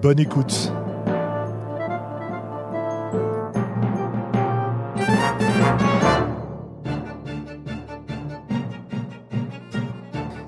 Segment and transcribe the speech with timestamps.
[0.00, 0.72] Bonne écoute.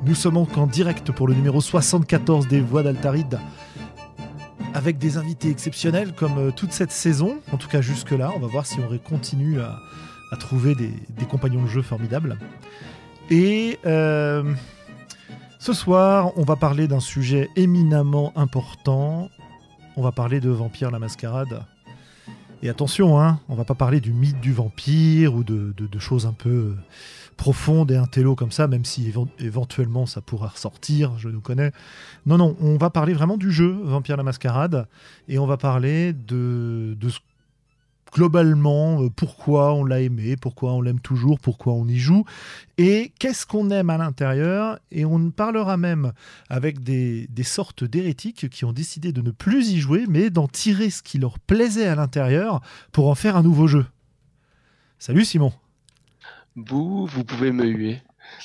[0.04, 3.40] Nous sommes donc en direct pour le numéro 74 des Voix d'Altaride
[4.72, 8.30] avec des invités exceptionnels comme euh, toute cette saison, en tout cas jusque-là.
[8.36, 9.80] On va voir si on continue à,
[10.38, 12.38] trouver des, des, compagnons de jeu formidables.
[13.30, 14.44] Et euh,
[15.58, 19.28] ce soir, on va parler d'un sujet éminemment important.
[20.00, 21.62] On va parler de Vampire la Mascarade.
[22.62, 26.24] Et attention, hein, on va pas parler du mythe du vampire ou de, de, choses
[26.24, 26.74] un peu
[27.36, 31.70] profondes et intello comme ça, même si éventuellement ça pourra ressortir, je nous connais.
[32.24, 34.88] Non, non, on va parler vraiment du jeu Vampire la Mascarade
[35.28, 37.18] et on va parler de, de ce
[38.12, 42.24] globalement euh, pourquoi on l'a aimé, pourquoi on l'aime toujours, pourquoi on y joue,
[42.78, 44.78] et qu'est-ce qu'on aime à l'intérieur.
[44.90, 46.12] Et on parlera même
[46.48, 50.48] avec des, des sortes d'hérétiques qui ont décidé de ne plus y jouer, mais d'en
[50.48, 52.60] tirer ce qui leur plaisait à l'intérieur
[52.92, 53.86] pour en faire un nouveau jeu.
[54.98, 55.52] Salut Simon.
[56.56, 58.02] Bouh, vous pouvez me huer.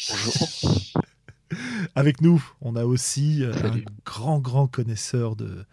[0.09, 1.01] Bonjour.
[1.95, 5.65] avec nous, on a aussi euh, un grand, grand connaisseur de,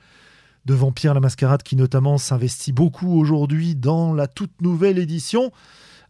[0.65, 5.53] de Vampire la Mascarade qui notamment s'investit beaucoup aujourd'hui dans la toute nouvelle édition.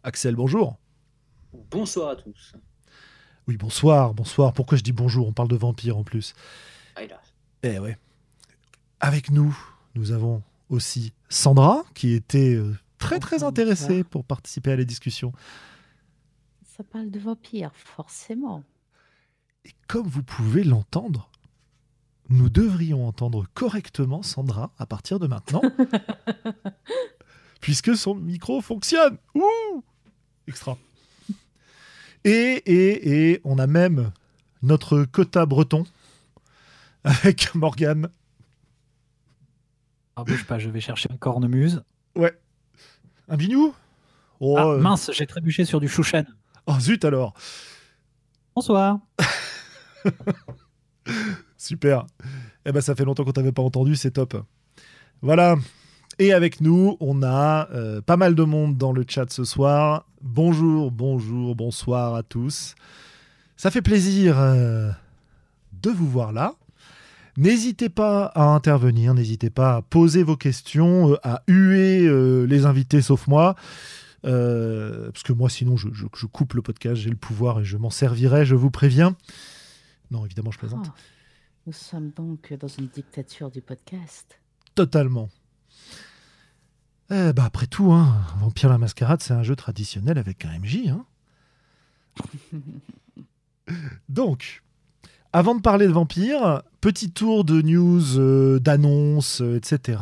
[0.03, 0.77] Axel, bonjour.
[1.71, 2.53] Bonsoir à tous.
[3.47, 4.53] Oui, bonsoir, bonsoir.
[4.53, 5.27] Pourquoi je dis bonjour?
[5.27, 6.33] On parle de Vampire en plus.
[6.95, 7.19] Ah, là.
[7.63, 7.97] Eh ouais.
[8.99, 9.57] Avec nous,
[9.95, 15.33] nous avons aussi Sandra qui était euh, très très intéressée pour participer à la discussion.
[16.77, 18.63] Ça parle de vampire, forcément.
[19.65, 21.29] Et comme vous pouvez l'entendre,
[22.33, 25.61] nous devrions entendre correctement Sandra à partir de maintenant.
[27.61, 29.17] puisque son micro fonctionne.
[29.35, 29.83] Ouh
[30.47, 30.77] Extra.
[32.25, 34.11] Et, et, et on a même
[34.61, 35.85] notre quota breton
[37.03, 38.09] avec Morgane.
[40.15, 41.83] Ah, bouge pas, je vais chercher un cornemuse.
[42.15, 42.37] Ouais.
[43.29, 43.73] Un bignou?
[44.39, 46.25] Oh, ah, mince, j'ai trébuché sur du chouchen.
[46.65, 47.33] Oh zut alors
[48.55, 48.99] Bonsoir
[51.63, 52.05] Super.
[52.65, 54.35] Eh ben, ça fait longtemps qu'on t'avait pas entendu, c'est top.
[55.21, 55.55] Voilà.
[56.19, 60.05] Et avec nous, on a euh, pas mal de monde dans le chat ce soir.
[60.21, 62.75] Bonjour, bonjour, bonsoir à tous.
[63.55, 64.91] Ça fait plaisir euh,
[65.81, 66.55] de vous voir là.
[67.37, 72.09] N'hésitez pas à intervenir, n'hésitez pas à poser vos questions, euh, à huer
[72.45, 73.55] les invités sauf moi.
[74.21, 78.45] parce que moi, sinon, je, coupe le podcast, j'ai le pouvoir et je m'en servirai,
[78.45, 79.15] je vous préviens.
[80.11, 80.87] Non, évidemment, je plaisante.
[80.89, 81.12] Oh,
[81.65, 84.39] nous sommes donc dans une dictature du podcast.
[84.75, 85.29] Totalement.
[87.09, 90.89] Eh bah après tout, hein, Vampire la Mascarade, c'est un jeu traditionnel avec un MJ.
[90.89, 91.05] Hein.
[94.09, 94.63] donc,
[95.31, 99.99] avant de parler de Vampire, petit tour de news, euh, d'annonces, euh, etc.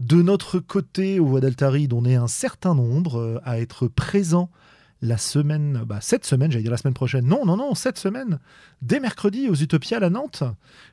[0.00, 4.50] De notre côté, au Voix d'Altaride, on est un certain nombre euh, à être présents
[5.00, 7.26] la semaine, bah, cette semaine, j'allais dire la semaine prochaine.
[7.26, 8.38] Non, non, non, cette semaine,
[8.82, 10.42] dès mercredi aux Utopiales à Nantes.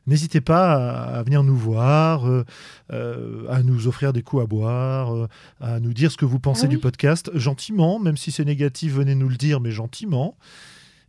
[0.08, 0.74] N'hésitez pas
[1.04, 2.46] à, venir nous voir, euh,
[2.92, 5.28] euh, à nous offrir des coups à boire, euh,
[5.60, 6.76] à nous dire ce que vous pensez Ah oui.
[6.76, 10.38] du podcast, gentiment, même si c'est négatif, venez nous le dire, mais gentiment.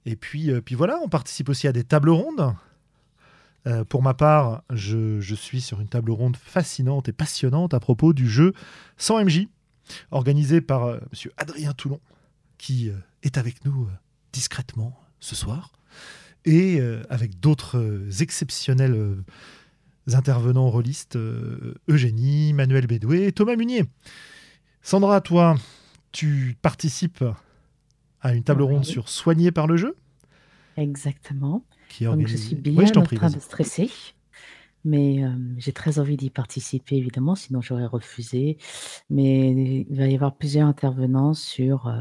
[0.06, 2.54] Et puis, puis voilà, on participe aussi à des tables rondes.
[3.66, 7.80] Euh, pour ma part, je, je suis sur une table ronde fascinante et passionnante à
[7.80, 8.52] propos du jeu
[8.98, 9.48] 100 MJ,
[10.10, 12.00] organisé par euh, Monsieur Adrien Toulon,
[12.58, 13.92] qui euh, est avec nous euh,
[14.32, 15.72] discrètement ce soir,
[16.44, 19.16] et euh, avec d'autres exceptionnels
[20.12, 21.18] intervenants rôlistes,
[21.88, 23.84] Eugénie, Manuel Bédoué et Thomas Munier.
[24.82, 25.56] Sandra, toi,
[26.12, 27.24] tu participes
[28.20, 28.74] à une table Oui.
[28.74, 29.96] ronde sur Soigné par le jeu?
[30.76, 31.64] Exactement.
[31.88, 33.90] qui Donc je suis bien Oui, je t'en en prie, train de stresser.
[34.88, 35.24] Mais
[35.58, 38.56] j'ai très envie d'y participer, évidemment, sinon j'aurais refusé.
[39.10, 41.92] Mais il va y avoir plusieurs intervenants sur,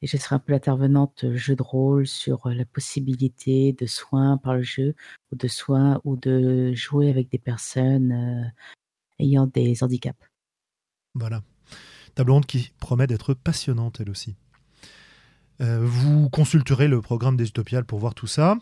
[0.00, 4.54] et je serai un peu l'intervenante jeu de rôle sur la possibilité de soins par
[4.54, 4.94] le jeu,
[5.32, 8.50] ou de soins, ou de jouer avec des personnes
[9.18, 10.18] ayant des handicaps.
[11.14, 11.42] Voilà.
[12.14, 14.34] Table ronde qui promet d'être passionnante elle aussi.
[15.60, 18.56] Vous consulterez le programme des Utopiales pour voir tout ça.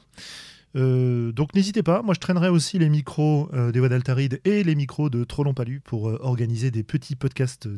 [0.74, 5.10] Donc n'hésitez pas, moi je traînerai aussi les micros des Voix d'Altaride et les micros
[5.10, 7.68] de Trollon Palu pour organiser des petits podcasts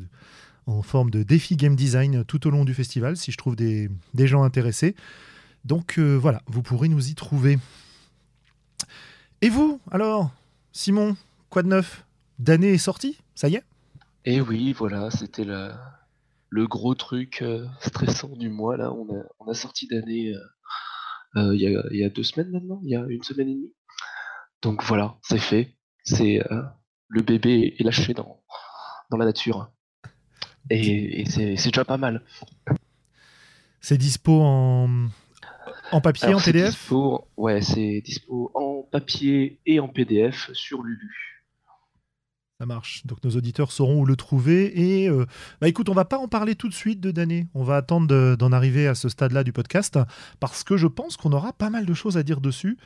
[0.66, 3.90] en forme de défi game design tout au long du festival si je trouve des,
[4.14, 4.94] gens intéressés.
[5.64, 7.58] Donc voilà, vous pourrez nous y trouver.
[9.40, 10.30] Et vous, alors,
[10.72, 11.16] Simon,
[11.50, 12.04] quoi de neuf?
[12.38, 13.64] D'année est sorti Ça y est?
[14.24, 17.44] Eh oui, voilà, c'était le gros truc
[17.80, 18.76] stressant du mois.
[18.76, 20.32] Là, on a, on a sorti d'année
[21.36, 21.60] il
[21.92, 23.74] y, a, deux semaines maintenant, il y a une semaine et demie.
[24.62, 25.74] Donc voilà, c'est fait.
[26.04, 26.40] C'est
[27.08, 28.42] le bébé est lâché dans,
[29.10, 29.70] dans la nature.
[30.70, 32.22] Et, c'est déjà pas mal.
[33.80, 35.08] C'est dispo en,
[35.92, 41.33] en papier, en PDF dispo, Ouais, c'est dispo en papier et en PDF sur Lulu.
[42.66, 43.06] Marche.
[43.06, 45.02] Donc nos auditeurs sauront où le trouver.
[45.02, 45.26] Et euh,
[45.60, 47.46] bah écoute, on va pas en parler tout de suite de Dané.
[47.54, 49.98] On va attendre d'en arriver à ce stade-là du podcast
[50.40, 52.78] parce que je pense qu'on aura pas mal de choses à dire dessus.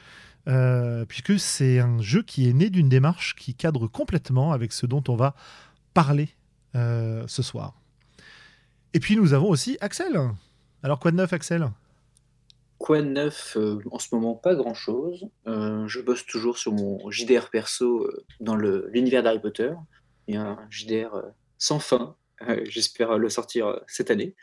[0.48, 4.86] Euh, puisque c'est un jeu qui est né d'une démarche qui cadre complètement avec ce
[4.86, 5.34] dont on va
[5.92, 6.31] parler
[6.74, 7.74] euh, ce soir.
[8.94, 10.19] Et puis nous avons aussi Axel.
[10.82, 11.70] Alors quoi de neuf Axel?
[12.78, 15.28] Quoi de neuf euh, En ce moment, pas grand-chose.
[15.46, 18.08] Euh, je bosse toujours sur mon JDR perso
[18.40, 19.72] dans l'univers d'Harry Potter.
[20.26, 21.22] Il y a un JDR
[21.58, 22.16] sans fin.
[22.64, 24.34] J'espère le sortir cette année.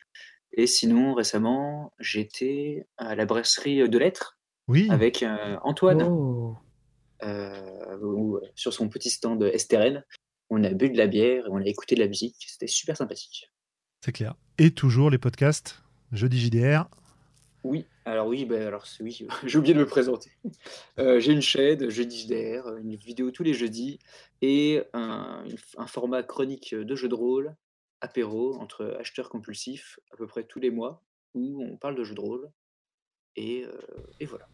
[0.54, 4.88] Et sinon, récemment, j'étais à la brasserie de lettres oui.
[4.90, 5.26] avec
[5.64, 6.04] Antoine.
[6.04, 6.58] Oh.
[8.56, 10.04] sur son petit stand STRN
[10.50, 12.36] on a bu de la bière et on a écouté de la musique.
[12.48, 13.52] C'était super sympathique.
[14.02, 14.36] C'est clair.
[14.58, 15.82] Et toujours les podcasts
[16.12, 16.88] Jeudi JDR.
[17.66, 20.30] Oui, alors oui, ben alors oui, j'ai oublié de me présenter.
[21.00, 23.98] Euh, j'ai une chaîne, Jeudi JDR, une vidéo tous les jeudis
[24.44, 25.44] et un,
[25.88, 27.56] format chronique de jeux de rôle,
[28.02, 31.04] apéro entre acheteurs compulsifs, à peu près tous les mois,
[31.34, 32.52] où on parle de jeux de rôle.
[33.36, 34.48] et euh, voilà.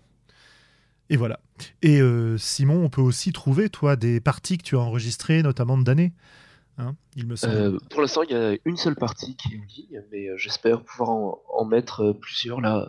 [1.09, 1.41] Et voilà.
[1.81, 5.77] Et euh, Simon, on peut aussi trouver, toi, des parties que tu as enregistrées, notamment
[5.77, 6.13] de d'année.
[6.81, 7.53] Hein, il me semble.
[7.53, 10.37] Euh, pour l'instant, il y a une seule partie qui est en ligne, mais euh,
[10.37, 12.87] j'espère pouvoir en, mettre plusieurs là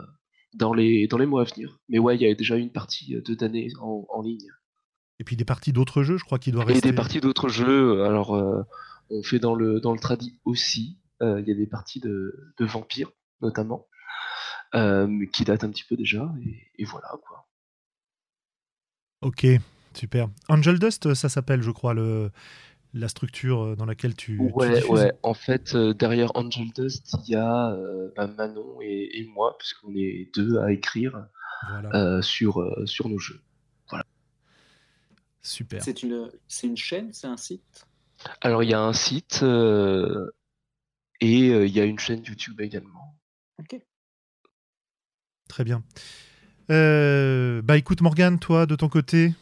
[0.54, 1.78] dans les, dans les mois à venir.
[1.88, 4.48] Mais ouais, il y a déjà une partie de d'année en, ligne.
[5.20, 6.88] Et puis des parties d'autres jeux, je crois qu'il doit rester.
[6.88, 8.02] Et des parties d'autres jeux.
[8.04, 8.30] Alors,
[9.10, 10.98] on fait dans le, dans le tradi aussi.
[11.20, 13.12] Il y a des parties de, de vampires,
[13.42, 13.86] notamment,
[14.72, 16.32] qui datent un petit peu déjà.
[16.44, 17.46] Et, et voilà, quoi.
[19.20, 19.46] Ok,
[19.94, 20.28] super.
[20.48, 22.32] Angel Dust, ça s'appelle, je crois, le,
[22.94, 24.38] la structure euh, dans laquelle tu.
[24.38, 25.12] Ouais, ouais.
[25.22, 29.94] En fait, euh, derrière Angel Dust, il y a euh, bah, Manon et, moi, puisqu'on
[29.94, 31.26] est deux à écrire
[32.22, 33.40] sur, sur nos jeux.
[33.88, 34.04] Voilà.
[35.42, 35.82] Super.
[35.82, 37.86] C'est une, c'est une chaîne, c'est un site?
[38.40, 39.42] Alors, il y a un site
[41.20, 43.16] et il y a une chaîne YouTube également.
[43.58, 43.80] Ok.
[45.48, 45.82] Très bien.
[46.70, 49.34] Euh, bah écoute Morgane, toi de ton côté,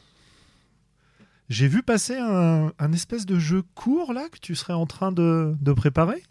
[1.51, 5.73] j'ai vu passer un, espèce de jeu court là que tu serais en train de,
[5.75, 6.23] préparer?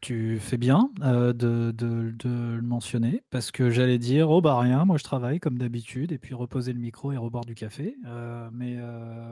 [0.00, 1.72] Tu fais bien euh, de,
[2.24, 6.18] le mentionner parce que j'allais dire oh bah rien, moi je travaille comme d'habitude et
[6.18, 7.94] puis reposer le micro et reboire du café.
[8.06, 8.78] Euh, mais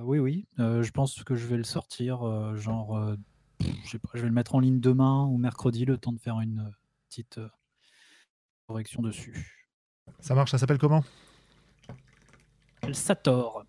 [0.04, 2.20] oui oui, je pense que je vais le sortir
[2.56, 3.16] genre
[3.58, 6.20] je sais pas, je vais le mettre en ligne demain ou mercredi le temps de
[6.20, 6.70] faire une
[7.08, 7.40] petite
[8.68, 9.66] correction dessus.
[10.20, 11.02] Ça marche, ça s'appelle comment?
[12.92, 13.64] Sator.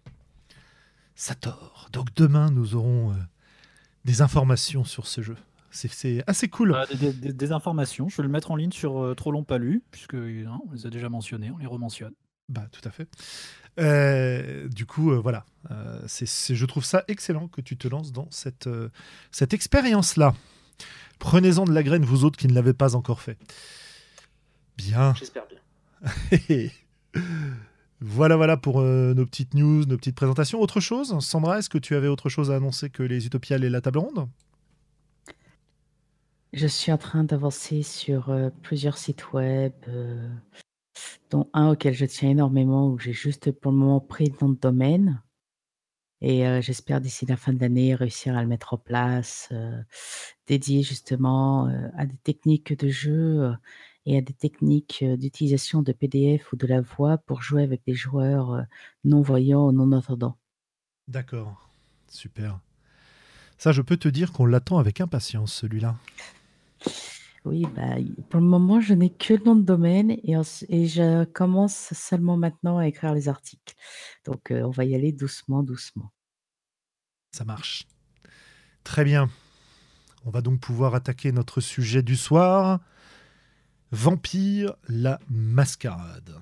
[1.16, 1.90] Sator.
[1.92, 3.16] Donc demain, nous aurons euh,
[4.06, 5.38] des informations sur ce jeu.
[5.70, 6.76] C'est assez cool.
[7.22, 8.10] des, informations.
[8.10, 10.72] Je vais le mettre en ligne sur euh, Trop Long Pas Lu, puisque hein, on
[10.74, 12.14] les a déjà mentionnés, on les rementionne.
[12.50, 13.08] Bah, tout à fait.
[13.80, 15.46] Euh, du coup, voilà.
[16.08, 18.68] c'est je trouve ça excellent que tu te lances dans cette,
[19.32, 20.34] cette expérience-là.
[21.20, 23.38] Prenez-en de la graine, vous autres qui ne l'avez pas encore fait.
[24.76, 25.14] Bien.
[25.14, 26.70] J'espère bien.
[28.04, 30.60] voilà, voilà pour euh, nos petites news, nos petites présentations.
[30.60, 33.70] Autre chose Sandra, est-ce que tu avais autre chose à annoncer que les Utopiales et
[33.70, 34.28] la table ronde?
[36.52, 40.28] Je suis en train d'avancer sur euh, plusieurs sites web, euh,
[41.30, 44.50] dont un auquel je tiens énormément, où j'ai juste pour le moment pris le nom
[44.50, 45.22] de domaine.
[46.24, 49.50] Et j'espère d'ici la fin de l'année réussir à le mettre en place,
[50.46, 51.66] dédié justement
[51.98, 53.56] à des techniques de jeu
[54.06, 57.94] et à des techniques d'utilisation de PDF ou de la voix pour jouer avec des
[57.94, 58.66] joueurs
[59.04, 60.38] non-voyants ou non-entendants.
[61.08, 61.70] D'accord,
[62.08, 62.60] super.
[63.58, 65.96] Ça, je peux te dire qu'on l'attend avec impatience, celui-là.
[67.46, 67.96] Oui, bah,
[68.30, 70.36] pour le moment, je n'ai que le nom de domaine et,
[70.70, 73.76] et, je commence seulement maintenant à écrire les articles.
[74.26, 76.12] Donc, on va y aller doucement, doucement.
[77.32, 77.88] Ça marche.
[78.84, 79.30] Très bien.
[80.26, 82.80] On va donc pouvoir attaquer notre sujet du soir.
[83.92, 86.36] Vampire la mascarade.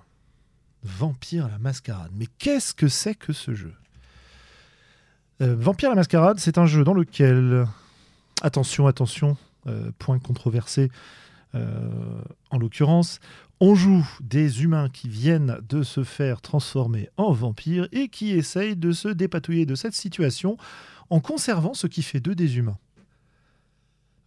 [0.84, 2.12] Vampire la mascarade.
[2.16, 3.74] Mais qu'est-ce que c'est que ce jeu?
[5.42, 7.66] Euh, Vampire la mascarade, c'est un jeu dans lequel,
[8.42, 9.38] attention, attention,
[9.68, 10.92] euh, point controversé
[11.56, 13.20] euh, en l'occurrence,
[13.60, 18.76] on joue des humains qui viennent de se faire transformer en vampires et qui essayent
[18.76, 20.58] de se dépatouiller de cette situation
[21.10, 22.78] en conservant ce qui fait d'eux des humains.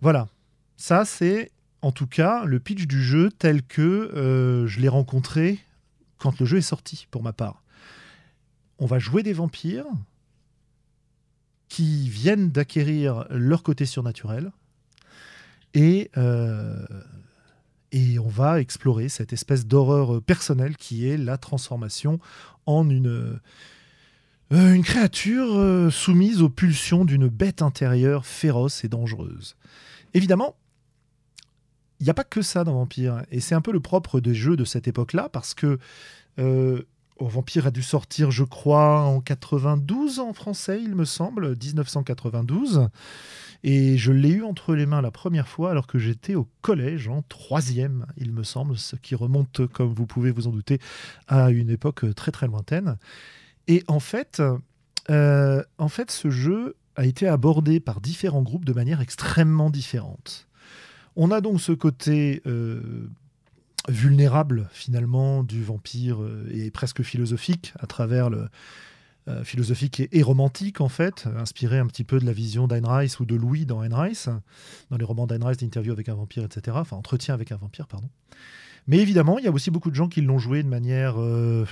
[0.00, 0.28] Voilà,
[0.76, 1.52] ça c'est
[1.82, 5.58] en tout cas le pitch du jeu tel que je l'ai rencontré
[6.18, 7.62] quand le jeu est sorti pour ma part.
[8.78, 9.86] On va jouer des vampires,
[11.72, 14.52] qui viennent d'acquérir leur côté surnaturel.
[15.72, 16.84] Et, euh,
[17.92, 22.20] et on va explorer cette espèce d'horreur personnelle qui est la transformation
[22.66, 23.40] en une,
[24.52, 29.56] euh, une créature euh, soumise aux pulsions d'une bête intérieure féroce et dangereuse.
[30.12, 30.56] Évidemment,
[32.04, 33.22] n'y a pas que ça dans Vampire.
[33.30, 35.78] Et c'est un peu le propre des jeux de cette époque-là, parce que
[37.28, 42.88] Vampire a dû sortir, je crois, en 92 en français, il me semble, 1992.
[43.64, 47.08] Et je l'ai eu entre les mains la première fois alors que j'étais au collège
[47.08, 50.80] en troisième, il me semble, ce qui remonte, comme vous pouvez vous en douter,
[51.28, 52.96] à une époque très très lointaine.
[53.68, 54.42] Et en fait,
[55.10, 60.48] euh, en fait, ce jeu a été abordé par différents groupes de manière extrêmement différente.
[61.16, 63.08] On a donc ce côté euh,
[63.88, 68.48] vulnérable finalement du vampire euh, et presque philosophique à travers le
[69.28, 73.20] euh, philosophique et, romantique en fait, inspiré un petit peu de la vision d'Ayn Rice
[73.20, 74.28] ou de Louis dans Ayn Rice,
[74.90, 76.76] dans les romans d'Ayn Rice d'interview avec un vampire, etc.
[76.80, 78.08] Enfin, entretien avec un vampire, pardon.
[78.88, 81.66] Mais évidemment, il y a aussi beaucoup de gens qui l'ont joué de manière, de,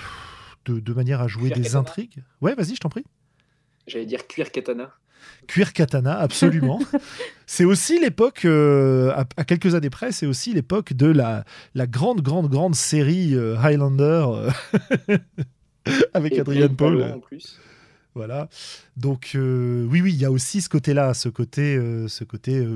[0.94, 2.23] manière à jouer des intrigues.
[2.40, 3.04] Ouais, vas-y, je t'en prie.
[3.88, 4.92] J'allais dire cuir katana.
[5.50, 6.80] Cuir katana, absolument.
[7.46, 12.20] c'est aussi l'époque, euh, à, quelques années près, c'est aussi l'époque de la, la grande,
[12.20, 15.18] grande, grande série euh, Highlander euh,
[16.14, 17.02] avec Adrian Paul.
[17.02, 17.58] En plus.
[18.14, 18.48] Voilà.
[18.96, 22.66] Donc oui, oui, il y a aussi ce côté-là, ce côté, ce côté.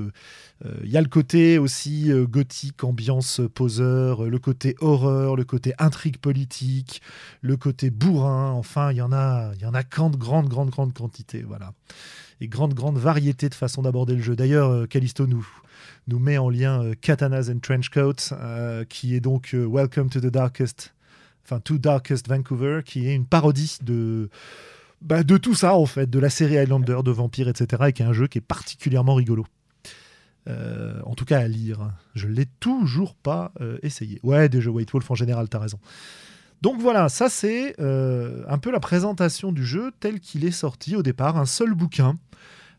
[0.81, 6.17] Il y a le côté aussi gothique, ambiance poseur, le côté horreur, le côté intrigue
[6.17, 7.01] politique,
[7.41, 8.51] le côté bourrin.
[8.51, 11.43] Enfin, il y en a, il y en a grande, grande, grande, grande quantité.
[11.45, 11.73] Voilà
[12.41, 14.35] et grande, grande variété de façons d'aborder le jeu.
[14.35, 15.47] D'ailleurs, euh, Callisto nous,
[16.07, 20.93] met en lien euh, Katanas and Trenchcoats, euh, qui est donc Welcome to the Darkest,
[21.43, 24.29] enfin To Darkest Vancouver, qui est une parodie de,
[25.01, 28.01] bah, de tout ça, en fait, de la série Highlander, de vampires, etc., et qui
[28.01, 29.45] est un jeu qui est particulièrement rigolo.
[30.47, 31.91] en tout cas à lire.
[32.13, 33.51] Je l'ai toujours pas
[33.81, 34.19] essayé.
[34.21, 35.79] Ouais, des jeux White Wolf en général, t'as raison.
[36.65, 40.95] Donc voilà, ça c'est euh, un peu la présentation du jeu tel qu'il est sorti
[40.95, 42.17] au départ, un seul bouquin.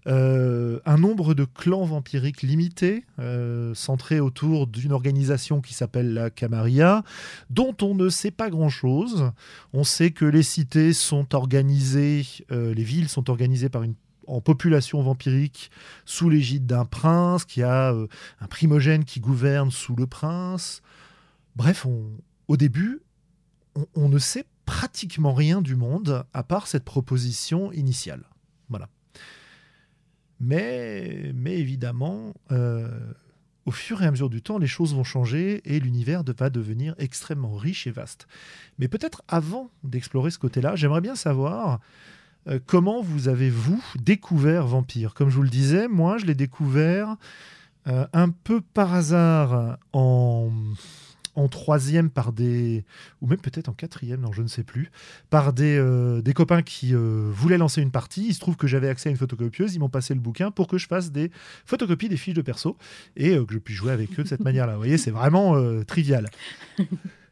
[0.09, 6.31] Euh, un nombre de clans vampiriques limité, euh, centré autour d'une organisation qui s'appelle la
[6.31, 7.05] Camarilla,
[7.49, 9.31] dont on ne sait pas grand-chose.
[9.73, 13.95] On sait que les cités sont organisées, les villes sont organisées par une
[14.27, 15.71] en population vampirique
[16.07, 20.83] sous l'égide d'un prince, qui a un primogène qui gouverne sous le prince.
[21.55, 21.87] Bref,
[22.49, 23.06] au début,
[23.95, 28.25] on, ne sait pratiquement rien du monde à part cette proposition initiale.
[28.69, 28.89] Voilà.
[30.41, 32.89] Mais, mais évidemment, euh,
[33.65, 36.95] au fur et à mesure du temps, les choses vont changer et l'univers va devenir
[36.99, 38.27] extrêmement riche et vaste.
[38.79, 41.81] Mais peut-être avant d'explorer ce côté-là, j'aimerais bien savoir
[42.49, 45.15] euh, comment vous avez, vous, découvert Vampire?
[45.15, 47.17] Comme je vous le disais, moi, je l'ai découvert
[47.87, 50.51] euh, un peu par hasard en
[51.37, 52.85] en troisième par des,
[53.21, 54.91] ou même peut-être en quatrième, non, je ne sais plus,
[55.31, 58.29] par des, euh, des copains qui euh, voulaient lancer une partie.
[58.29, 60.67] Il se trouve que j'avais accès à une photocopieuse, ils m'ont passé le bouquin pour
[60.67, 61.31] que je fasse des
[61.65, 62.77] photocopies des fiches de perso
[63.17, 64.73] et euh, que je puisse jouer avec eux de cette manière-là.
[64.73, 66.29] Vous voyez, c'est vraiment trivial.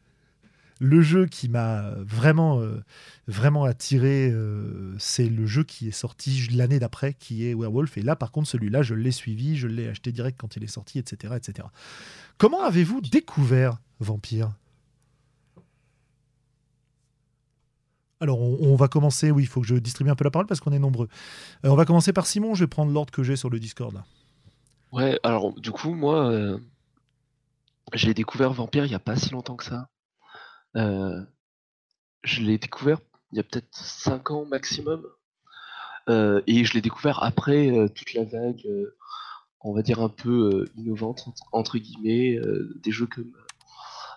[0.81, 2.61] Le jeu qui m'a vraiment,
[3.27, 4.33] vraiment attiré,
[4.97, 7.97] c'est le jeu qui est sorti l'année d'après, qui est Werewolf.
[7.97, 10.67] Et là, par contre, celui-là, je l'ai suivi, je l'ai acheté direct quand il est
[10.67, 11.33] sorti, etc.
[11.37, 11.67] etc.
[12.37, 14.51] Comment avez-vous découvert Vampire?
[18.21, 19.29] Alors, on, va commencer.
[19.31, 21.07] Oui, il faut que je distribue un peu la parole parce qu'on est nombreux.
[21.65, 22.55] Euh, on va commencer par Simon.
[22.55, 24.01] Je vais prendre l'ordre que j'ai sur le Discord.
[24.91, 26.57] Ouais, alors, du coup, moi, euh,
[27.93, 29.89] j'ai découvert Vampire il n'y a pas si longtemps que ça.
[30.75, 31.21] Euh,
[32.23, 32.99] je l'ai découvert
[33.31, 35.05] il y a peut-être 5 ans maximum.
[36.09, 38.65] et je l'ai découvert après toute la vague
[39.65, 43.33] on va dire un peu euh, innovante entre guillemets, euh, des jeux comme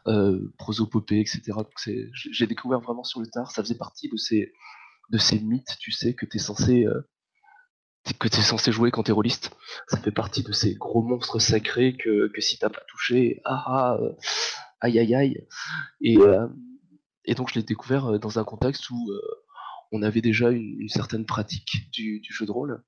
[0.06, 1.40] euh, prosopopée, etc.
[1.54, 1.72] Donc
[2.12, 4.52] j'ai découvert vraiment sur le tard, ça faisait partie de ces,
[5.10, 6.86] de ces mythes, tu sais, que tu es censé
[8.18, 9.50] que tu es censé jouer quand tu es rôliste.
[9.88, 13.64] Ça fait partie de ces gros monstres sacrés que, que si t'as pas touché, ah,
[13.66, 14.12] ah euh,
[14.80, 15.46] aïe aïe aïe.
[16.00, 16.46] Et, euh,
[17.24, 19.10] et donc je l'ai découvert euh, dans un contexte où
[19.92, 22.82] on avait déjà une, certaine pratique du, du, jeu de rôle.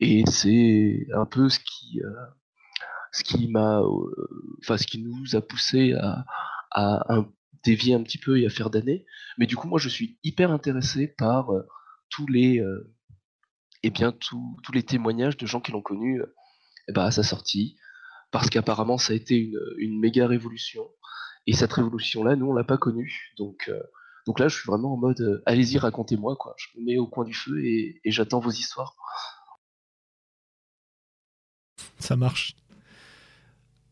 [0.00, 2.00] Et c'est un peu ce qui,
[3.12, 3.82] ce qui m'a,
[4.62, 6.24] enfin ce qui nous a poussé à,
[6.70, 7.26] à
[7.64, 9.04] dévier un petit peu et à faire d'années.
[9.36, 11.50] Mais du coup, moi, je suis hyper intéressé par
[12.08, 12.62] tous les
[13.82, 16.22] et bien tous les témoignages de gens qui l'ont connu
[16.88, 17.76] eh ben, à sa sortie,
[18.30, 20.82] parce qu'apparemment ça a été une, une, méga révolution.
[21.46, 23.32] Et cette révolution-là, nous, on l'a pas connue.
[23.36, 23.82] Donc, euh,
[24.26, 26.54] donc là, je suis vraiment en mode, euh, allez-y, racontez-moi, quoi.
[26.56, 28.96] Je me mets au coin du feu et, et j'attends vos histoires.
[31.98, 32.56] Ça marche.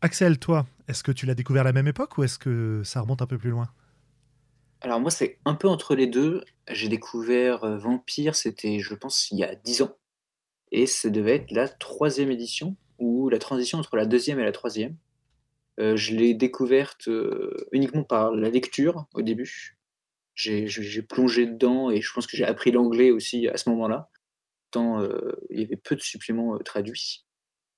[0.01, 3.01] Axel, toi, est-ce que tu l'as découvert à la même époque ou est-ce que ça
[3.01, 3.69] remonte un peu plus loin?
[4.81, 6.43] Alors moi, c'est un peu entre les deux.
[6.69, 9.95] J'ai découvert euh, Vampire, c'était, je pense, il y a 10 ans.
[10.71, 14.51] Et ça devait être la troisième édition, ou la transition entre la deuxième et la
[14.51, 14.97] troisième.
[15.79, 19.77] Euh, je l'ai découverte euh, uniquement par la lecture au début.
[20.35, 24.09] J'ai plongé dedans et je pense que j'ai appris l'anglais aussi à ce moment-là,
[24.71, 25.03] tant
[25.51, 27.23] il y avait peu de suppléments traduits.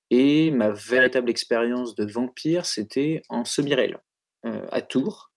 [0.08, 3.98] Et ma véritable expérience de vampire, c'était en semi-réel,
[4.42, 5.32] à Tours,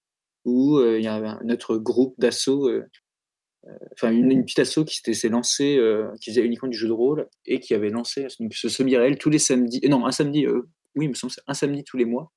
[0.46, 2.72] où il y a notre groupe d'assaut,
[3.92, 5.78] enfin une, petite asso qui s'est lancée,
[6.22, 9.39] qui faisait uniquement du jeu de rôle et qui avait lancé ce semi-réel tous les
[9.39, 12.32] samedis, non un samedi, oui, il me semble, un samedi tous les mois.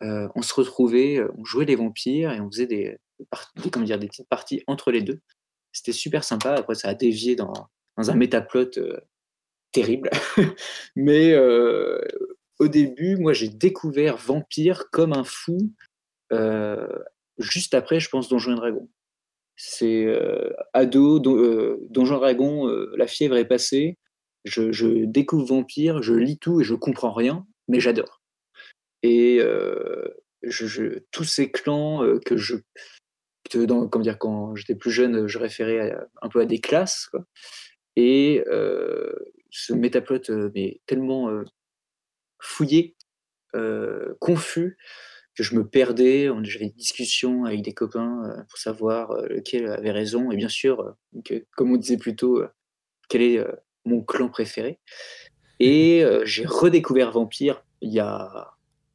[0.00, 2.96] On se retrouvait, on jouait les vampires et on faisait des,
[3.72, 5.20] comment dire, des petites parties entre les deux.
[5.72, 6.54] C'était super sympa.
[6.54, 7.52] Après, ça a dévié dans,
[7.96, 8.70] un métaplot
[9.72, 10.10] terrible.
[10.96, 11.36] Mais
[12.58, 15.58] au début, moi, j'ai découvert Vampire comme un fou
[16.32, 16.86] euh,
[17.38, 18.88] juste après, je pense, Donjons et Dragons.
[19.56, 22.66] C'est euh, ado, euh, Donjons et Dragons,
[22.96, 23.98] la fièvre est passée.
[24.44, 28.19] Je, découvre Vampire, je lis tout et je comprends rien, mais j'adore.
[29.02, 29.40] Et
[30.42, 32.56] je, tous ces clans que je.
[33.54, 37.08] Dans, comme dire, quand j'étais plus jeune, je référais un peu à des classes.
[37.10, 37.24] Quoi.
[37.96, 38.44] Et
[39.50, 40.20] ce métaplot
[40.54, 41.30] mais tellement
[42.38, 42.96] fouillé,
[44.20, 44.76] confus,
[45.34, 46.28] que je me perdais.
[46.42, 50.30] J'avais des discussions avec des copains pour savoir lequel avait raison.
[50.30, 50.94] Et bien sûr,
[51.56, 52.44] comme on disait plus tôt,
[53.08, 53.44] quel est
[53.84, 54.78] mon clan préféré.
[55.58, 58.52] Et j'ai redécouvert Vampire il y a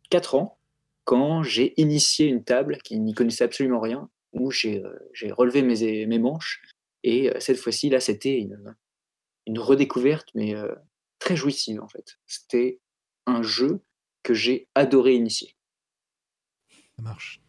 [0.09, 0.57] 4 ans,
[1.03, 4.81] quand j'ai initié une table qui n'y connaissait absolument rien, où j'ai
[5.31, 6.61] relevé mes, mes manches.
[7.03, 8.75] Et cette fois-ci, là, c'était une,
[9.45, 10.55] une redécouverte, mais
[11.19, 12.17] très jouissive en fait.
[12.25, 12.79] C'était
[13.25, 13.81] un jeu
[14.23, 15.55] que j'ai adoré initier.
[16.95, 17.41] Ça marche.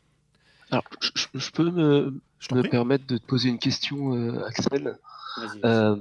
[0.70, 4.98] Alors, je, peux me, permettre de te poser une question, euh, Axel?
[5.64, 5.96] Euh,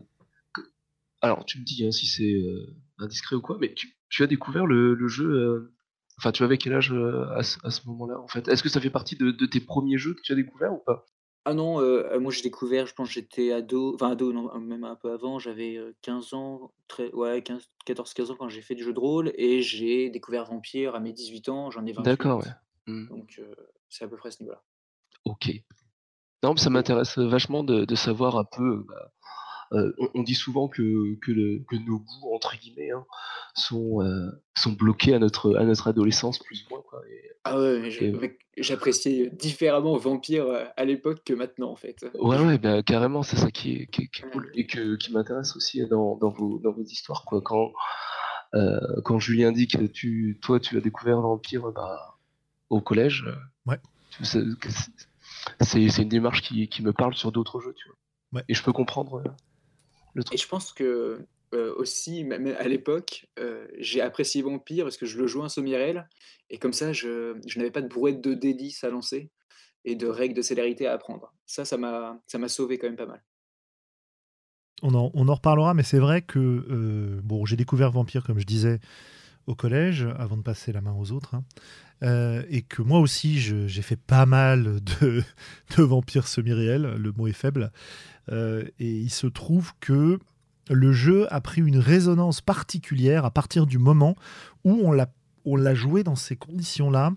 [1.21, 4.65] Alors, tu me dis hein, si c'est euh, indiscret ou quoi, mais tu, as découvert
[4.65, 5.74] le, jeu.
[6.17, 6.93] Enfin, tu avais quel âge
[7.35, 8.47] à, ce moment-là, en fait?
[8.47, 11.05] Est-ce que ça fait partie de, tes premiers jeux que tu as découvert ou pas?
[11.47, 11.79] Ah non,
[12.19, 15.79] moi j'ai découvert, je pense j'étais ado, enfin ado, non, même un peu avant, j'avais
[16.01, 17.43] 15 ans, très, ouais,
[17.85, 21.13] 14-15 ans quand j'ai fait du jeu de rôle, et j'ai découvert Vampire à mes
[21.13, 22.03] 18 ans, j'en ai 28.
[22.03, 22.51] D'accord, ouais.
[22.87, 23.07] Mmh.
[23.09, 23.41] Donc,
[23.89, 24.63] c'est à peu près ce niveau-là.
[25.25, 25.51] Ok.
[26.43, 28.85] Non, mais ça m'intéresse vachement de, savoir un peu.
[28.87, 29.11] Bah,
[29.71, 33.05] on, dit souvent que, que, nos goûts, entre guillemets, hein,
[33.55, 33.99] sont,
[34.55, 36.83] sont bloqués à notre, à notre adolescence, plus ou moins.
[36.89, 37.01] Quoi,
[37.43, 37.91] ah ouais,
[38.57, 42.05] j'appréciais différemment Vampire à l'époque que maintenant, en fait.
[42.19, 45.85] Ouais, ouais, bah, carrément, c'est ça qui est, qui, cool et que, qui m'intéresse aussi
[45.87, 47.25] dans, dans, vos, dans vos histoires.
[47.25, 47.41] Quoi.
[47.41, 47.71] Quand,
[49.03, 52.15] quand Julien dit que tu, toi, tu as découvert Vampire, bah
[52.69, 53.23] au collège.
[53.27, 53.35] Euh,
[53.71, 53.79] ouais.
[55.61, 57.89] C'est une démarche qui, qui, me parle sur d'autres jeux, tu
[58.31, 58.43] vois.
[58.47, 59.29] Et je peux comprendre euh,
[60.15, 60.39] le truc.
[60.39, 61.19] Et je pense que
[61.53, 63.27] euh, aussi, même à l'époque,
[63.77, 66.09] j'ai apprécié Vampire parce que je le jouais en semi-réel.
[66.49, 69.29] Et comme ça, je, je n'avais pas de brouette de D10 à lancer
[69.83, 71.31] et de règles de célérité à apprendre.
[71.45, 73.23] Ça, ça m'a sauvé quand même pas mal.
[74.81, 78.45] On en, on en reparlera, mais c'est vrai que bon, j'ai découvert Vampire, comme je
[78.45, 78.79] disais,
[79.47, 81.35] au collège, avant de passer la main aux autres.
[81.35, 81.43] Hein.
[82.03, 85.23] Euh, et que moi aussi, j'ai fait pas mal de,
[85.77, 87.71] de vampires semi-réels, le mot est faible.
[88.31, 90.19] Euh, et il se trouve que
[90.69, 94.15] le jeu a pris une résonance particulière à partir du moment
[94.63, 95.07] où on l'a
[95.45, 97.13] on l'a joué dans ces conditions-là,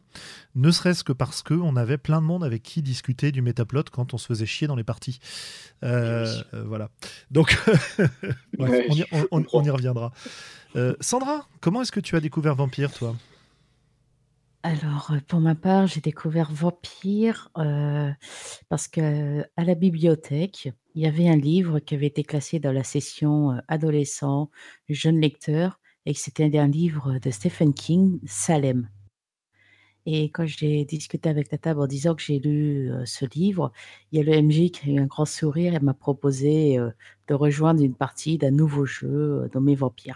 [0.55, 4.15] ne serait-ce que parce qu'on avait plein de monde avec qui discuter du métaplot quand
[4.15, 5.21] on se faisait chier dans les parties.
[5.83, 6.27] Euh,
[6.67, 6.91] voilà.
[7.31, 7.59] Donc,
[8.59, 10.13] on, y, on, y, reviendra.
[11.01, 13.17] Sandra, comment est-ce que tu as découvert Vampire, toi?
[14.65, 18.11] Alors, euh, pour ma part, j'ai découvert Vampire euh,
[18.69, 22.73] parce que à la bibliothèque, il y avait un livre qui avait été classé dans
[22.73, 24.51] la session euh, adolescent,
[24.89, 28.89] jeune lecteur, et que c'était un livre de Stephen King, Salem.
[30.07, 33.73] Et quand j'ai discuté avec la table en disant que j'ai lu ce livre,
[34.11, 37.35] il y a le MJ qui a eu un grand sourire et m'a proposé de
[37.35, 40.15] rejoindre une partie d'un nouveau jeu nommé Vampire.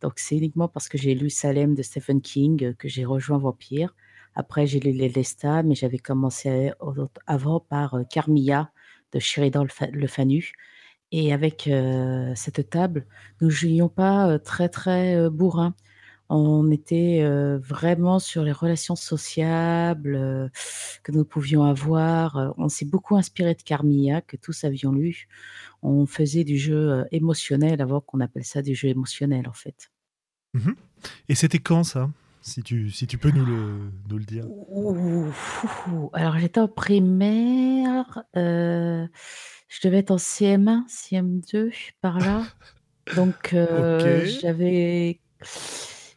[0.00, 3.38] Donc, c'est uniquement parce que j'ai lu Salem de Stephen King euh, que j'ai rejoint
[3.38, 3.94] Vampire.
[4.34, 5.12] Après, j'ai lu Les
[5.64, 6.70] mais j'avais commencé
[7.26, 8.70] avant par euh, Carmilla
[9.12, 10.52] de Sheridan Le Fanu.
[11.12, 13.06] Et avec euh, cette table,
[13.40, 15.74] nous ne jouions pas très, très bourrin.
[16.28, 17.24] On était
[17.58, 20.48] vraiment sur les relations sociables
[21.02, 22.54] que nous pouvions avoir.
[22.56, 25.26] On s'est beaucoup inspiré de Carmilla, que tous avions lu.
[25.82, 29.90] On faisait du jeu émotionnel avant qu'on appelle ça du jeu émotionnel, en fait.
[30.54, 30.70] Mmh
[31.28, 32.10] Et c'était quand ça?
[32.42, 34.44] Si tu, si tu peux nous le, nous le dire.
[36.14, 38.24] Alors j'étais en primaire,
[39.70, 42.44] je devais être en CM1, CM2, par là.
[43.16, 45.20] Donc j'avais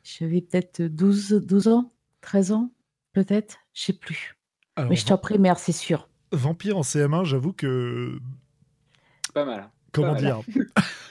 [0.03, 2.73] j'avais peut-être 12, 12 ans, 13 ans,
[3.13, 4.37] peut-être, je sais plus.
[4.77, 6.09] Mais j'étais en primaire, c'est sûr.
[6.31, 8.19] Vampire en CM1, j'avoue que.
[9.33, 9.69] Pas mal.
[9.93, 10.41] Comment dire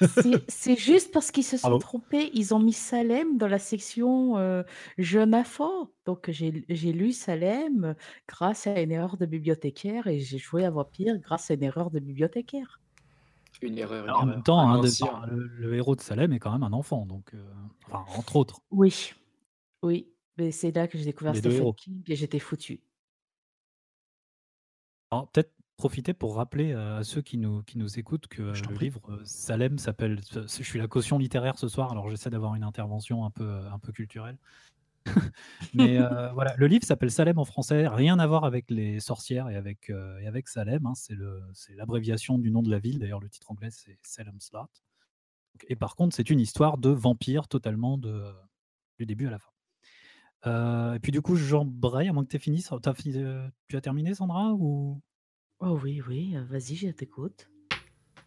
[0.49, 2.31] C'est juste parce qu'ils se sont trompés.
[2.35, 4.64] Ils ont mis Salem dans la section euh,
[4.99, 5.90] jeune enfant.
[6.05, 7.95] Donc j'ai lu Salem
[8.29, 11.90] grâce à une erreur de bibliothécaire et j'ai joué à Vampire grâce à une erreur
[11.90, 12.81] de bibliothécaire.
[13.61, 14.21] Une erreur.
[14.21, 14.81] en même temps, hein,
[15.31, 17.45] le, héros de Salem est quand même un enfant, donc euh,
[17.92, 18.61] entre autres.
[18.73, 19.12] Oui,
[19.83, 20.09] oui.
[20.37, 22.81] Mais c'est là que j'ai découvert Stephen King et j'étais foutu.
[25.11, 29.79] peut-être profiter pour rappeler à ceux qui nous, qui nous écoutent que le livre Salem
[29.79, 30.21] s'appelle.
[30.33, 33.81] Je suis la caution littéraire ce soir, alors j'essaie d'avoir une intervention un peu, un
[33.81, 34.38] peu culturelle.
[35.75, 35.99] Mais
[36.35, 39.90] voilà, le livre s'appelle Salem en français, rien à voir avec les sorcières et avec,
[39.90, 40.87] et avec Salem.
[40.87, 43.01] Hein, c'est l'abréviation du nom de la ville.
[43.01, 44.68] D'ailleurs, le titre anglais c'est Salem Slot.
[45.66, 48.23] Et par contre, c'est une histoire de vampire totalement de,
[49.01, 50.95] du début à la fin.
[50.95, 52.64] et puis du coup, Jean Bray, à moins que tu aies fini,
[53.66, 55.03] tu as terminé Sandra ou?
[55.64, 57.48] Oh oui, oui, vas-y, je t'écoute.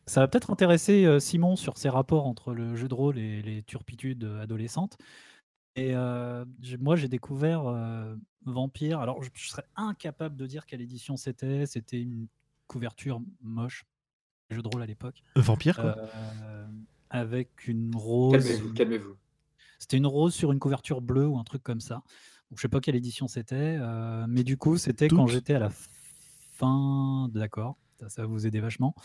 [0.06, 3.62] Ça va peut-être intéresser Simon sur ses rapports entre le jeu de rôle et les
[3.62, 4.98] turpitudes adolescentes.
[5.76, 5.94] Et
[6.80, 7.64] moi, j'ai découvert
[8.46, 9.02] Vampire.
[9.02, 11.66] Alors, je, serais incapable de dire quelle édition c'était.
[11.66, 12.28] C'était une
[12.68, 13.86] couverture moche,
[14.50, 15.22] jeu de rôle à l'époque.
[15.36, 15.98] Vampire, quoi.
[17.10, 18.32] avec une rose.
[18.32, 19.16] Calmez-vous, calmez-vous.
[19.78, 21.96] C'était une rose sur une couverture bleue ou un truc comme ça.
[22.50, 23.78] Donc, je sais pas quelle édition c'était,
[24.30, 25.72] mais du coup, c'était quand j'étais à la
[26.56, 27.30] fin.
[27.34, 28.96] D'accord, ça, vous aider vachement.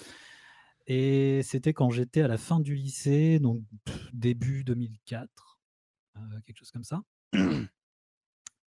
[0.87, 3.63] Et c'était quand j'étais à la fin du lycée, donc
[4.13, 5.61] début 2004,
[6.17, 7.03] euh, quelque chose comme ça.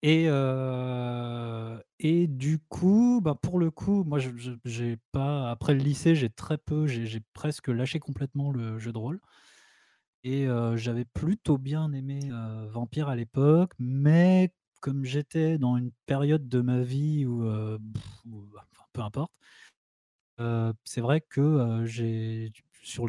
[0.06, 4.19] Et, euh, et du coup, bah pour le coup, moi,
[4.65, 5.50] j'ai pas.
[5.50, 9.22] Après le lycée, j'ai très peu, j'ai presque lâché complètement le jeu de rôle.
[10.26, 12.19] Et euh, j'avais plutôt bien aimé
[12.69, 17.41] Vampire à l'époque, mais comme j'étais dans une période de ma vie où,
[18.91, 19.32] peu importe,
[20.84, 23.08] c'est vrai que j'ai sur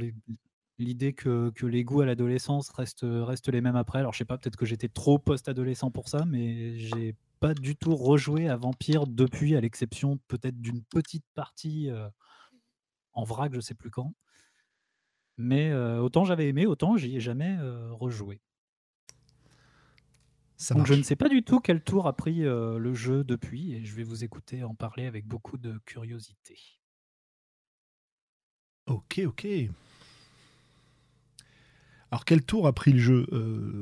[0.79, 3.99] l'idée que, les goûts à l'adolescence restent, restent les mêmes après.
[3.99, 7.75] Alors je sais pas, peut-être que j'étais trop post-adolescent pour ça, mais j'ai pas du
[7.75, 11.91] tout rejoué à Vampire depuis, à l'exception peut-être d'une petite partie
[13.15, 14.15] en vrac, je sais plus quand.
[15.39, 17.59] Mais autant j'avais aimé, autant j'y ai jamais
[17.91, 18.41] rejoué.
[20.71, 23.85] Donc je ne sais pas du tout quel tour a pris le jeu depuis et
[23.85, 26.59] je vais vous écouter en parler avec beaucoup de curiosité.
[28.87, 29.47] Ok, ok.
[32.11, 33.27] Alors quel tour a pris le jeu?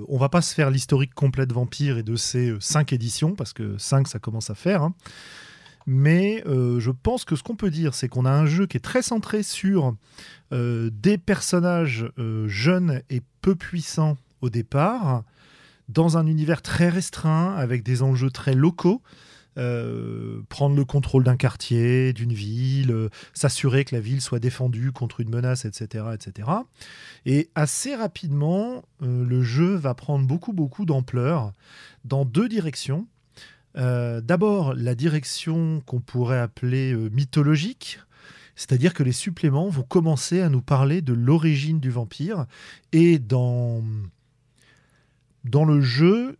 [0.08, 3.52] On va pas se faire l'historique complet de Vampire et de ses cinq éditions, parce
[3.52, 4.82] que 5 ça commence à faire.
[4.82, 4.94] Hein.
[5.87, 8.80] Mais je pense que ce qu'on peut dire, c'est qu'on a un jeu qui est
[8.80, 9.94] très centré sur
[10.50, 12.11] des personnages
[12.46, 15.24] jeunes et peu puissants au départ,
[15.92, 19.02] dans un univers très restreint, avec des enjeux très locaux.
[19.59, 24.92] Euh, prendre le contrôle d'un quartier, d'une ville, euh, s'assurer que la ville soit défendue
[24.92, 26.07] contre une menace, etc.
[26.14, 26.48] etc.
[27.26, 31.52] Et assez rapidement, euh, le jeu va prendre beaucoup, beaucoup d'ampleur
[32.07, 33.07] dans deux directions.
[33.74, 38.00] D'abord, la direction qu'on pourrait appeler mythologique,
[38.55, 42.44] c'est-à-dire que les suppléments vont commencer à nous parler de l'origine du vampire
[42.92, 43.83] et dans
[45.44, 46.38] dans le jeu,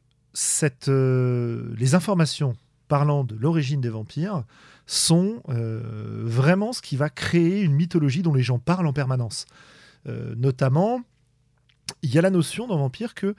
[0.89, 2.57] euh, les informations
[2.89, 4.45] parlant de l'origine des vampires
[4.87, 9.47] sont euh, vraiment ce qui va créer une mythologie dont les gens parlent en permanence.
[10.07, 11.03] Euh, notamment,
[12.03, 13.35] il y a la notion dans Vampire que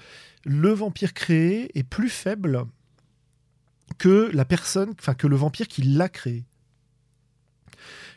[0.46, 2.66] le vampire créé est plus faible
[3.98, 6.46] que la personne, enfin que le vampire qui l'a créé.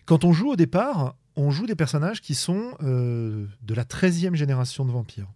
[0.05, 4.85] Quand on joue au départ, on joue des personnages qui sont de la 13e génération
[4.85, 5.29] de vampires.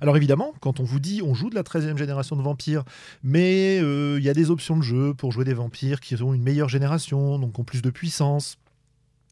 [0.00, 2.84] Alors évidemment, quand on vous dit on joue de la 13e génération de vampires,
[3.22, 6.34] mais euh, il y a des options de jeu pour jouer des vampires qui ont
[6.34, 8.58] une meilleure génération, donc ont plus de puissance,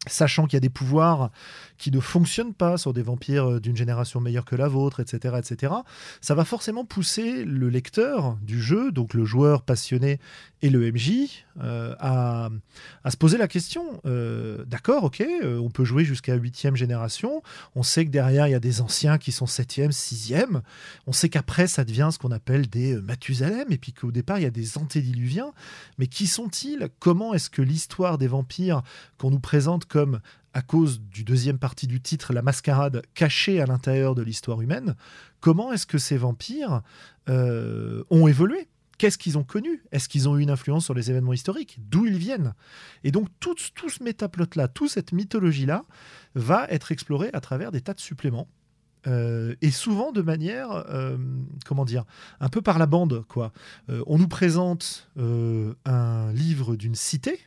[0.08, 1.30] sachant qu'il y a des pouvoirs
[1.78, 5.36] qui ne fonctionnent pas sur des vampires euh, d'une génération meilleure que la vôtre, etc.,
[5.38, 5.72] etc.,
[6.20, 10.20] ça va forcément pousser le lecteur du jeu, donc le joueur passionné
[10.62, 12.50] et le MJ, euh, à,
[13.10, 14.00] se poser la question.
[14.06, 17.42] Euh, d'accord, ok, on peut jouer jusqu'à 8 génération,
[17.74, 20.60] on sait que derrière il y a des anciens qui sont 7e, 6e,
[21.08, 24.42] on sait qu'après ça devient ce qu'on appelle des Mathusalem, et puis qu'au départ il
[24.42, 25.52] y a des antédiluviens,
[25.98, 26.88] mais qui sont-ils?
[27.00, 28.82] Comment est-ce que l'histoire des vampires
[29.18, 30.20] qu'on nous présente comme
[30.54, 34.96] à cause du deuxième partie du titre, la mascarade cachée à l'intérieur de l'histoire humaine,
[35.40, 36.80] comment est-ce que ces vampires
[37.28, 38.68] euh, ont évolué?
[38.96, 39.82] Qu'est-ce qu'ils ont connu?
[39.92, 41.76] Est-ce qu'ils ont eu une influence sur les événements historiques?
[41.90, 42.54] D'où ils viennent?
[43.04, 45.84] Et donc tout, ce métaplot-là, toute cette mythologie-là,
[46.34, 48.48] va être explorée à travers des tas de suppléments.
[49.06, 51.18] Euh, et souvent de manière, euh,
[51.66, 52.04] comment dire,
[52.40, 53.26] un peu par la bande.
[53.28, 53.52] quoi.
[54.06, 57.38] on nous présente un livre d'une cité,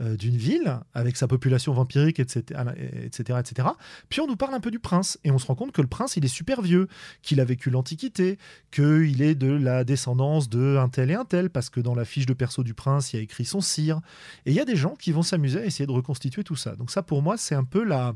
[0.00, 2.60] euh, d'une ville avec sa population vampirique, etc.,
[3.04, 3.68] etc., etc.
[4.08, 5.86] Puis on nous parle un peu du prince et on se rend compte que le
[5.86, 6.88] prince il est super vieux,
[7.22, 8.38] qu'il a vécu l'Antiquité,
[8.72, 12.04] qu'il est de la descendance de un tel et un tel parce que dans la
[12.04, 14.00] fiche de perso du prince il y a écrit son sire.
[14.46, 16.74] Et il y a des gens qui vont s'amuser à essayer de reconstituer tout ça.
[16.74, 18.14] Donc ça pour moi c'est un peu la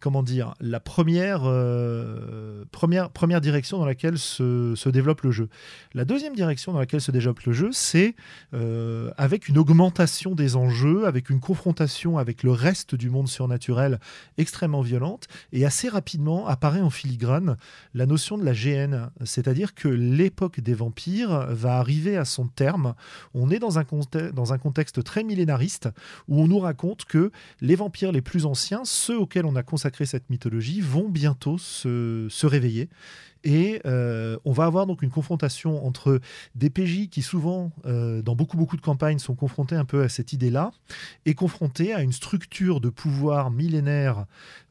[0.00, 5.48] comment dire, la première, euh, première, première direction dans laquelle se, se, développe le jeu.
[5.92, 8.14] La deuxième direction dans laquelle se développe le jeu, c'est
[8.54, 13.98] euh, avec une augmentation des enjeux, avec une confrontation avec le reste du monde surnaturel
[14.36, 17.56] extrêmement violente, et assez rapidement apparaît en filigrane
[17.94, 22.94] la notion de la GN, c'est-à-dire que l'époque des vampires va arriver à son terme.
[23.34, 23.84] On est dans un,
[24.32, 25.88] dans un contexte très millénariste
[26.28, 29.87] où on nous raconte que les vampires les plus anciens, ceux auxquels on a consacré
[30.04, 32.88] cette mythologie vont bientôt se, réveiller.
[33.44, 36.20] Et euh, on va avoir donc une confrontation entre
[36.56, 40.08] des PJ qui souvent, euh, dans beaucoup beaucoup de campagnes, sont confrontés un peu à
[40.08, 40.72] cette idée-là,
[41.24, 44.26] et confrontés à une structure de pouvoir millénaire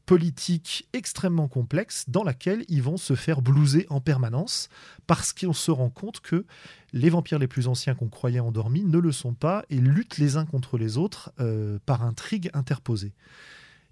[0.07, 4.69] politique extrêmement complexe dans laquelle ils vont se faire blouser en permanence
[5.05, 6.45] parce qu'on se rend compte que
[6.93, 10.37] les vampires les plus anciens qu'on croyait endormis ne le sont pas et luttent les
[10.37, 13.11] uns contre les autres euh, par intrigue interposée.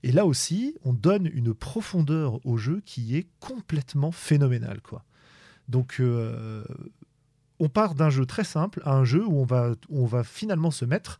[0.05, 4.79] Et là aussi, on donne une profondeur au jeu qui est complètement phénoménale.
[4.81, 5.03] Quoi.
[5.67, 6.63] Donc, euh,
[7.59, 9.47] on part d'un jeu très simple à un jeu où
[9.89, 11.17] on va, finalement se mettre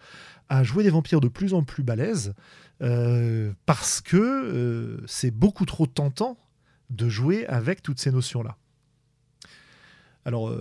[0.50, 2.36] à jouer des vampires de plus en plus balèzes
[2.84, 6.38] euh, parce que euh, c'est beaucoup trop tentant
[6.92, 8.56] de jouer avec toutes ces notions-là.
[10.26, 10.56] Alors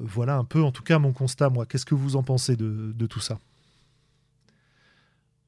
[0.00, 1.66] voilà un peu en tout cas mon constat, moi.
[1.66, 3.38] Qu'est-ce que vous en pensez de tout ça?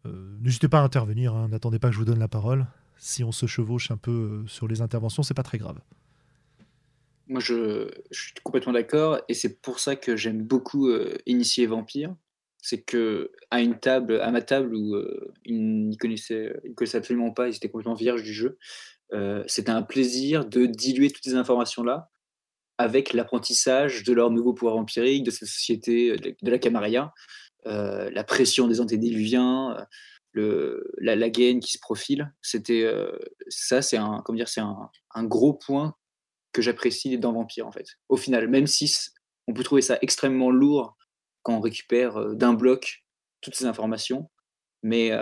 [0.07, 1.49] Euh, n'hésitez pas à intervenir, hein.
[1.49, 2.67] n'attendez pas que je vous donne la parole.
[2.97, 5.79] Si on se chevauche un peu euh, sur les interventions, c'est pas très grave.
[7.29, 12.15] Moi, je, suis complètement d'accord, et c'est pour ça que j'aime beaucoup euh, initier Vampire.
[12.59, 14.97] C'est que à une table, à ma table où
[15.45, 16.53] ils ne connaissaient,
[16.95, 18.57] absolument pas, ils étaient complètement vierges du jeu.
[19.49, 22.12] C'était un plaisir de diluer toutes ces informations-là
[22.79, 27.12] avec l'apprentissage de leur nouveau pouvoir vampirique, de cette société, de la Camarilla,
[27.66, 29.85] euh, la pression des antédiluviens, euh,
[30.33, 32.33] le, la, la gaine qui se profile.
[32.42, 33.16] C'était euh,
[33.48, 35.94] ça, c'est un, comment dire, c'est un, gros point
[36.53, 37.87] que j'apprécie dans Vampire en fait.
[38.09, 38.92] Au final, même si
[39.46, 40.96] on peut trouver ça extrêmement lourd
[41.42, 43.05] quand on récupère d'un bloc
[43.40, 44.31] toutes ces informations,
[44.83, 45.12] mais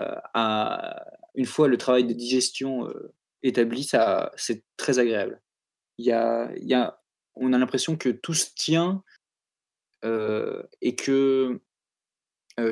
[1.35, 2.92] une fois le travail de digestion
[3.42, 5.40] établi, ça, c'est très agréable.
[5.98, 7.00] Il y a, y a,
[7.35, 9.03] on a l'impression que tout se tient
[10.03, 11.61] et que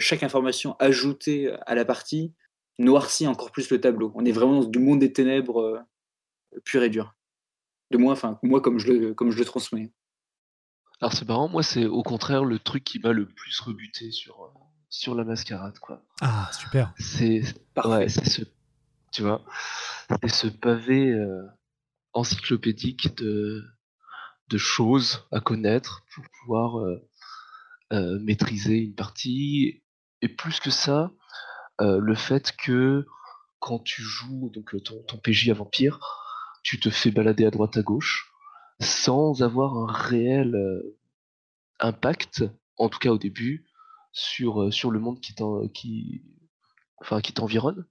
[0.01, 2.35] chaque information ajoutée à la partie
[2.79, 4.13] noircit encore plus le tableau.
[4.15, 7.15] On est vraiment dans du monde des ténèbres euh, pur et dur.
[7.91, 9.93] De moi, enfin, moi comme je le, comme je le transmets.
[11.01, 14.43] Alors c'est marrant, moi c'est au contraire le truc qui m'a le plus rebuté sur,
[14.43, 14.49] euh,
[14.89, 15.79] sur la mascarade.
[15.79, 16.03] Quoi.
[16.21, 16.93] Ah, super.
[16.99, 17.43] C'est
[17.85, 18.43] ouais, ce,
[19.13, 19.45] tu vois,
[20.23, 21.15] c'est ce pavé
[22.13, 23.65] encyclopédique de,
[24.49, 27.09] de choses à connaître pour pouvoir euh,
[27.91, 29.83] maîtriser une partie.
[30.21, 31.13] Et plus que ça,
[31.81, 33.07] euh, le fait que
[33.61, 36.01] quand tu joues donc euh, ton, ton PJ à vampire,
[36.63, 38.33] tu te fais balader à droite à gauche
[38.81, 40.57] sans avoir un réel
[41.81, 42.45] impact,
[42.77, 43.67] en tout cas au début,
[44.13, 45.35] sur, le monde qui,
[47.35, 47.87] t'environne.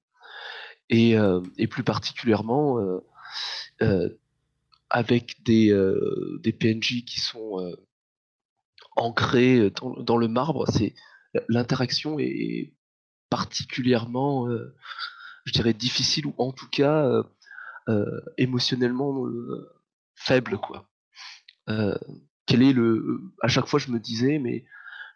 [0.89, 1.15] Et,
[1.57, 2.77] et, plus particulièrement
[4.89, 5.75] avec des,
[6.41, 7.75] des PNJ qui sont
[8.97, 10.65] ancré dans, le marbre.
[10.69, 10.93] C'est
[11.49, 12.73] l'interaction est
[13.29, 14.47] particulièrement,
[15.45, 17.23] je dirais, difficile ou en tout cas
[18.37, 19.23] émotionnellement
[20.15, 20.89] faible, quoi.
[22.45, 24.65] quel est le à chaque fois je me disais mais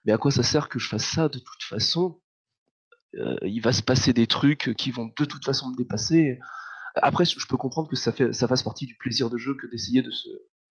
[0.05, 1.27] mais à quoi ça sert que je fasse ça?
[1.29, 2.21] De toute façon
[3.13, 6.39] il va se passer des trucs qui vont de toute façon me dépasser
[6.95, 9.67] après, je peux comprendre que ça, fait, ça fasse partie du plaisir de jeu que
[9.67, 10.27] d'essayer de se,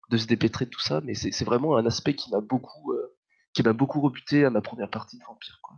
[0.10, 3.74] de se dépêtrer de tout ça, mais c'est vraiment un aspect qui m'a beaucoup, euh,
[3.74, 5.60] beaucoup rebuté à ma première partie de Vampire.
[5.62, 5.78] Quoi.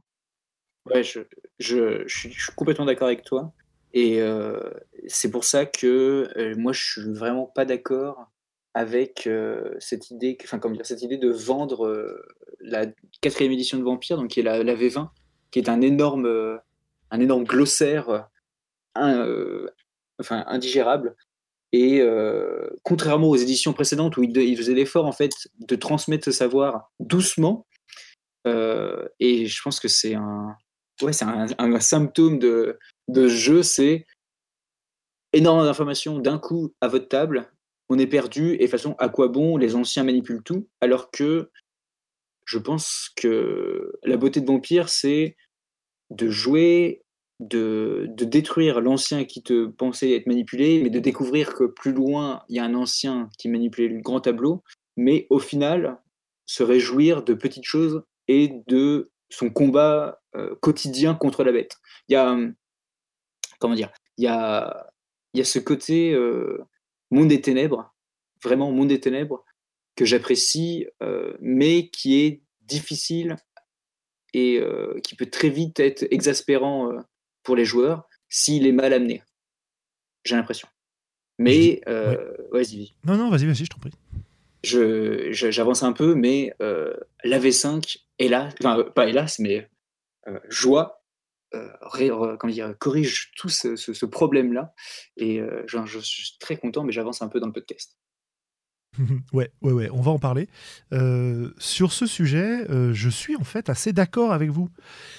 [0.85, 1.21] Ouais, je,
[1.59, 3.53] je, je, suis, complètement d'accord avec toi.
[3.93, 4.59] Et euh,
[5.07, 8.29] c'est pour ça que euh, moi, je suis vraiment pas d'accord
[8.73, 9.27] avec
[9.79, 12.15] cette idée, comment dire, cette idée de vendre
[12.59, 12.85] la
[13.21, 15.09] quatrième édition de Vampire, donc qui est la, la V20,
[15.49, 16.59] qui est un énorme,
[17.09, 18.29] un énorme glossaire
[20.19, 21.15] enfin indigérable.
[21.73, 26.31] Et euh, contrairement aux éditions précédentes où il, faisait l'effort en fait de transmettre ce
[26.31, 27.67] savoir doucement,
[28.47, 30.55] euh, et je pense que c'est un,
[31.01, 31.25] ouais, c'est
[31.81, 34.05] symptôme de, de jeu, c'est
[35.33, 37.51] énormément d'informations d'un coup à votre table,
[37.89, 41.51] on est perdu, et de façon à quoi bon les anciens manipulent tout, alors que
[42.45, 45.35] je pense que la beauté de Vampire, c'est
[46.09, 47.03] de jouer
[47.39, 52.55] de, détruire l'ancien qui te pensait être manipulé, mais de découvrir que plus loin, il
[52.55, 54.63] y a un ancien qui manipulait le grand tableau,
[54.95, 56.01] mais au final,
[56.45, 61.75] se réjouir de petites choses et de son combat euh, quotidien contre la bête.
[62.07, 62.55] Il y a, hum,
[63.59, 64.87] comment dire, il y a,
[65.33, 66.63] y a ce côté euh,
[67.11, 67.93] monde des ténèbres,
[68.43, 69.43] vraiment monde des ténèbres,
[69.95, 73.35] que j'apprécie, euh, mais qui est difficile
[74.33, 74.61] et
[75.03, 76.91] qui peut très vite être exaspérant
[77.47, 79.23] pour les joueurs s'il est mal amené.
[80.25, 80.67] J'ai l'impression.
[81.39, 82.93] Mais, euh, vas-y.
[83.05, 83.93] Non, non, vas-y, vas-y, je t'en prie.
[84.63, 89.69] J'avance un peu, mais euh, la V5, hélas, enfin, pas hélas, mais
[90.27, 91.05] euh, joie,
[91.51, 94.73] comment dire, corrige tout ce, problème-là.
[95.15, 97.97] Et je suis très content, mais j'avance un peu dans le podcast.
[99.33, 100.47] ouais, ouais, ouais, on va en parler.
[100.93, 104.69] Euh, sur ce sujet, euh, je suis en fait assez d'accord avec vous.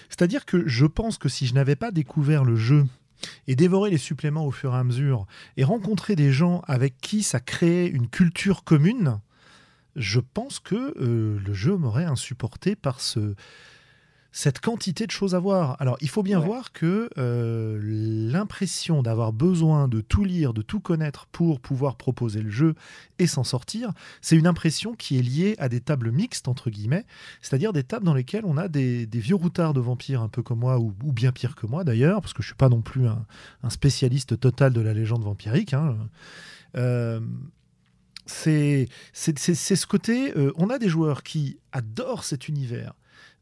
[0.09, 2.87] C'est-à-dire que je pense que si je n'avais pas découvert le jeu
[3.47, 7.23] et dévoré les suppléments au fur et à mesure et rencontré des gens avec qui
[7.23, 9.19] ça créait une culture commune,
[9.97, 13.35] je pense que euh, le jeu m'aurait insupporté par ce,
[14.31, 15.77] cette quantité de choses à voir.
[15.81, 20.81] Alors, il faut bien voir que euh, l'impression d'avoir besoin de tout lire, de tout
[20.81, 22.75] connaître pour pouvoir proposer le jeu
[23.19, 27.05] et s'en sortir, c'est une impression qui est liée à des tables mixtes, entre guillemets,
[27.41, 30.61] c'est-à-dire des tables dans lesquelles on a des, vieux routards de vampires, un peu comme
[30.61, 33.07] moi, ou, bien pire que moi d'ailleurs, parce que je ne suis pas non plus
[33.07, 35.75] un, spécialiste total de la légende vampirique.
[35.75, 35.97] Hein.
[36.77, 37.21] Euh,
[38.27, 42.93] c'est ce côté, euh, on a des joueurs qui adorent cet univers,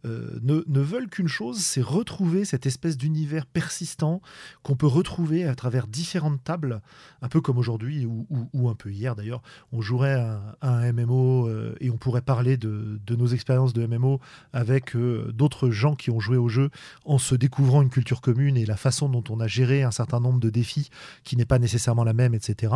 [0.07, 4.21] euh, ne, veulent qu'une chose, c'est retrouver cette espèce d'univers persistant
[4.63, 6.81] qu'on peut retrouver à travers différentes tables,
[7.23, 9.43] un peu comme aujourd'hui ou, un peu hier d'ailleurs.
[9.73, 14.21] On jouerait un, un MMO euh, et on pourrait parler de, nos expériences de MMO
[14.53, 16.71] avec euh, d'autres gens qui ont joué au jeu
[17.05, 20.21] en se découvrant une culture commune et la façon dont on a géré un certain
[20.21, 20.91] nombre de défis
[21.25, 22.73] qui n'est pas nécessairement la même, etc.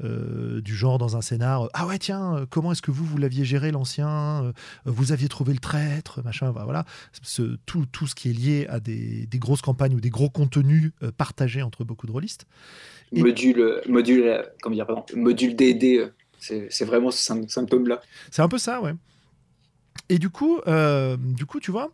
[0.00, 3.70] du genre dans un scénar, ah ouais tiens, comment est-ce que vous, vous l'aviez géré
[3.70, 4.52] l'ancien?
[4.84, 6.84] Vous aviez trouvé le traître, machin voilà,
[7.22, 10.92] ce, tout, tout, ce qui est lié à des, grosses campagnes ou des gros contenus
[11.02, 12.46] euh, partagés entre beaucoup de rôlistes.
[13.12, 18.00] Module, module, comment dire, pardon, module DD, euh, c'est vraiment ce symptôme-là.
[18.30, 18.94] C'est un peu ça, ouais.
[20.08, 21.92] Et du coup, euh, du coup, tu vois,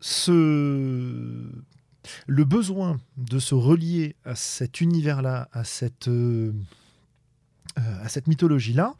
[0.00, 0.32] ce
[2.26, 6.10] le besoin de se relier à cet univers-là, à cette,
[7.76, 8.94] à cette mythologie-là,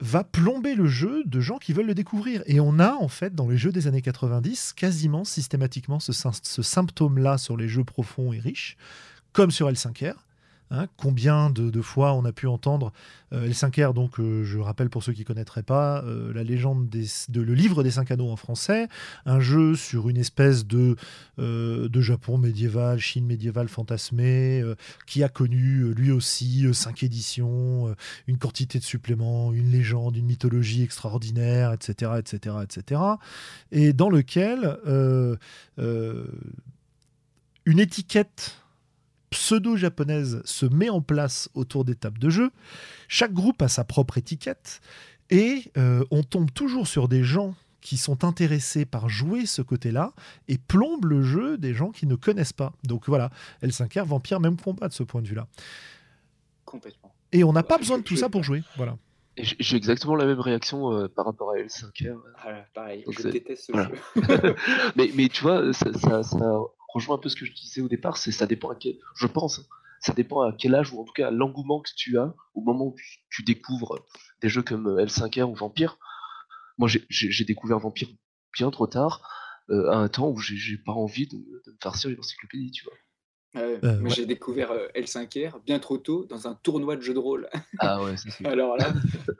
[0.00, 2.42] va plomber le jeu de gens qui veulent le découvrir.
[2.46, 6.12] Et on a en fait dans les jeux des années 90 quasiment systématiquement ce,
[6.62, 8.76] symptôme-là sur les jeux profonds et riches,
[9.32, 10.14] comme sur L5R,
[10.72, 12.92] Hein, combien de, fois on a pu entendre
[13.32, 16.88] euh, L5R, donc euh, je rappelle pour ceux qui ne connaîtraient pas, euh, la légende
[16.88, 18.86] de le livre des cinq anneaux en français,
[19.26, 20.94] un jeu sur une espèce de,
[22.00, 24.62] Japon médiéval, Chine médiévale fantasmée,
[25.06, 27.94] qui a connu lui aussi cinq éditions,
[28.28, 32.12] une quantité de suppléments, une légende, une mythologie extraordinaire, etc.
[32.18, 33.00] etc., etc.
[33.72, 34.78] et dans lequel
[37.66, 38.59] une étiquette
[39.30, 42.50] pseudo-japonaise se met en place autour des tables de jeu.
[43.08, 44.80] Chaque groupe a sa propre étiquette
[45.30, 50.12] et euh, on tombe toujours sur des gens qui sont intéressés par jouer ce côté-là
[50.48, 52.72] et plombent le jeu des gens qui ne connaissent pas.
[52.84, 53.30] Donc voilà,
[53.62, 55.46] L5R, Vampire, même combat de ce point de vue-là.
[56.64, 57.14] Complètement.
[57.32, 58.62] Et on n'a pas besoin de tout ça pour jouer.
[58.76, 58.96] Voilà.
[59.36, 62.18] J'ai exactement la même réaction euh, par rapport à L5R.
[62.44, 64.54] Ah, pareil, je déteste ce jeu.
[64.96, 66.22] mais, mais tu vois, ça, ça,
[66.92, 69.26] rejoint un peu ce que je disais au départ, c'est ça dépend à quel, je
[69.26, 69.68] pense,
[70.00, 72.86] ça dépend à quel âge ou en tout cas l'engouement que tu as au moment
[72.86, 72.96] où
[73.30, 74.04] tu, découvres
[74.40, 75.98] des jeux comme euh, L5R ou Vampire.
[76.78, 78.08] Moi, j'ai découvert Vampire
[78.54, 79.20] bien trop tard,
[79.68, 82.84] euh, à un temps où j'ai pas envie de, de me farcir une encyclopédie, tu
[82.84, 82.94] vois.
[83.56, 87.18] Euh, moi, j'ai découvert euh, L5R bien trop tôt dans un tournoi de jeux de
[87.18, 87.48] rôle.
[87.80, 88.92] Ah ouais, c'est Alors là,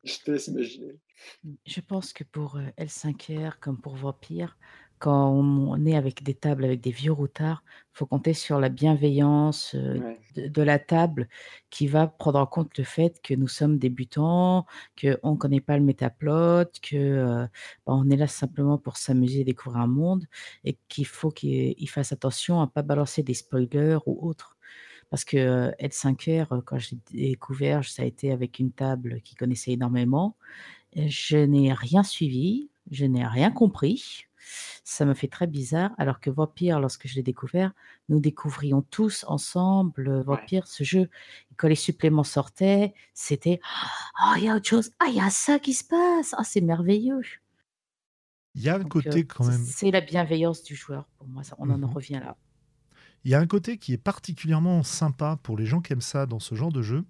[0.04, 0.98] je te laisse imaginer.
[1.64, 4.56] Je pense que pour euh, L5R, comme pour Vampire,
[5.00, 8.68] quand on est avec des tables avec des vieux routards, il faut compter sur la
[8.68, 11.26] bienveillance de, la table
[11.70, 14.66] qui va prendre en compte le fait que nous sommes débutants,
[15.00, 17.46] qu'on ne connaît pas le métaplot, que
[17.86, 20.26] bah, on est là simplement pour s'amuser et découvrir un monde,
[20.64, 24.58] et qu'il faut qu'il fasse attention à ne pas balancer des spoilers ou autres.
[25.08, 30.36] Parce que L5R, quand j'ai découvert, ça a été avec une table qui connaissait énormément.
[30.94, 34.26] Je n'ai rien suivi, je n'ai rien compris.
[34.84, 37.72] Ça me fait très bizarre, alors que Vampire, lorsque je l'ai découvert,
[38.08, 41.08] nous découvrions tous ensemble euh, Vampire, ce jeu.
[41.56, 43.60] quand les suppléments sortaient, c'était
[44.22, 46.44] oh, il y a autre chose, ah, il y a ça qui se passe, ah,
[46.44, 47.22] c'est merveilleux.
[48.54, 49.64] Il y a un côté quand même.
[49.64, 52.36] C'est la bienveillance du joueur pour moi, ça, on en mmh revient là.
[53.24, 56.26] Il y a un côté qui est particulièrement sympa pour les gens qui aiment ça
[56.26, 57.04] dans ce genre de jeu,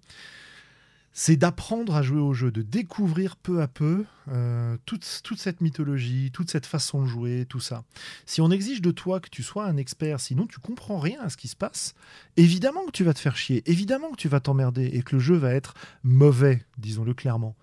[1.13, 6.31] c'est d'apprendre à jouer au jeu, de découvrir peu à peu euh, toute, cette mythologie,
[6.31, 7.83] toute cette façon de jouer, tout ça.
[8.25, 11.29] Si on exige de toi que tu sois un expert, sinon tu comprends rien à
[11.29, 11.95] ce qui se passe,
[12.37, 15.21] évidemment que tu vas te faire chier, évidemment que tu vas t'emmerder et que le
[15.21, 17.55] jeu va être mauvais, disons-le clairement.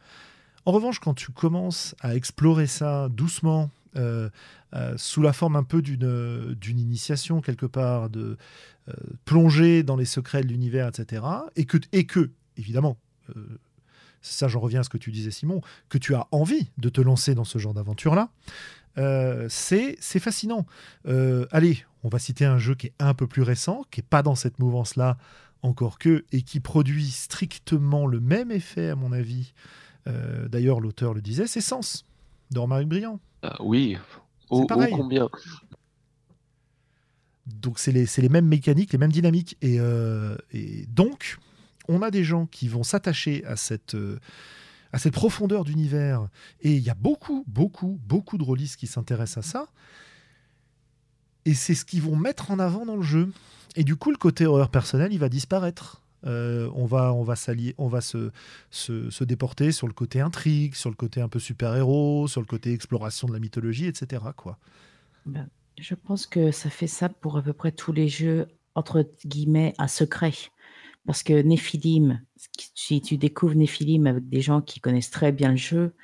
[0.66, 4.28] En revanche, quand tu commences à explorer ça doucement, euh,
[4.74, 8.36] euh, sous la forme un peu d'une initiation quelque part, de
[9.26, 11.22] plonger dans les secrets de l'univers, etc.,
[11.56, 12.96] et que, et que, évidemment,
[14.22, 17.00] ça j'en reviens à ce que tu disais Simon, que tu as envie de te
[17.00, 18.30] lancer dans ce genre d'aventure-là,
[18.98, 20.66] euh, c'est fascinant.
[21.06, 24.06] Euh, allez, on va citer un jeu qui est un peu plus récent, qui n'est
[24.08, 25.18] pas dans cette mouvance-là
[25.62, 29.52] encore que, et qui produit strictement le même effet à mon avis.
[30.50, 32.06] D'ailleurs, l'auteur le disait, c'est Sens,
[32.50, 33.20] d'Ormaric Briand.
[33.42, 33.98] Ah oui,
[34.48, 35.28] oh, combien
[37.44, 39.58] donc c'est les, les, mêmes mécaniques, les mêmes dynamiques.
[39.60, 39.78] Et,
[40.52, 41.38] et donc,
[41.88, 44.18] on a des gens qui vont s'attacher à cette, euh,
[44.92, 46.28] à cette profondeur d'univers.
[46.60, 49.66] Et il y a beaucoup, beaucoup, beaucoup de rôlistes qui s'intéressent à ça.
[51.44, 53.32] Et c'est ce qu'ils vont mettre en avant dans le jeu.
[53.76, 56.02] Et du coup, le côté horreur personnel, il va disparaître.
[56.26, 58.32] Euh, on va, on va s'allier, on va se,
[58.70, 62.72] se, déporter sur le côté intrigue, sur le côté un peu super-héros, sur le côté
[62.72, 64.22] exploration de la mythologie, etc.
[64.36, 64.58] Quoi.
[65.26, 69.08] Ben, je pense que ça fait ça pour à peu près tous les jeux entre
[69.24, 70.32] guillemets un secret.
[71.08, 72.20] Parce que Néphilim,
[72.74, 75.94] si tu découvres Néphilim avec des gens qui connaissent très bien le jeu,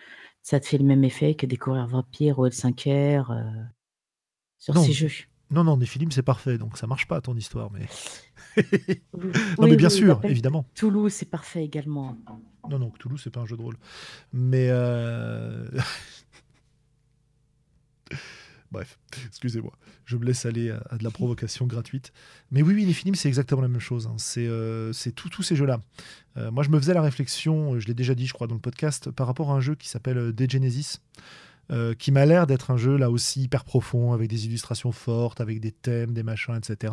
[0.40, 3.42] ça te fait le même effet que découvrir Vampire ou L5R euh,
[4.56, 5.10] sur ces jeux.
[5.50, 7.70] Non, non, Néphilim, c'est parfait, donc ça marche pas ton histoire.
[7.70, 7.86] Mais...
[9.58, 10.64] non, mais bien sûr, évidemment.
[10.74, 12.16] Toulouse, c'est parfait également.
[12.70, 13.76] Non, non, Toulouse, c'est pas un jeu de rôle.
[14.32, 14.68] Mais.
[14.70, 15.68] Euh...
[18.74, 18.98] Bref,
[19.28, 19.72] excusez-moi.
[20.04, 22.12] Je me laisse aller à, de la provocation gratuite.
[22.50, 24.08] Mais oui, oui, les films, c'est exactement la même chose.
[24.08, 24.16] Hein.
[24.18, 25.80] C'est euh, tous ces jeux-là.
[26.36, 28.60] Euh, moi, je me faisais la réflexion, je l'ai déjà dit, je crois, dans le
[28.60, 31.00] podcast, par rapport à un jeu qui s'appelle euh, Degenesis.
[31.98, 35.60] qui m'a l'air d'être un jeu là aussi hyper profond, avec des illustrations fortes, avec
[35.60, 36.92] des thèmes, des machins, etc.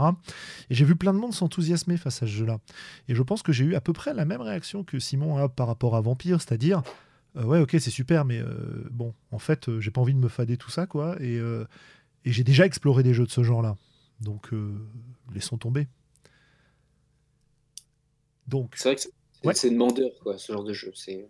[0.70, 2.60] Et j'ai vu plein de monde s'enthousiasmer face à ce jeu-là.
[3.10, 5.50] Et je pense que j'ai eu à peu près la même réaction que Simon a
[5.50, 6.84] par rapport à Vampire, c'est-à-dire
[7.38, 10.20] euh, ouais, ok, c'est super, mais euh, bon, en fait, euh, j'ai pas envie de
[10.20, 11.16] me fader tout ça, quoi.
[11.22, 13.78] Et, et j'ai déjà exploré des jeux de ce genre-là.
[14.20, 14.52] Donc,
[15.34, 15.88] laissons tomber.
[18.48, 18.76] Donc.
[18.76, 18.96] C'est vrai
[19.54, 20.92] que c'est demandeur, quoi, ce genre de jeu.
[20.96, 21.30] C'est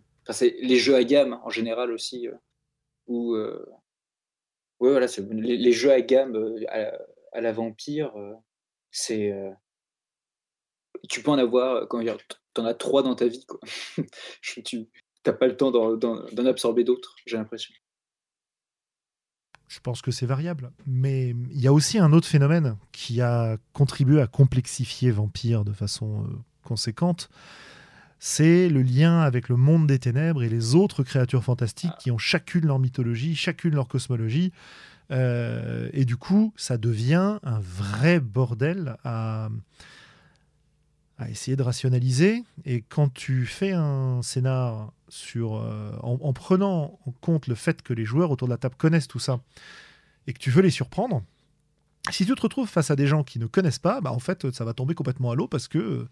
[0.62, 2.28] les jeux à gamme, en général aussi,
[3.08, 3.36] où.
[3.36, 6.36] Ouais, voilà, les, les, jeux à gamme
[6.68, 8.12] à, la vampire,
[8.90, 9.32] c'est.
[11.08, 13.60] tu peux en avoir, quand tu en as trois dans ta vie, quoi.
[14.66, 14.88] tu,
[15.24, 17.74] t'as pas le temps d'en absorber d'autres, j'ai l'impression.
[19.68, 20.72] Je pense que c'est variable.
[20.86, 25.72] Mais il y a aussi un autre phénomène qui a contribué à complexifier Vampire de
[25.72, 26.28] façon euh,
[26.64, 27.30] conséquente.
[28.20, 32.18] C'est le lien avec le monde des ténèbres et les autres créatures fantastiques qui ont
[32.18, 34.52] chacune leur mythologie, chacune leur cosmologie.
[35.10, 39.48] Euh, et du coup, ça devient un vrai bordel à,
[41.22, 42.44] à essayer de rationaliser.
[42.66, 47.94] Et quand tu fais un scénar sur, euh, en, prenant en compte le fait que
[47.94, 49.40] les joueurs autour de la table connaissent tout ça
[50.28, 51.24] et que tu veux les surprendre,
[52.10, 54.52] si tu te retrouves face à des gens qui ne connaissent pas, bah en fait,
[54.52, 56.10] ça va tomber complètement à l'eau parce que euh,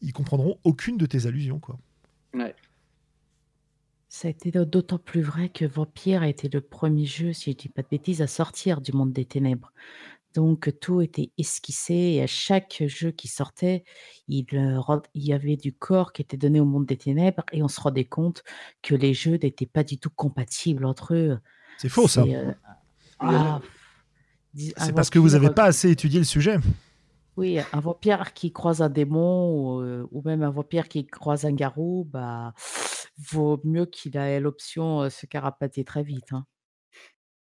[0.00, 1.78] ils comprendront aucune de tes allusions, quoi.
[2.34, 2.54] Ouais.
[4.08, 7.56] Ça a été d'autant plus vrai que Vampire a été le premier jeu, si je
[7.56, 9.72] dis pas de bêtises, à sortir du monde des ténèbres.
[10.34, 13.84] Donc tout était esquissé et à chaque jeu qui sortait,
[14.28, 17.62] il, euh, il y avait du corps qui était donné au monde des ténèbres et
[17.62, 18.44] on se rendait compte
[18.82, 21.38] que les jeux n'étaient pas du tout compatibles entre eux.
[21.78, 22.24] C'est faux ça.
[22.24, 22.52] Euh,
[23.20, 23.60] ah,
[24.54, 26.58] c'est parce que vous n'avez pas assez étudié le sujet.
[27.36, 31.52] Oui, un vampire qui croise un démon ou, euh, même un vampire qui croise un
[31.52, 32.52] garou, bah,
[33.32, 36.32] vaut mieux qu'il ait l'option se carapater très vite.
[36.32, 36.44] Hein.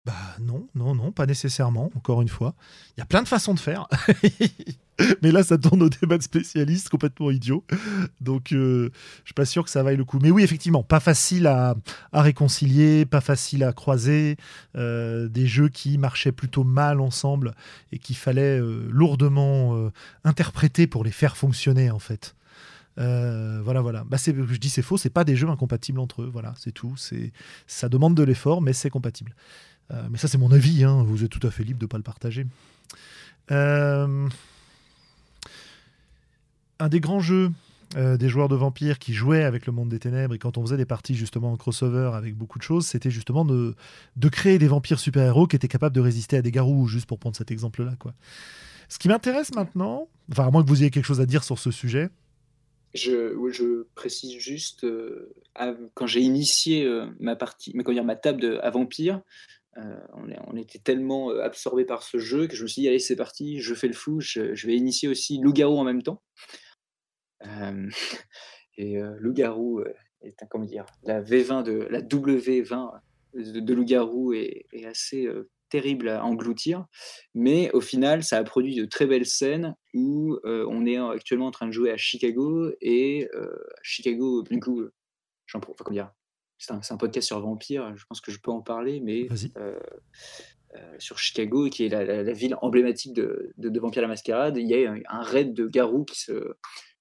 [0.08, 2.56] Bah non, non, non, pas nécessairement, encore une fois.
[2.96, 3.90] Il y a plein de façons de faire.
[5.22, 7.66] Mais là, ça tourne au débat de spécialistes complètement idiot.
[8.22, 8.90] Donc, euh,
[9.24, 10.20] je suis pas sûr que ça vaille le coup.
[10.22, 11.76] Mais oui, effectivement, pas facile à,
[12.14, 14.38] réconcilier, pas facile à croiser.
[14.78, 17.54] Euh, des jeux qui marchaient plutôt mal ensemble
[17.92, 19.92] et qu'il fallait euh, lourdement
[20.24, 22.34] interpréter pour les faire fonctionner, en fait.
[22.96, 24.06] voilà, voilà.
[24.06, 26.30] Bah, je dis c'est faux, c'est pas des jeux incompatibles entre eux.
[26.32, 26.96] Voilà, c'est tout.
[27.68, 29.36] Ça demande de l'effort, mais c'est compatible.
[29.92, 30.84] Euh, mais ça, c'est mon avis.
[30.84, 31.04] Hein.
[31.04, 32.46] Vous êtes tout à fait libre de ne pas le partager.
[33.52, 34.28] Euh,
[36.80, 37.52] un des grands jeux
[37.96, 40.62] euh, des joueurs de vampires qui jouaient avec le monde des ténèbres et quand on
[40.62, 43.76] faisait des parties justement en crossover avec beaucoup de choses, c'était justement de,
[44.18, 47.18] de, créer des vampires super-héros qui étaient capables de résister à des garous, juste pour
[47.18, 47.94] prendre cet exemple-là.
[47.98, 48.14] Quoi.
[48.90, 51.60] Ce qui m'intéresse maintenant, enfin à moins que vous ayez quelque chose à dire sur
[51.60, 52.10] ce sujet.
[52.94, 54.86] Je, précise juste,
[55.94, 56.86] quand j'ai initié
[57.22, 59.22] ma partie, dire, ma table de, à vampire,
[59.78, 60.00] euh,
[60.48, 63.16] on, était tellement euh, absorbé par ce jeu que je me suis dit, allez, c'est
[63.16, 66.24] parti, je fais le fou, je, vais initier aussi Loup-Garou en même temps.
[67.46, 67.90] Euh,
[68.78, 69.82] et Loup-Garou
[70.22, 73.00] est, comment dire, la V20 de la W20
[73.36, 75.28] de, Loup-Garou est, assez
[75.70, 76.86] terrible à engloutir,
[77.36, 81.52] mais au final, ça a produit de très belles scènes où on est actuellement en
[81.52, 83.28] train de jouer à Chicago et
[83.84, 84.84] Chicago, du coup,
[85.46, 86.12] j'en enfin, comment dire,
[86.58, 89.28] c'est un, podcast sur Vampire, je pense que je peux en parler, mais
[89.58, 89.80] euh,
[90.76, 94.86] euh, sur Chicago, qui est la, ville emblématique de, de, Vampire la Mascarade, il y
[94.86, 96.56] a un, raid de garous qui se,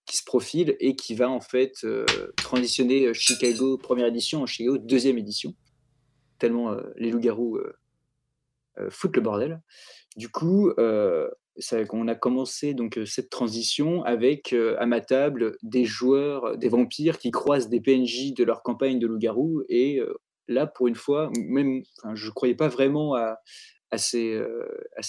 [0.04, 2.04] qui se profile et qui va en fait euh,
[2.36, 5.54] transitionner Chicago première édition en Chicago deuxième édition,
[6.38, 7.59] tellement les loups-garous
[8.90, 9.62] foutent le bordel.
[10.16, 10.70] Du coup,
[11.92, 16.68] on a commencé donc euh, cette transition avec euh, à ma table des joueurs, des
[16.68, 19.62] vampires qui croisent des PNJ de leur campagne de loup-garou.
[19.68, 20.14] Et euh,
[20.48, 21.82] là, pour une fois, même,
[22.14, 23.38] je ne croyais pas vraiment à,
[23.96, 24.42] ces,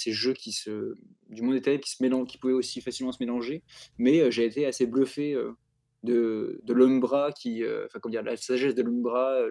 [0.08, 0.94] jeux qui se,
[1.30, 3.64] du monde des qui, qui pouvaient aussi facilement se mélanger.
[3.98, 5.36] Mais j'ai été assez bluffé
[6.04, 7.64] de, de qui,
[8.02, 9.42] comment dire, la sagesse de l'Umbra,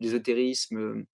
[0.00, 1.04] l'ésotérisme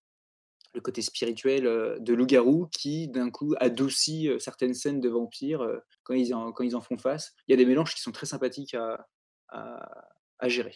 [0.75, 1.65] le côté spirituel
[2.01, 5.65] de loup-garou qui, d'un coup, adoucit certaines scènes de vampires
[6.03, 7.35] quand, ils en, quand ils en font face.
[7.47, 9.07] Il y a des mélanges qui sont très sympathiques à,
[9.51, 10.75] à, gérer.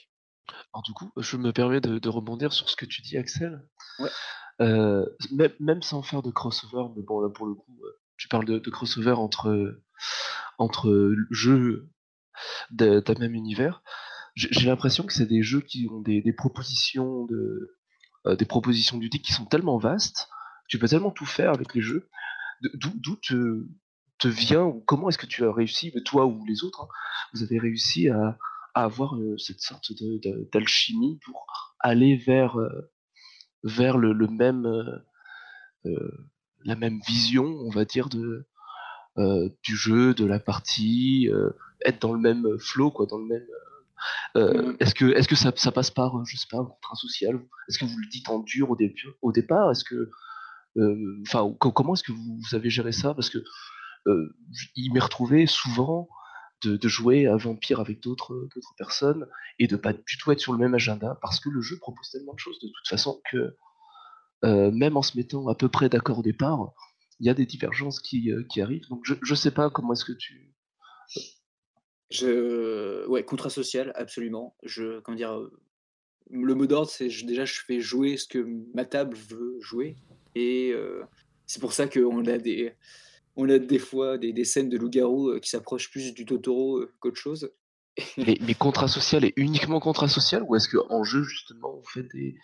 [0.73, 3.67] Alors, du coup, je me permets de, rebondir sur ce que tu dis, Axel.
[4.61, 7.81] même, sans faire de crossover, mais bon, là, pour le coup,
[8.17, 9.81] tu parles de, crossover entre,
[10.59, 11.89] entre jeux
[12.71, 13.83] d'un même univers.
[14.37, 17.78] J'ai l'impression que c'est des jeux qui ont des propositions de, euh,
[18.37, 20.29] des propositions du qui sont tellement vastes,
[20.69, 22.09] tu peux tellement tout faire avec les jeux.
[22.75, 23.67] D'où te,
[24.19, 26.89] te, vient, ou comment est-ce que tu as réussi, toi ou les autres, hein,
[27.33, 28.37] vous avez réussi à,
[28.75, 29.93] avoir euh, cette sorte
[30.53, 31.47] d'alchimie pour
[31.81, 32.93] aller vers, euh,
[33.65, 34.67] vers le, même,
[36.65, 38.47] la même vision, on va dire, de,
[39.63, 41.29] du jeu, de la partie,
[41.85, 43.47] être dans le même flow, quoi, dans le même
[44.37, 47.41] euh, est-ce que, est-ce que ça, ça, passe par, je sais pas, un contrat social
[47.69, 49.71] Est-ce que vous le dites en dur au, début, au départ?
[49.71, 50.11] Est-ce que,
[50.77, 53.15] euh, enfin, comment est-ce que vous, avez géré ça?
[53.15, 53.39] Parce que
[54.07, 54.37] euh,
[54.77, 56.09] il m'est retrouvé souvent
[56.63, 59.27] de, de, jouer à Vampire avec d'autres, personnes
[59.59, 62.11] et de pas du tout être sur le même agenda parce que le jeu propose
[62.11, 62.59] tellement de choses.
[62.61, 63.57] De toute façon que
[64.43, 66.73] même en se mettant à peu près d'accord au départ,
[67.21, 68.89] il y a des divergences qui, qui arrivent.
[68.89, 70.55] Donc je, je sais pas comment est-ce que tu
[72.11, 74.57] je ouais, contrat social, absolument.
[74.63, 75.39] Je comment dire,
[76.31, 79.97] le mot d'ordre, c'est déjà je fais jouer ce que ma table veut jouer
[80.35, 80.75] et
[81.47, 82.75] c'est pour ça qu'on a des
[83.37, 87.21] on a des fois des, des scènes de loup-garou qui s'approchent plus du Totoro qu'autre
[87.21, 87.53] chose.
[88.17, 92.11] Mais, mais, contrat social est uniquement contrat social ou est-ce qu'en jeu justement vous faites
[92.13, 92.37] des,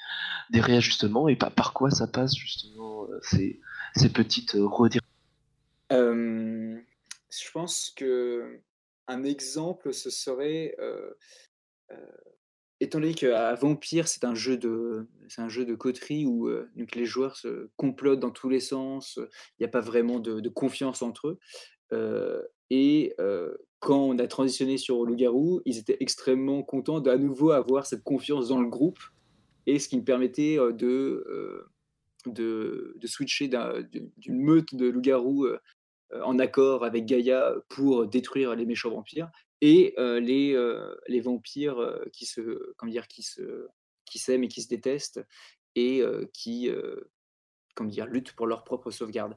[0.51, 3.61] des réajustements et par quoi ça passe justement ces,
[3.97, 5.03] ces petites redires
[5.91, 8.61] Je pense que
[9.09, 11.11] un exemple, ce serait, euh,
[11.93, 11.97] euh,
[12.81, 15.07] étant donné qu'à Vampire, c'est un jeu de,
[15.39, 19.63] un jeu de coterie où euh, les joueurs se complotent dans tous les sens, il
[19.63, 21.39] n'y a pas vraiment de, confiance entre
[21.93, 22.49] eux.
[22.71, 23.15] et
[23.81, 28.49] quand on a transitionné sur Loup-Garou, ils étaient extrêmement contents d'à nouveau avoir cette confiance
[28.49, 28.99] dans le groupe
[29.67, 31.67] et ce qui me permettait de,
[32.27, 35.47] de, de, switcher d'une meute de loups-garous
[36.13, 39.31] en accord avec Gaïa pour détruire les méchants vampires
[39.61, 40.57] et les,
[41.09, 43.69] les vampires qui se comment dire qui se
[44.05, 45.25] qui s'aiment et qui se détestent
[45.75, 46.03] et
[46.33, 46.71] qui
[47.75, 49.37] comment dire luttent pour leur propre sauvegarde.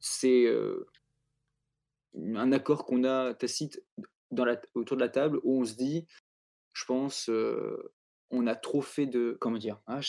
[0.00, 0.46] c'est
[2.14, 3.82] un accord qu'on a tacite
[4.30, 6.06] dans la, autour de la table où on se dit,
[6.72, 7.30] je pense,
[8.30, 10.00] on a trop fait de comment dire, ah,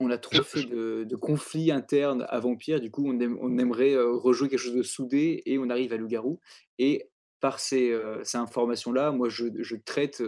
[0.00, 4.48] on a trop fait de, conflits internes à Vampire, du coup on, on aimerait rejouer
[4.48, 6.40] quelque chose de soudé et on arrive à Loup-Garou.
[6.78, 7.08] Et
[7.40, 10.22] par ces, ces informations-là, moi je, je traite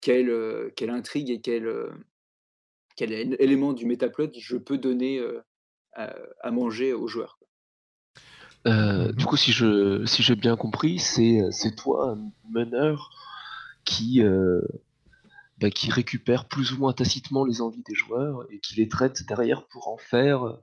[0.00, 1.68] quelle, quelle, intrigue et quel,
[2.96, 5.20] quel élément du métaplot je peux donner
[5.96, 7.38] à, manger aux joueurs.
[8.66, 13.10] Euh, du coup, si j'ai bien compris, c'est toi, un meneur,
[13.84, 14.22] qui
[15.58, 19.26] bah, qui récupère plus ou moins tacitement les envies des joueurs et qui les traite
[19.26, 20.58] derrière pour en faire,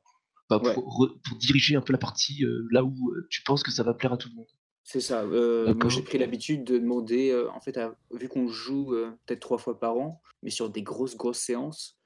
[0.50, 4.14] bah, pour, diriger un peu la partie là où tu penses que ça va plaire
[4.14, 4.48] à tout le monde.
[4.84, 5.26] C'est ça.
[5.26, 7.80] moi, j'ai pris l'habitude de demander, en fait,
[8.12, 8.94] vu qu'on joue
[9.26, 11.98] peut-être trois fois par an, mais sur des grosses grosses séances,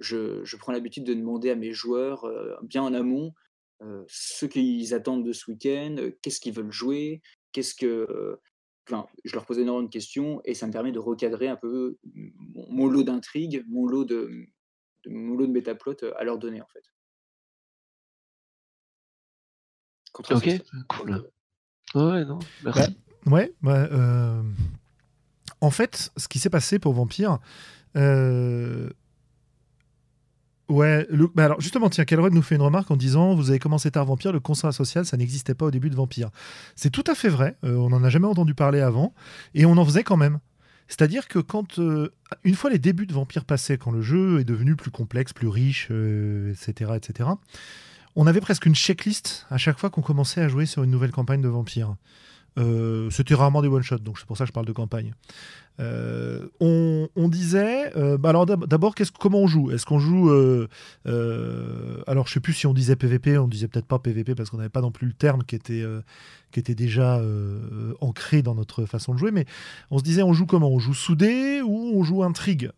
[0.00, 2.28] je, je, prends l'habitude de demander à mes joueurs,
[2.62, 3.32] bien en amont,
[4.08, 8.38] ce qu'ils attendent de ce week-end, qu'est-ce qu'ils veulent jouer, qu'est-ce que
[9.24, 11.98] je leur pose énormément de questions et ça me permet de recadrer un peu
[12.68, 14.46] mon, lot d'intrigues, mon lot de,
[15.06, 16.84] mon lot de métaplot à leur donner en fait.
[20.30, 21.30] Ok, cool.
[21.94, 22.96] Ouais, non, merci.
[23.24, 24.42] Bah, ouais, bah, euh,
[25.60, 27.38] en fait, ce qui s'est passé pour Vampire,
[27.96, 28.90] euh,
[30.70, 31.04] Ouais,
[31.36, 34.30] alors justement, tiens, Kelrod nous fait une remarque en disant Vous avez commencé tard Vampire,
[34.30, 36.30] le contrat social, ça n'existait pas au début de Vampire.
[36.76, 39.12] C'est tout à fait vrai, euh, on n'en a jamais entendu parler avant,
[39.54, 40.38] et on en faisait quand même.
[40.86, 42.12] C'est-à-dire que quand, euh,
[42.44, 45.48] une fois les débuts de Vampire passés, quand le jeu est devenu plus complexe, plus
[45.48, 47.30] riche, etc., euh, etc.,
[48.14, 51.10] on avait presque une checklist à chaque fois qu'on commençait à jouer sur une nouvelle
[51.10, 51.96] campagne de Vampire.
[53.10, 55.14] C'était rarement des one-shots, donc c'est pour ça que je parle de campagne.
[55.80, 59.70] Euh, on, disait, euh, bah alors d'abord, comment on joue?
[59.70, 60.66] Est-ce qu'on joue euh,
[62.06, 64.58] Alors, je sais plus si on disait PVP, on disait peut-être pas PVP parce qu'on
[64.58, 65.84] n'avait pas non plus le terme qui était
[66.50, 67.22] qui était déjà
[68.00, 69.46] ancré dans notre façon de jouer, mais
[69.90, 70.70] on se disait, on joue comment?
[70.70, 72.70] On joue soudé ou on joue intrigue?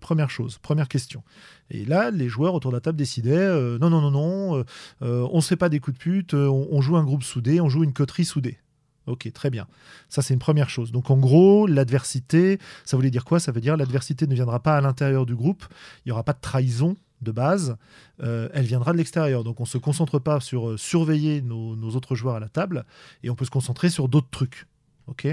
[0.00, 1.22] Première chose, première question.
[1.70, 3.48] Et là, les joueurs autour de la table décidaient,
[3.80, 4.64] non, non, non, non,
[5.00, 7.82] on se fait pas des coups de pute, on joue un groupe soudé, on joue
[7.82, 8.58] une coterie soudée.
[9.06, 9.66] Ok, très bien.
[10.08, 10.90] Ça, c'est une première chose.
[10.90, 13.38] Donc, en gros, l'adversité, ça voulait dire quoi?
[13.38, 15.64] Ça veut dire l'adversité ne viendra pas à l'intérieur du groupe.
[16.04, 17.76] Il n'y aura pas de trahison de base.
[18.22, 19.44] Euh, elle viendra de l'extérieur.
[19.44, 22.84] Donc, on ne se concentre pas sur euh, surveiller nos, autres joueurs à la table
[23.22, 24.66] et on peut se concentrer sur d'autres trucs.
[25.08, 25.28] Ok.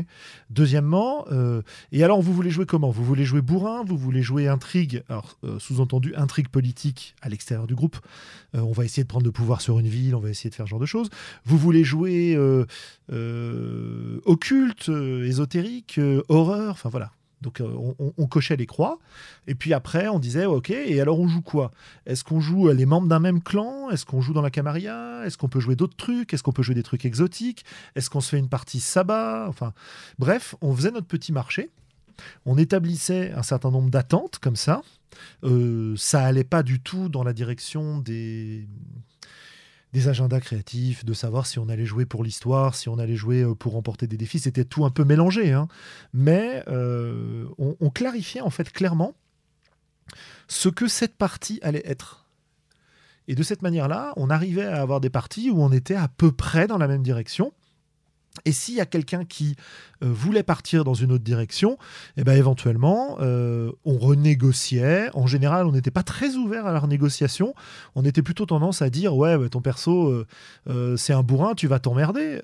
[0.52, 2.92] Deuxièmement, euh, et alors vous voulez jouer comment?
[2.92, 3.84] Vous voulez jouer bourrin?
[3.84, 5.04] Vous voulez jouer intrigue?
[5.10, 7.98] Alors euh, sous-entendu intrigue politique à l'extérieur du groupe.
[8.54, 10.14] Euh, on va essayer de prendre le pouvoir sur une ville.
[10.14, 11.10] On va essayer de faire ce genre de choses.
[11.46, 12.38] Vous voulez jouer
[14.26, 16.00] occulte, ésotérique,
[16.30, 16.72] horreur.
[16.74, 17.12] Enfin voilà.
[17.44, 18.98] Donc euh, on, cochait les croix.
[19.46, 21.72] Et puis après, on disait, ok, et alors on joue quoi?
[22.08, 23.92] Est-ce qu'on joue les membres d'un même clan?
[23.92, 25.24] Est-ce qu'on joue dans la Camarilla?
[25.26, 26.34] Est-ce qu'on peut jouer d'autres trucs?
[26.34, 27.64] Est-ce qu'on peut jouer des trucs exotiques?
[27.96, 29.46] Est-ce qu'on se fait une partie sabbat?
[29.48, 29.74] Enfin,
[30.18, 31.70] bref, on faisait notre petit marché.
[32.46, 34.82] On établissait un certain nombre d'attentes comme ça.
[35.44, 38.68] Euh, ça allait pas du tout dans la direction des
[39.94, 43.44] des agendas créatifs, de savoir si on allait jouer pour l'histoire, si on allait jouer
[43.44, 44.40] euh, pour remporter des défis.
[44.40, 45.54] C'était tout un peu mélangé.
[45.54, 45.68] Hein.
[46.14, 49.14] Mais euh, on, clarifiait en fait clairement
[50.48, 52.26] ce que cette partie allait être.
[53.28, 56.32] Et de cette manière-là, on arrivait à avoir des parties où on était à peu
[56.32, 57.54] près dans la même direction.
[58.46, 59.56] Et s'il y a quelqu'un qui
[60.04, 61.78] euh, voulait partir dans une autre direction,
[62.18, 65.12] eh ben éventuellement, euh, on renégociait.
[65.14, 67.54] En général, on n'était pas très ouvert à la renégociation.
[67.94, 70.26] On était plutôt tendance à dire ouais, ton perso,
[70.68, 72.40] euh, c'est un bourrin, tu vas t'emmerder.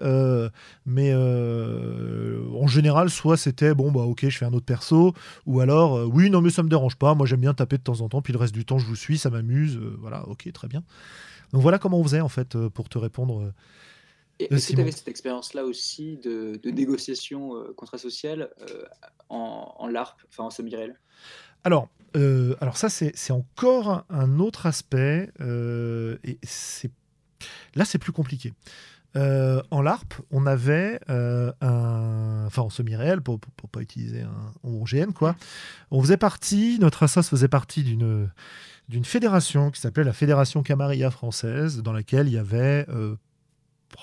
[0.86, 5.16] mais en général, soit c'était bon, bah ok, je fais un autre perso,
[5.48, 7.16] ou alors oui, non, mais ça me dérange pas.
[7.16, 8.96] Moi, j'aime bien taper de temps en temps, puis le reste du temps, je vous
[8.96, 9.80] suis, ça m'amuse.
[10.00, 10.84] voilà, ok, très bien.
[11.52, 13.52] Donc voilà comment on faisait en fait pour te répondre
[14.40, 18.84] est-ce que tu avais cette expérience-là aussi de, négociation euh, contrat-sociale euh,
[19.30, 21.00] en, LARP, enfin en semi-réel?
[21.64, 25.30] Alors, euh, alors ça, c'est encore un autre aspect.
[25.40, 26.92] et c'est
[27.76, 28.54] là, c'est plus compliqué.
[29.16, 32.46] en LARP, on avait un.
[32.48, 35.36] Enfin, en semi-réel, pour ne pas utiliser un GN, quoi.
[35.92, 38.30] On faisait partie, notre assos faisait partie d'une
[38.88, 42.88] d'une fédération qui s'appelait la Fédération Camarilla française, dans laquelle il y avait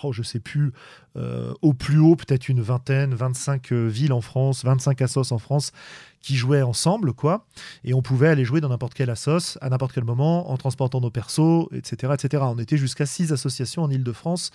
[0.02, 0.72] oh, je sais plus,
[1.16, 5.38] euh, au plus haut, peut-être une vingtaine, 25 euh, villes en France, 25 assos en
[5.38, 5.72] France
[6.20, 7.46] qui jouaient ensemble, quoi.
[7.84, 11.00] Et on pouvait aller jouer dans n'importe quelle assos, à n'importe quel moment, en transportant
[11.00, 12.14] nos persos, etc.
[12.14, 12.42] etc.
[12.46, 14.50] On était jusqu'à six associations en Ile-de-France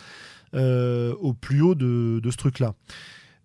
[0.54, 2.74] au plus haut de, ce truc-là.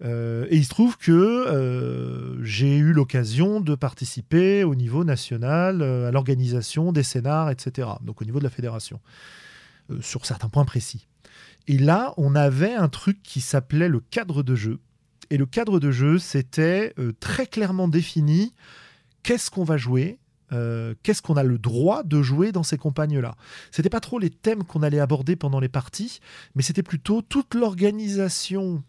[0.02, 6.90] et il se trouve que j'ai eu l'occasion de participer au niveau national à l'organisation
[6.90, 7.88] des scénars, etc.
[8.00, 8.98] Donc au niveau de la fédération.
[9.90, 11.06] Euh, sur certains points précis.
[11.68, 14.78] Et là, on avait un truc qui s'appelait le cadre de jeu.
[15.30, 18.52] Et le cadre de jeu, c'était euh, très clairement défini
[19.22, 20.20] qu'est-ce qu'on va jouer,
[20.52, 23.34] euh, qu'est-ce qu'on a le droit de jouer dans ces campagnes-là.
[23.72, 26.20] C'était pas trop les thèmes qu'on allait aborder pendant les parties,
[26.54, 28.84] mais c'était plutôt toute l'organisation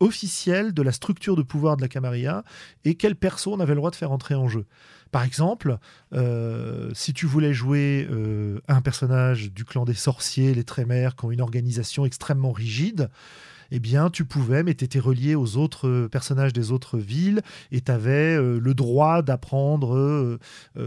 [0.00, 2.44] officielle de la structure de pouvoir de la Camarilla
[2.84, 4.66] et quelle personne avait le droit de faire entrer en jeu.
[5.14, 5.78] Par exemple,
[6.12, 11.24] euh, si tu voulais jouer euh, un personnage du clan des sorciers, les Trémères, qui
[11.24, 13.10] ont une organisation extrêmement rigide,
[13.76, 17.80] eh bien, tu pouvais, mais tu étais relié aux autres personnages des autres villes et
[17.80, 20.38] tu avais euh, le droit d'apprendre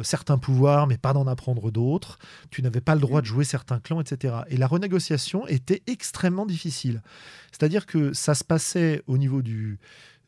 [0.04, 2.20] certains pouvoirs, mais pas d'en apprendre d'autres.
[2.50, 4.36] Tu n'avais pas le droit de jouer certains clans, etc.
[4.50, 7.02] Et la renégociation était extrêmement difficile.
[7.52, 9.80] C'est-à-dire que ça se passait au niveau du,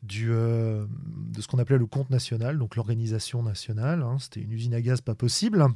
[0.02, 0.86] du, euh,
[1.32, 4.02] de ce qu'on appelait le compte national, donc l'organisation nationale.
[4.02, 5.66] Hein, C'était une usine à gaz pas possible.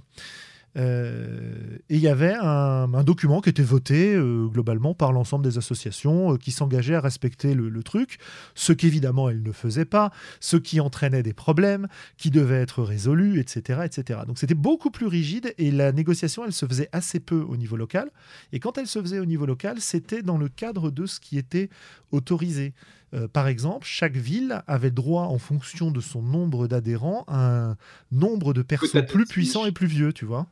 [0.77, 5.59] Euh, et il y avait un, document qui était voté euh, globalement par l'ensemble des
[5.59, 8.19] associations qui s'engageaient à respecter le, truc,
[8.55, 10.11] ce qu'évidemment elles ne faisaient pas,
[10.41, 13.81] ce qui entraînait des problèmes, qui devaient être résolus, etc.
[13.85, 14.21] etc.
[14.27, 17.77] Donc c'était beaucoup plus rigide et la négociation, elle se faisait assez peu au niveau
[17.77, 18.11] local.
[18.53, 21.37] Et quand elle se faisait au niveau local, c'était dans le cadre de ce qui
[21.39, 21.69] était
[22.11, 22.73] autorisé.
[23.15, 27.77] Euh, par exemple, chaque ville avait droit, en fonction de son nombre d'adhérents, à un
[28.11, 30.47] nombre de personnes plus puissants et plus vieux, tu vois.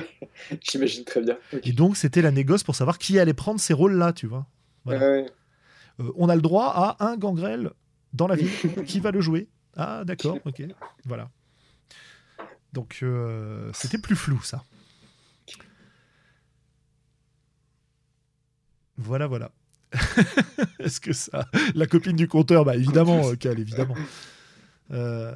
[0.62, 1.36] J'imagine très bien.
[1.64, 4.46] Et donc, c'était la négoce pour savoir qui allait prendre ces rôles-là, tu vois.
[4.88, 5.26] Euh,
[6.16, 7.70] on a le droit à un gangrel
[8.12, 8.50] dans la ville.
[8.86, 10.62] qui va le jouer Ah, d'accord, ok.
[11.04, 11.30] Voilà.
[12.72, 14.64] Donc, euh, c'était plus flou, ça.
[18.96, 19.50] Voilà, voilà.
[20.78, 21.46] Est-ce que ça.
[21.74, 23.96] La copine du compteur, bah évidemment, euh, Cal, évidemment.
[24.90, 25.32] Euh,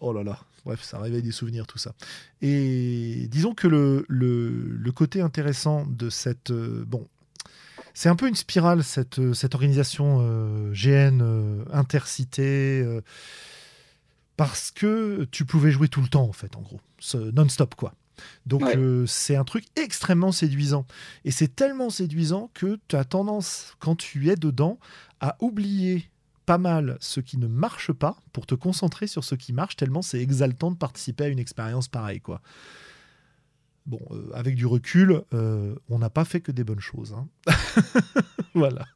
[0.00, 1.92] oh là là, bref, ça réveille des souvenirs, tout ça.
[2.40, 6.50] Et disons que le, le, côté intéressant de cette.
[6.50, 7.06] Euh, bon,
[7.94, 13.00] c'est un peu une spirale, cette, cette organisation GN intercité,
[14.36, 16.80] parce que tu pouvais jouer tout le temps, en fait, en gros.
[17.32, 17.94] Non-stop, quoi.
[18.46, 20.86] Donc euh, c'est un truc extrêmement séduisant.
[21.24, 24.78] Et c'est tellement séduisant que tu as tendance, quand tu es dedans,
[25.20, 26.08] à oublier
[26.48, 30.00] pas mal ce qui ne marche pas pour te concentrer sur ce qui marche, tellement
[30.00, 32.22] c'est exaltant de participer à une expérience pareille.
[32.22, 32.40] quoi.
[33.84, 37.12] Bon, euh, avec du recul, euh, on n'a pas fait que des bonnes choses.
[37.14, 37.28] Hein.
[38.54, 38.86] voilà.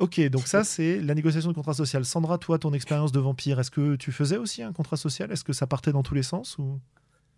[0.00, 2.04] Ok, donc ça, c'est la négociation de contrat social.
[2.04, 5.32] Sandra, toi, ton expérience de vampire, est-ce que tu faisais aussi un contrat social?
[5.32, 6.78] Est-ce que ça partait dans tous les sens ou...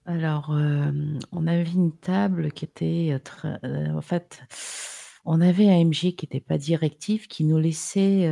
[0.05, 0.91] Alors, euh,
[1.31, 3.61] on avait une table qui était très,
[3.93, 4.41] en fait,
[5.25, 8.31] on avait un MJ qui n'était pas directif, qui nous laissait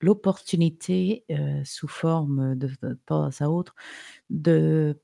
[0.00, 1.24] l'opportunité,
[1.64, 3.74] sous forme de, de temps à autre,
[4.30, 4.98] de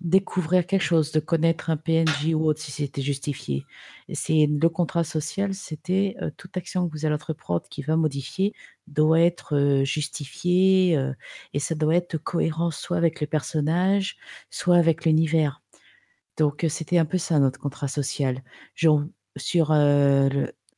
[0.00, 3.64] découvrir quelque chose, de connaître un PNJ ou autre si c'était justifié.
[4.12, 8.54] c'est le contrat social, c'était toute action que vous allez entreprendre qui va modifier
[8.86, 10.98] doit être justifiée
[11.52, 14.16] et ça doit être cohérent soit avec le personnage,
[14.50, 15.62] soit avec l'univers.
[16.36, 18.42] Donc c'était un peu ça notre contrat social.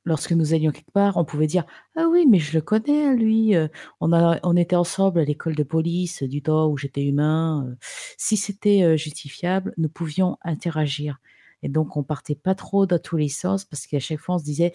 [0.05, 1.65] Lorsque nous allions quelque part, on pouvait dire
[1.97, 3.55] Ah oui, mais je le connais, lui.
[4.01, 7.77] On était ensemble à l'école de police du temps où j'étais humain.
[8.19, 11.19] Si c'était justifiable, nous pouvions interagir.
[11.63, 14.39] Et donc, on partait pas trop dans tous les sens parce qu'à chaque fois, on
[14.39, 14.73] se disait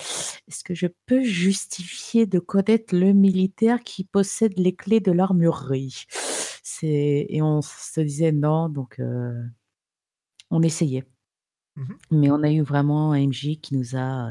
[0.47, 6.05] Est-ce que je peux justifier de connaître le militaire qui possède les clés de l'armurerie?
[6.83, 8.99] Et on se disait non, donc
[10.49, 11.05] on essayait.
[11.77, 14.29] Mmh mais on a eu vraiment un MJ qui nous a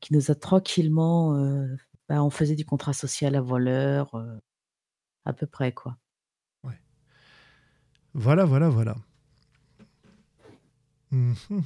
[0.00, 1.66] qui nous a tranquillement, euh,
[2.08, 4.38] bah, on faisait du contrat social à voleur, euh,
[5.24, 5.96] à peu près quoi.
[6.62, 6.78] Ouais.
[8.14, 8.96] Voilà, voilà, voilà.
[11.10, 11.60] Mmh, mmh,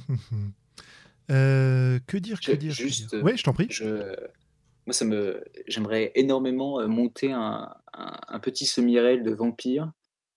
[1.31, 3.69] euh, que dire, que dire, juste, Oui, je t'en prie.
[4.85, 9.91] moi, ça me, j'aimerais énormément monter un, un, petit semi-réel de vampire,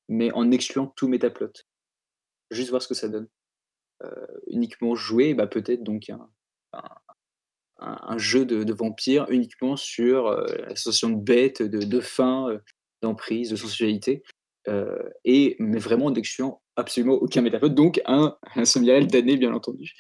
[0.09, 1.53] mais en excluant tout métaplot.
[2.51, 3.29] Juste voir ce que ça donne.
[4.49, 6.29] Uniquement jouer, bah, peut-être donc un,
[7.79, 12.59] un, jeu de, de, vampire uniquement sur euh, l'association de bêtes, de, de faim, euh,
[13.03, 14.23] d'emprise, de sensualité.
[15.25, 19.93] et, mais vraiment n'excluant absolument aucun métaphone, donc un, un semi d'année, bien entendu.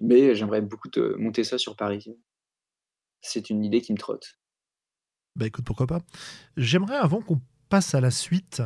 [0.00, 2.06] mais j'aimerais beaucoup te monter ça sur Paris.
[3.20, 4.38] C'est une idée qui me trotte.
[5.34, 6.00] Bah écoute, pourquoi pas.
[6.56, 8.62] J'aimerais, avant qu'on passe à la suite,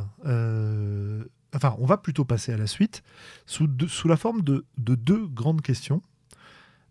[1.54, 3.02] enfin, on va plutôt passer à la suite,
[3.46, 3.68] sous,
[4.06, 6.02] la forme de, de, deux grandes questions.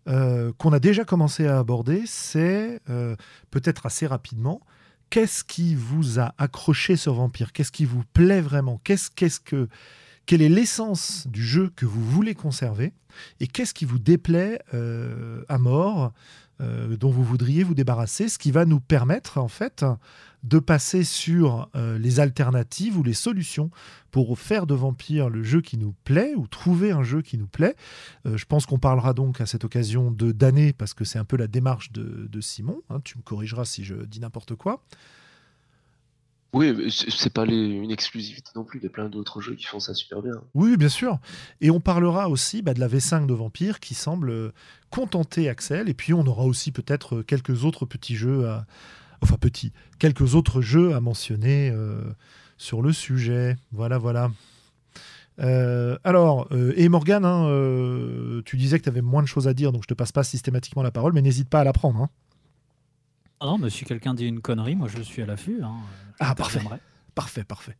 [0.06, 2.80] qu'on a déjà commencé à aborder, c'est
[3.50, 4.62] peut-être assez rapidement,
[5.10, 7.52] qu'est-ce qui vous a accroché sur Vampire?
[7.52, 8.80] Qu'est-ce qui vous plaît vraiment?
[8.84, 9.68] Qu'est-ce que,
[10.26, 12.92] Quelle est l'essence du jeu que vous voulez conserver?
[13.40, 16.12] Et qu'est-ce qui vous déplaît euh, à mort?
[16.60, 19.84] Euh, dont vous voudriez vous débarrasser, ce qui va nous permettre en fait
[20.44, 23.70] de passer sur euh, les alternatives ou les solutions
[24.10, 27.46] pour faire de Vampire le jeu qui nous plaît ou trouver un jeu qui nous
[27.46, 27.74] plaît.
[28.26, 31.24] Euh, je pense qu'on parlera donc à cette occasion de d'année parce que c'est un
[31.24, 32.80] peu la démarche de, Simon.
[32.88, 33.00] Hein.
[33.02, 34.82] tu me corrigeras si je dis n'importe quoi.
[36.54, 38.80] Oui, c'est pas une exclusivité non plus.
[38.80, 40.32] Il y a plein d'autres jeux qui font ça super bien.
[40.54, 41.18] Oui, bien sûr.
[41.60, 44.52] Et on parlera aussi bah, de la V5 de Vampire qui semble euh,
[44.88, 45.90] contenter Axel.
[45.90, 48.64] Et puis on aura aussi peut-être euh, quelques autres petits jeux, à...
[49.20, 52.00] enfin petits, quelques autres jeux à mentionner euh,
[52.56, 53.56] sur le sujet.
[53.72, 54.30] Voilà, voilà.
[55.38, 59.82] alors, et Morgane, hein, tu disais que tu avais moins de choses à dire, donc
[59.82, 62.00] je te passe pas systématiquement la parole, mais n'hésite pas à la prendre.
[62.00, 62.10] Hein.
[63.40, 65.62] Ah non, mais si quelqu'un dit une connerie, moi je suis à l'affût.
[65.62, 65.76] Hein.
[66.18, 66.60] Ah, parfait.
[67.14, 67.76] Parfait, parfait.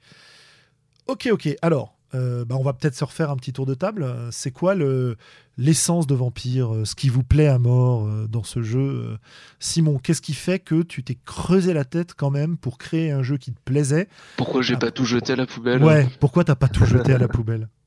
[1.07, 1.49] Ok, ok.
[1.63, 4.07] Alors, euh, bah, on va peut-être se refaire un petit tour de table.
[4.31, 5.17] C'est quoi le,
[5.57, 9.19] l'essence de Vampire euh, Ce qui vous plaît à mort euh, dans ce jeu
[9.59, 13.23] Simon, qu'est-ce qui fait que tu t'es creusé la tête quand même pour créer un
[13.23, 14.09] jeu qui te plaisait?
[14.37, 14.79] Pourquoi j'ai ah.
[14.79, 15.83] pas tout jeté à la poubelle?
[15.83, 17.69] Ouais, pourquoi t'as pas tout jeté à la poubelle?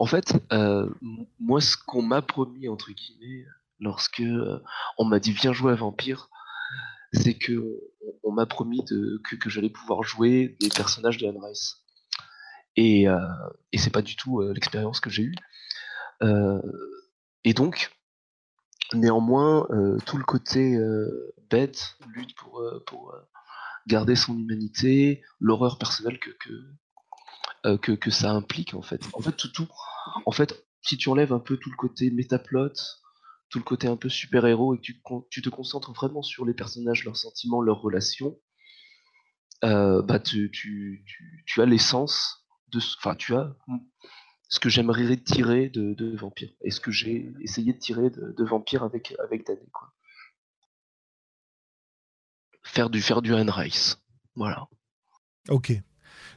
[0.00, 0.34] En fait,
[1.38, 3.46] moi, ce qu'on m'a promis, entre guillemets,
[3.78, 4.20] lorsque
[4.98, 6.28] on m'a dit viens jouer à Vampire,
[7.12, 7.80] c'est que
[8.22, 11.76] on, m'a promis que, j'allais pouvoir jouer des personnages de Anne Rice.
[12.76, 13.18] Et, euh,
[13.72, 15.34] et c'est pas du tout euh, l'expérience que j'ai eue.
[16.22, 16.60] Euh,
[17.44, 17.90] et donc,
[18.92, 19.66] néanmoins,
[20.06, 20.78] tout le côté
[21.48, 23.14] bête, lutte pour, pour
[23.86, 26.30] garder son humanité, l'horreur personnelle que,
[27.76, 29.00] que, que, ça implique en fait.
[29.14, 29.68] En fait, tout, tout,
[30.26, 32.72] en fait, si tu enlèves un peu tout le côté métaplot,
[33.50, 34.82] tout le côté un peu super-héros et que
[35.28, 38.38] tu, te concentres vraiment sur les personnages, leurs sentiments, leurs relations,
[39.64, 41.04] euh, bah tu,
[41.58, 43.54] as l'essence de enfin tu as
[44.48, 48.44] ce que j'aimerais tirer de, de, Vampire et ce que j'ai essayé de tirer de,
[48.44, 49.92] Vampire avec avec Danny quoi.
[52.62, 53.98] Faire du faire du Rice,
[54.36, 54.68] voilà.
[55.48, 55.72] Ok,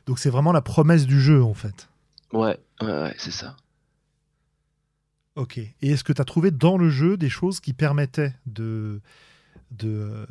[0.08, 1.90] donc c'est vraiment la promesse du jeu en fait.
[2.34, 3.56] Ouais, ouais, ouais c'est ça.
[5.36, 5.58] Ok.
[5.58, 9.02] Et est-ce que tu as trouvé dans le jeu des choses qui permettaient de,
[9.72, 10.28] de,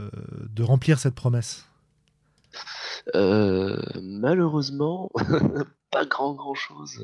[0.49, 1.67] de remplir cette promesse?
[3.15, 5.11] Euh, Malheureusement,
[5.91, 7.03] pas grand grand chose.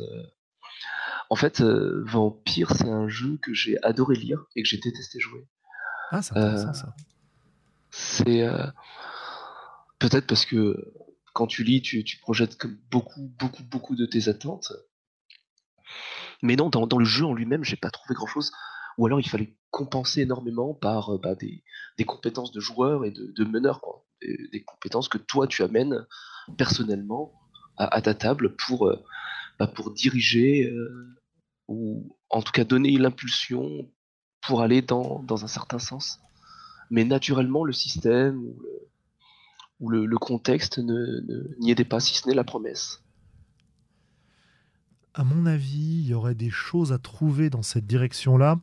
[1.31, 5.19] En fait, euh, Vampire, c'est un jeu que j'ai adoré lire et que j'ai détesté
[5.19, 5.47] jouer.
[6.11, 6.95] Ah, c'est intéressant ça.
[7.91, 8.47] C'est
[9.99, 10.93] peut-être parce que
[11.35, 12.57] quand tu lis, tu, tu projettes
[12.91, 14.73] beaucoup, beaucoup, beaucoup de tes attentes.
[16.43, 18.53] Mais non, dans, le jeu en lui-même, j'ai pas trouvé grand-chose.
[18.97, 21.63] Ou alors il fallait compenser énormément par euh, bah, des,
[22.05, 24.05] compétences de joueur et de, meneur, quoi.
[24.21, 26.05] Des, compétences que toi tu amènes
[26.57, 27.33] personnellement
[27.77, 29.05] à, ta table pour, euh,
[29.59, 31.17] bah, pour diriger euh,
[31.69, 33.89] ou en tout cas donner l'impulsion
[34.41, 36.19] pour aller dans, un certain sens.
[36.91, 38.43] Mais naturellement, le système
[39.79, 43.01] ou le, contexte n'y ne, aidait pas, si ce n'est la promesse
[45.19, 48.61] à mon avis, il y aurait des choses à trouver dans cette direction-là,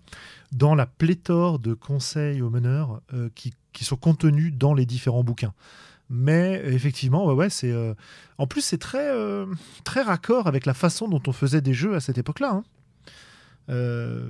[0.54, 3.54] dans la pléthore de conseils aux meneurs euh, qui,
[3.84, 5.54] sont contenus dans les différents bouquins.
[6.10, 7.74] Mais effectivement, ouais, ouais c'est.
[7.74, 7.94] Euh,
[8.38, 9.48] en plus, c'est très, euh,
[9.84, 12.64] très raccord avec la façon dont on faisait des jeux à cette époque-là.
[13.68, 14.24] Hein.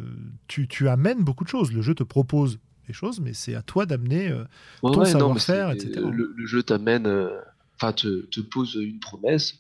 [0.48, 1.72] Tu, amènes beaucoup de choses.
[1.72, 2.58] Le jeu te propose
[2.88, 4.36] des choses, mais c'est à toi d'amener
[4.82, 6.02] ton savoir-faire, etc.
[6.12, 7.30] Le, jeu t'amène,
[7.76, 9.60] enfin, te, te, pose une promesse.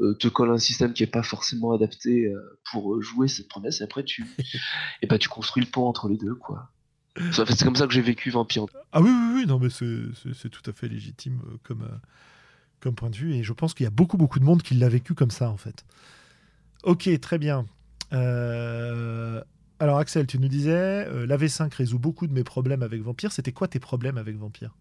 [0.00, 3.48] Euh, te colle un système qui est pas forcément adapté euh, pour euh, jouer cette
[3.48, 4.26] promesse et après tu
[5.02, 6.70] et bah tu construis le pont entre les deux quoi.
[7.32, 10.70] C'est comme ça que j'ai vécu Vampire ah oui oui oui non mais c'est tout
[10.70, 11.88] à fait légitime comme
[12.80, 14.74] comme point de vue et je pense qu'il y a beaucoup beaucoup de monde qui
[14.74, 15.86] l'a vécu comme ça en fait.
[16.82, 17.64] Ok très bien.
[18.10, 23.32] Alors Axel tu nous disais la V5 résout beaucoup de mes problèmes avec Vampire.
[23.32, 24.76] C'était quoi tes problèmes avec Vampire?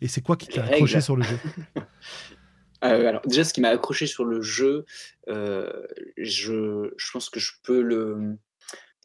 [0.00, 1.38] Et c'est quoi qui t'a accroché sur le jeu?
[2.84, 4.84] Euh, alors déjà, ce qui m'a accroché sur le jeu,
[5.28, 7.82] euh, je, pense que je peux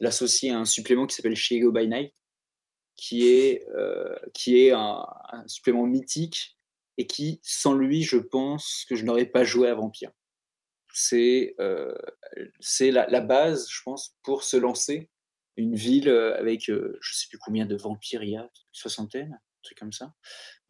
[0.00, 2.14] l'associer à un supplément qui s'appelle Chicago by Night,
[2.96, 5.06] qui est, euh, qui est un,
[5.46, 6.58] supplément mythique
[6.98, 10.10] et qui, sans lui, je pense que je n'aurais pas joué à Vampire.
[10.92, 15.08] C'est la, la, base, je pense, pour se lancer.
[15.56, 19.32] Une ville avec, je ne sais plus combien de vampires il y a, une soixantaine,
[19.32, 20.14] un truc comme ça,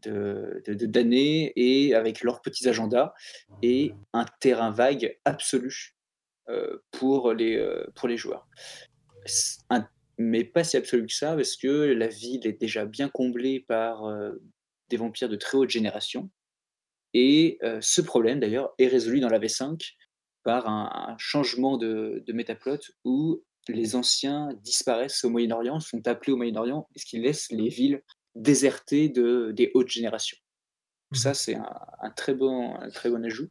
[0.03, 3.13] d'années, de, de, et avec leurs petits agendas,
[3.63, 5.97] et un terrain vague absolu
[6.49, 8.49] euh, pour, les, euh, pour les joueurs.
[9.69, 9.87] Un,
[10.19, 14.05] mais pas si absolu que ça, parce que la ville est déjà bien comblée par
[14.05, 14.33] euh,
[14.89, 16.31] des vampires de très haute génération.
[17.13, 19.95] Et ce problème, d'ailleurs, est résolu dans la V5
[20.45, 26.37] par un, changement de, de métaplot où les anciens disparaissent au Moyen-Orient, sont appelés au
[26.37, 28.03] Moyen-Orient, ce qui laisse les villes
[28.35, 30.39] désertées de, des hautes générations.
[31.13, 31.35] Ça, mmh.
[31.35, 33.51] c'est un, très bon, un très bon ajout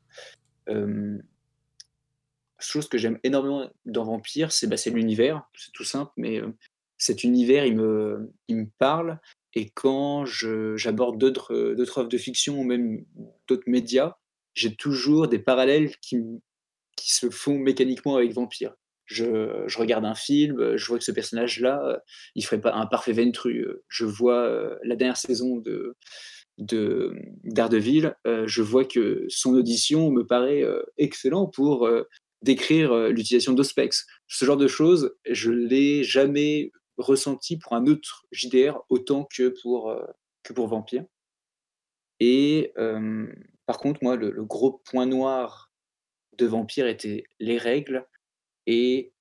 [2.60, 6.52] chose que j'aime énormément dans Vampire, c'est bah, l'univers, c'est tout simple, mais euh,
[6.98, 9.20] cet univers, il me, il me parle.
[9.54, 11.54] Et quand j'aborde d'autres
[11.98, 13.04] œuvres de fiction ou même
[13.48, 14.18] d'autres médias,
[14.54, 16.22] j'ai toujours des parallèles qui,
[16.96, 18.76] qui, se font mécaniquement avec Vampire.
[19.12, 22.02] Je, regarde un film, je vois que ce personnage-là,
[22.36, 23.68] il ferait pas un parfait Ventru.
[23.88, 25.96] Je vois euh, la dernière saison de
[26.58, 30.64] de d'Ardeville, euh, je vois que son audition me paraît
[30.98, 31.88] excellent pour
[32.42, 34.06] d'écrire euh, l'utilisation d'Ospex.
[34.28, 39.90] Ce genre de choses, je l'ai jamais ressenti pour un autre JDR autant que pour,
[39.90, 40.06] euh,
[40.44, 41.06] que pour Vampire.
[42.20, 43.28] Et euh,
[43.66, 45.72] par contre, moi, le, gros point noir
[46.38, 48.06] de Vampire était les règles
[48.70, 49.12] et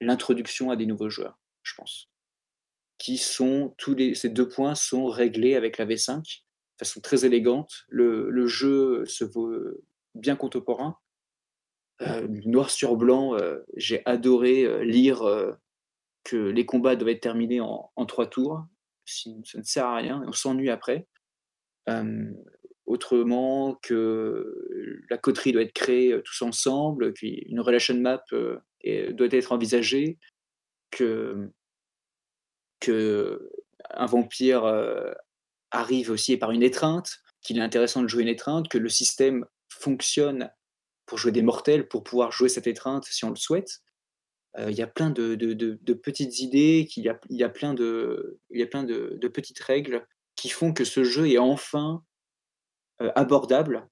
[0.00, 2.10] l'introduction à des nouveaux joueurs, je pense.
[2.98, 6.24] Qui sont tous les, ces deux points sont réglés avec la V5 de
[6.78, 7.84] façon très élégante.
[7.88, 9.82] Le, le jeu se veut
[10.14, 10.98] bien contemporain
[12.02, 15.22] euh, noir sur blanc, euh, j'ai adoré euh, lire
[16.24, 18.64] que les combats doivent être terminés en, trois tours.
[19.04, 21.06] ça ne sert à rien, on s'ennuie après.
[22.86, 28.24] autrement que la coterie doit être créée tous ensemble, qu'une relation map
[28.84, 30.18] doit être envisagée,
[30.90, 31.50] que,
[33.90, 34.64] un vampire
[35.70, 39.46] arrive aussi par une étreinte, qu'il est intéressant de jouer une étreinte, que le système
[39.68, 40.50] fonctionne
[41.06, 43.82] pour jouer des mortels, pour pouvoir jouer cette étreinte si on le souhaite.
[44.58, 47.74] Euh, il y a plein de, de, petites idées, il y a, y a plein,
[47.74, 50.06] de, y a plein de, petites règles
[50.36, 52.04] qui font que ce jeu est enfin
[53.00, 53.88] euh, abordable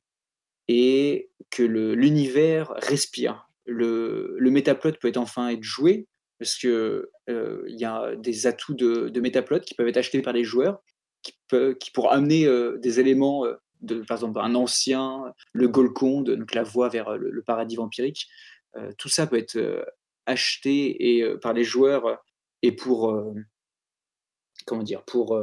[0.68, 3.49] et que l'univers respire.
[3.66, 6.06] Le, le métaplot peut enfin être joué
[6.38, 10.32] parce que euh, il y a des atouts de, de qui peuvent être achetés par
[10.32, 10.82] les joueurs,
[11.22, 12.48] qui, peut, pour amener
[12.78, 13.44] des éléments
[13.82, 18.28] de, par exemple, un ancien, le Golconde, donc la voie vers le, paradis vampirique.
[18.76, 19.84] Euh, tout ça peut être euh,
[20.26, 22.22] acheté et, euh, par les joueurs
[22.62, 23.18] et pour,
[24.66, 25.42] comment dire, pour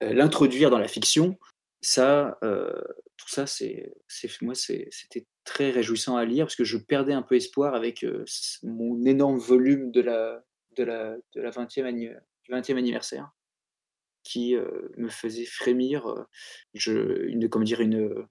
[0.00, 1.38] l'introduire dans la fiction.
[1.82, 3.92] Ça, tout ça, c'est,
[4.40, 8.04] moi, c'était très réjouissant à lire parce que je perdais un peu espoir avec
[8.62, 10.44] mon énorme volume de la,
[10.76, 11.92] de la, de la 20e,
[12.44, 13.30] du 20e anniversaire
[14.22, 14.54] qui
[14.96, 16.26] me faisait frémir.
[16.74, 18.26] Je, une, comment dire, une,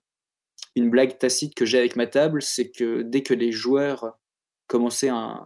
[0.76, 4.18] une blague tacite que j'ai avec ma table, c'est que dès que les joueurs
[4.68, 5.45] commençaient un,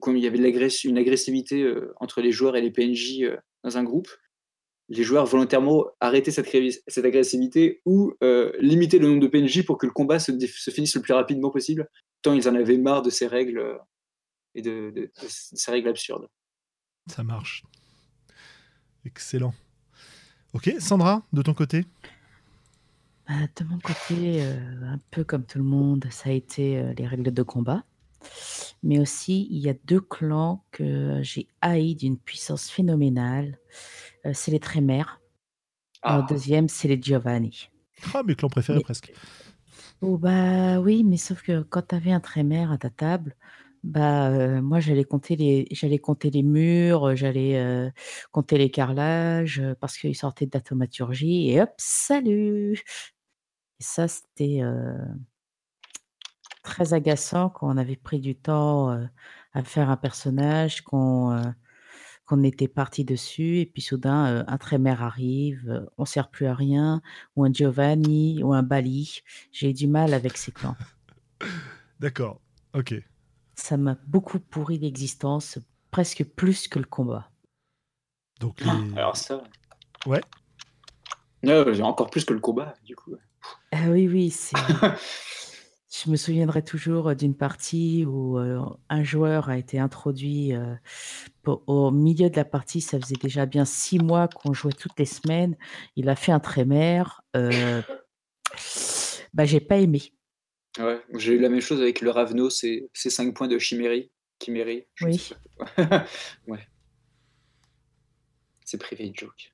[0.00, 3.24] comme il y avait une agressivité entre les joueurs et les PNJ
[3.64, 4.08] dans un groupe,
[4.90, 6.50] les joueurs volontairement arrêtaient cette,
[6.86, 10.70] cette agressivité ou euh, limitaient le nombre de PNJ pour que le combat se, se,
[10.70, 11.88] finisse le plus rapidement possible,
[12.22, 13.78] tant ils en avaient marre de ces règles
[14.56, 16.26] et de, de ces règles absurdes.
[17.06, 17.64] Ça marche.
[19.04, 19.54] Excellent.
[20.52, 21.86] Ok, Sandra, de ton côté?
[23.28, 26.92] Bah, De mon côté, euh, un peu comme tout le monde, ça a été euh,
[26.98, 27.84] les règles de combat.
[28.82, 33.58] Mais aussi, il y a deux clans que j'ai haïs d'une puissance phénoménale.
[34.26, 35.20] Euh, c'est les Trémères.
[36.02, 36.24] Ah.
[36.28, 37.68] deuxième, c'est les Giovanni.
[38.14, 39.12] Ah, mes clans préférés presque.
[40.00, 43.36] Oh, bah oui, mais sauf que quand tu avais un Trémère à ta table,
[43.84, 47.92] bah, moi j'allais compter les j'allais compter les murs, j'allais,
[48.32, 52.82] compter les carrelages, parce qu'ils sortaient de la thaumaturgie et hop, salut!
[53.78, 54.62] Et ça, c'était,
[56.62, 58.90] très agaçant quand on avait pris du temps,
[59.52, 61.52] à faire un personnage, qu'on,
[62.30, 67.02] qu'on était parti dessus et puis soudain, un Trémère arrive, on sert plus à rien
[67.36, 69.20] ou un Giovanni ou un Bali.
[69.52, 70.76] J'ai du mal avec ces clans.
[72.00, 72.40] D'accord,
[72.74, 72.94] OK
[73.60, 75.58] ça m'a beaucoup pourri l'existence,
[75.90, 77.30] presque plus que le combat.
[78.40, 79.42] Donc ah, Alors ça.
[80.06, 80.20] Ouais.
[81.42, 83.14] Non, encore plus que le combat, du coup.
[83.72, 84.56] Ah oui, oui, c'est.
[85.90, 90.52] Je me souviendrai toujours d'une partie où un joueur a été introduit
[91.44, 92.80] au milieu de la partie.
[92.80, 95.56] Ça faisait déjà bien six mois qu'on jouait toutes les semaines.
[95.96, 97.22] Il a fait un trémère.
[97.36, 97.82] Euh,
[99.34, 100.00] bah, j'ai pas aimé.
[100.78, 104.10] Ouais, j'ai eu la même chose avec le Ravno, c'est 5 points de chimérie.
[104.42, 105.30] Chimérie oui.
[106.46, 106.66] ouais.
[108.64, 109.52] C'est privé de joke.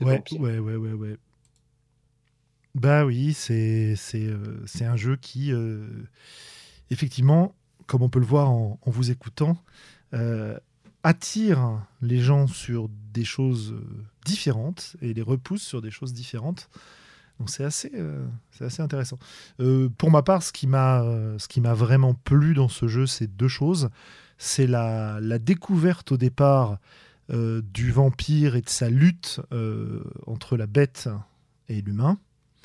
[0.00, 1.16] Ouais, ouais, ouais, ouais, ouais.
[2.78, 5.84] Bah oui, c'est euh, un jeu qui, euh,
[6.90, 7.56] effectivement,
[7.88, 9.60] comme on peut le voir en, vous écoutant,
[10.14, 10.56] euh,
[11.02, 13.74] attire les gens sur des choses
[14.24, 16.70] différentes et les repousse sur des choses différentes.
[17.40, 17.90] Donc c'est assez,
[18.52, 19.18] c'est assez intéressant.
[19.96, 21.02] pour ma part, ce qui m'a,
[21.74, 23.90] vraiment plu dans ce jeu, c'est deux choses.
[24.38, 26.78] C'est la découverte au départ
[27.28, 29.40] du vampire et de sa lutte
[30.26, 31.08] entre la bête
[31.68, 32.18] et l'humain.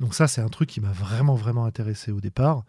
[0.00, 2.64] Donc ça, c'est un truc qui m'a vraiment, vraiment intéressé au départ.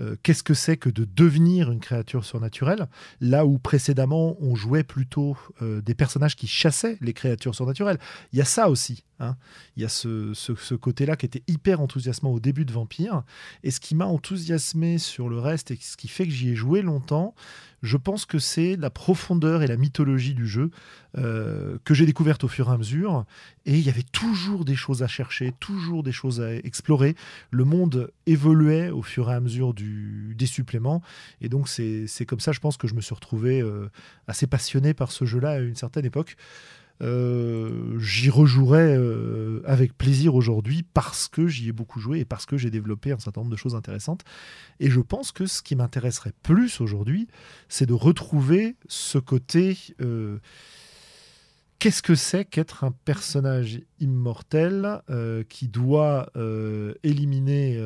[0.00, 2.88] Euh, qu'est-ce que c'est que de devenir une créature surnaturelle?
[3.20, 7.98] Là où précédemment, on jouait plutôt euh, des personnages qui chassaient les créatures surnaturelles.
[8.32, 9.04] Il y a ça aussi.
[9.20, 9.36] Hein.
[9.76, 13.22] Il y a ce, côté-là qui était hyper enthousiasmant au début de Vampire.
[13.62, 16.54] Et ce qui m'a enthousiasmé sur le reste et ce qui fait que j'y ai
[16.54, 17.34] joué longtemps,
[17.82, 20.70] je pense que c'est la profondeur et la mythologie du jeu
[21.18, 23.24] euh, que j'ai découverte au fur et à mesure.
[23.66, 26.54] Et il y avait toujours des choses à chercher, toujours des choses à.
[27.50, 31.02] Le monde évoluait au fur et à mesure du, des suppléments.
[31.40, 33.88] Et donc c'est comme ça, je pense, que je me suis retrouvé euh,
[34.26, 36.36] assez passionné par ce jeu-là à une certaine époque.
[37.02, 42.46] Euh, j'y rejouerai euh, avec plaisir aujourd'hui parce que j'y ai beaucoup joué et parce
[42.46, 44.22] que j'ai développé un certain nombre de choses intéressantes.
[44.78, 47.26] Et je pense que ce qui m'intéresserait plus aujourd'hui,
[47.68, 49.76] c'est de retrouver ce côté.
[51.74, 55.02] Euh, qu'est-ce que c'est qu'être un personnage immortel
[55.48, 56.30] qui doit
[57.02, 57.78] éliminer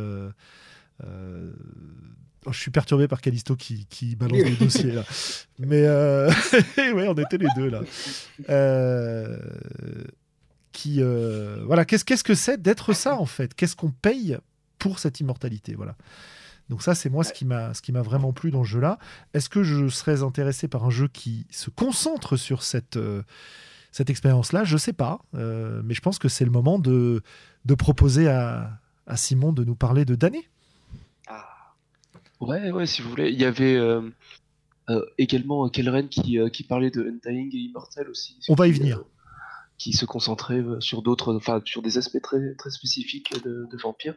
[2.46, 5.04] Oh, je suis perturbé par Calisto qui, qui balance des dossiers là.
[5.58, 6.30] Mais euh...
[6.78, 7.82] ouais, on était les deux là.
[8.48, 9.38] Euh...
[10.72, 11.62] Qui euh...
[11.66, 13.54] voilà, qu'est-ce qu'est-ce que c'est d'être ça en fait?
[13.54, 14.38] Qu'est-ce qu'on paye
[14.78, 15.74] pour cette immortalité?
[15.74, 15.96] Voilà.
[16.68, 18.98] Donc ça, c'est moi ce qui m'a ce qui m'a vraiment plu dans ce jeu-là.
[19.34, 23.22] Est-ce que je serais intéressé par un jeu qui se concentre sur cette euh,
[23.98, 27.20] cette expérience-là Je sais pas, euh, mais je pense que c'est le moment de
[27.64, 30.48] de proposer à, à Simon de nous parler de Damné.
[32.40, 33.30] Ouais, ouais, si vous voulez.
[33.30, 34.08] Il y avait euh,
[34.88, 38.38] euh, également Kelren qui, qui parlait de Undying et Immortal aussi.
[38.48, 39.02] On va y venir.
[39.76, 44.14] qui se concentrait sur d'autres, enfin, sur des aspects très, très spécifiques de, de Vampire.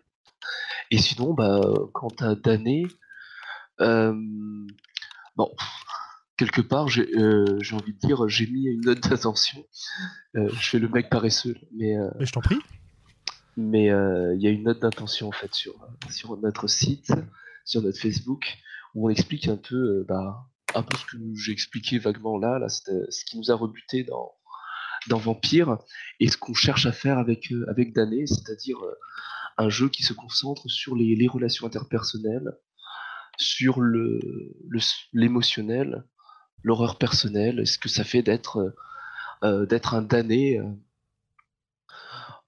[0.92, 1.60] Et sinon, bah,
[1.94, 2.86] quant à Dané,
[3.80, 5.50] bon,
[6.38, 9.64] quelque part, j'ai envie de dire, j'ai mis une note d'attention.
[10.34, 11.96] je fais le mec paresseux, mais.
[12.18, 12.60] mais je t'en prie.
[13.58, 15.74] Mais il y a une note d'intention en fait sur,
[16.10, 17.12] sur notre site
[17.66, 18.58] sur notre Facebook
[18.94, 22.60] où on explique un peu, euh, bah, un peu ce que j'ai expliqué vaguement là,
[22.60, 24.34] là ce qui nous a rebuté dans,
[25.08, 25.78] dans Vampire
[26.20, 28.96] et ce qu'on cherche à faire avec, euh, avec Dané, c'est-à-dire euh,
[29.58, 32.52] un jeu qui se concentre sur les, les relations interpersonnelles,
[33.38, 34.20] sur le,
[35.14, 36.04] l'émotionnel,
[36.64, 38.76] l'horreur personnelle, ce que ça fait d'être
[39.44, 40.62] d'être un damné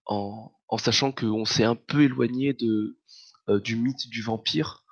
[0.05, 4.84] en, en, sachant qu'on s'est un peu éloigné du mythe du vampire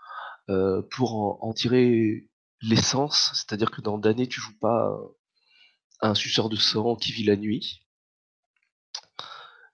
[0.51, 2.27] euh, pour en, tirer
[2.61, 4.97] l'essence, c'est-à-dire que dans Damné, tu joues pas
[6.01, 7.87] un suceur de sang qui vit la nuit.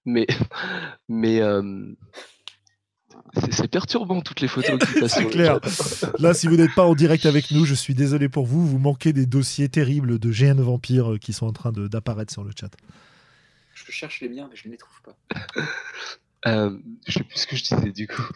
[0.05, 0.27] Mais,
[1.41, 1.95] euh,
[3.51, 5.15] c'est perturbant toutes les photos qui passent.
[5.15, 5.59] C'est clair.
[6.19, 8.65] Là, si vous n'êtes pas en direct avec nous, je suis désolé pour vous.
[8.65, 12.51] Vous manquez des dossiers terribles de GN Vampire qui sont en train d'apparaître sur le
[12.57, 12.71] chat.
[13.73, 15.17] Je cherche les miens, mais je ne les trouve pas.
[16.47, 16.77] euh,
[17.07, 18.27] je sais plus ce que je disais du coup.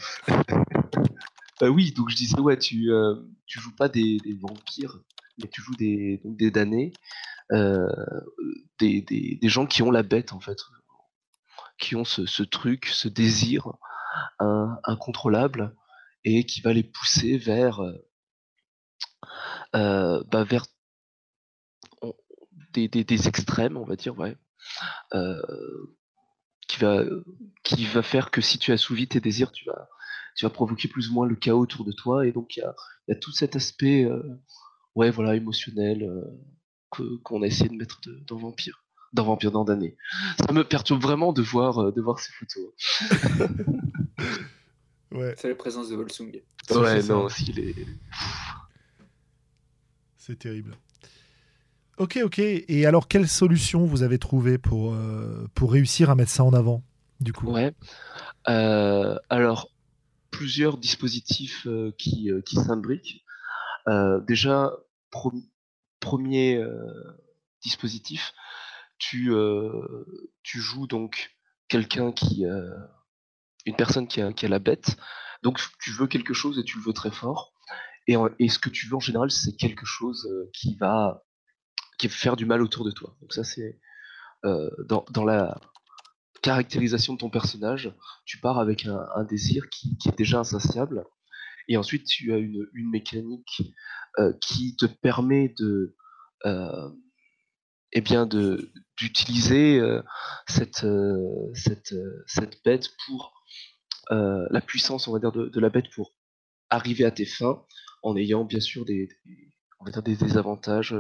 [1.62, 3.16] Euh, oui, donc je disais, ouais, tu, euh,
[3.48, 5.00] tu joues pas des, vampires,
[5.42, 6.94] mais tu joues des, donc des damnés,
[7.52, 7.88] euh,
[8.80, 10.58] des, des, gens qui ont la bête, en fait,
[11.80, 13.74] qui ont ce, truc, ce désir
[14.40, 15.76] incontrôlable,
[16.24, 17.82] et qui va les pousser vers,
[19.74, 20.66] bah, vers
[22.74, 24.16] des, des, extrêmes, on va dire,
[26.68, 27.04] qui va,
[27.64, 29.90] qui va faire que si tu assouvis tes désirs, tu vas,
[30.36, 32.26] tu vas provoquer plus ou moins le chaos autour de toi.
[32.26, 34.22] Et donc, il y a, tout cet aspect euh,
[34.96, 38.84] voilà, émotionnel euh, qu'on a essayé de mettre dans Vampire.
[39.14, 39.98] Dans Vampire dans d'année.
[40.40, 42.72] Ça me perturbe vraiment de voir, euh, de voir ces photos.
[45.12, 45.36] ouais.
[45.38, 46.42] C'est la présence de Volsung.
[46.70, 47.76] Ouais, non, s'il est.
[50.18, 50.78] C'est terrible.
[51.98, 52.40] Ok, ok.
[52.40, 54.96] Et alors, quelle solution vous avez trouvé pour,
[55.54, 56.84] pour réussir à mettre ça en avant,
[57.20, 57.52] du coup?
[57.52, 57.74] Ouais.
[58.46, 59.70] alors,
[60.30, 61.68] plusieurs dispositifs
[61.98, 63.24] qui, qui s'imbriquent.
[64.28, 64.72] déjà,
[66.00, 66.64] premier
[67.62, 68.34] dispositif,
[68.98, 69.32] tu,
[70.44, 71.36] tu joues donc
[71.68, 72.46] quelqu'un qui,
[73.66, 74.98] une personne qui a, la bête,
[75.44, 77.54] donc tu veux quelque chose et tu le veux très fort.
[78.08, 81.24] Et, et ce que tu veux en général, c'est quelque chose qui va
[81.98, 83.16] qui va faire du mal autour de toi.
[83.22, 83.80] Donc ça, c'est
[84.44, 85.60] dans, dans, la
[86.42, 87.94] caractérisation de ton personnage,
[88.26, 91.06] tu pars avec un, désir qui, est déjà insatiable.
[91.68, 93.62] Et ensuite, tu as une, mécanique
[94.42, 95.96] qui te permet de,
[97.94, 99.82] eh bien, de d'utiliser
[100.48, 100.86] cette
[102.64, 103.41] bête pour
[104.12, 106.14] la puissance, on va de, la bête pour
[106.70, 107.64] arriver à tes fins,
[108.04, 109.10] en ayant bien sûr des,
[109.80, 110.96] on va dire des avantages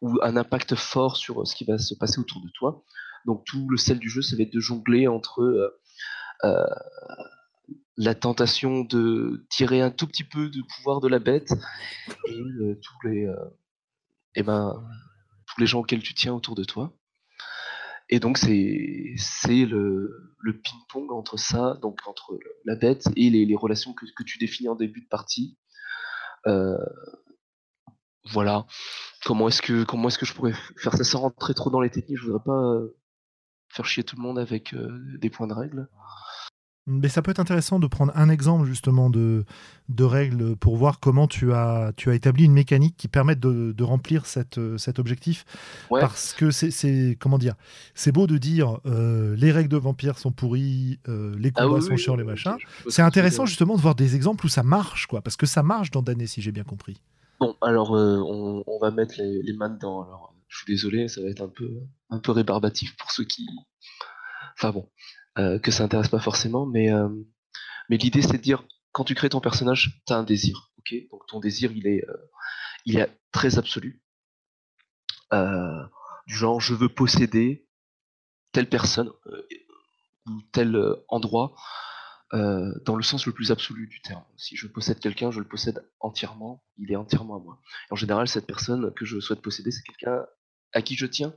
[0.00, 2.84] ou un impact fort sur ce qui va se passer autour de toi.
[3.26, 5.78] Donc tout le sel du jeu, ça va être de jongler entre
[7.96, 11.52] la tentation de tirer un tout petit peu de pouvoir de la bête
[12.28, 12.42] et
[13.04, 13.28] les,
[14.34, 14.82] et ben,
[15.46, 16.92] tous les gens auxquels tu tiens autour de toi.
[18.10, 23.56] Et donc c'est le, le ping-pong entre ça, donc entre la bête et les, les
[23.56, 25.56] relations que, que, tu définis en début de partie.
[26.46, 26.76] Euh,
[28.30, 28.66] voilà.
[29.24, 32.18] Comment est-ce que est-ce que je pourrais faire ça sans rentrer trop dans les techniques?
[32.18, 32.96] Je voudrais pas euh,
[33.70, 35.88] faire chier tout le monde avec euh, des points de règle.
[36.86, 39.46] Mais ça peut être intéressant de prendre un exemple justement de,
[39.88, 43.72] de règles pour voir comment tu as, tu as établi une mécanique qui permette de,
[43.72, 45.46] de remplir cette, cet objectif.
[45.88, 47.54] Parce que c'est, comment dire,
[47.94, 51.80] c'est beau de dire euh, les règles de vampire sont pourries, euh, les ah combats
[51.80, 52.56] sont chiants, les machins.
[52.88, 55.90] c'est intéressant justement de voir des exemples où ça marche, quoi, parce que ça marche
[55.90, 57.00] dans Dané, si j'ai bien compris.
[57.40, 60.02] Bon, alors euh, on, on, va mettre les, les mains dedans.
[60.02, 61.68] Alors, je suis désolé, ça va être un peu,
[62.10, 63.46] un peu rébarbatif pour ceux qui.
[64.56, 64.86] Enfin bon.
[65.36, 67.08] Euh, que ça intéresse pas forcément, mais, euh,
[67.88, 68.62] mais l'idée c'est de dire
[68.92, 70.94] quand tu crées ton personnage, tu as un désir, ok?
[71.10, 72.30] Donc ton désir il est, euh,
[72.84, 74.00] il est très absolu.
[75.32, 77.66] du genre je veux posséder
[78.52, 79.10] telle personne
[80.26, 81.56] ou tel endroit
[82.30, 84.24] dans le sens le plus absolu du terme.
[84.36, 87.60] Si je possède quelqu'un, je le possède entièrement, il est entièrement à moi.
[87.90, 90.24] en général, cette personne que je souhaite posséder, c'est quelqu'un
[90.72, 91.34] à qui je tiens,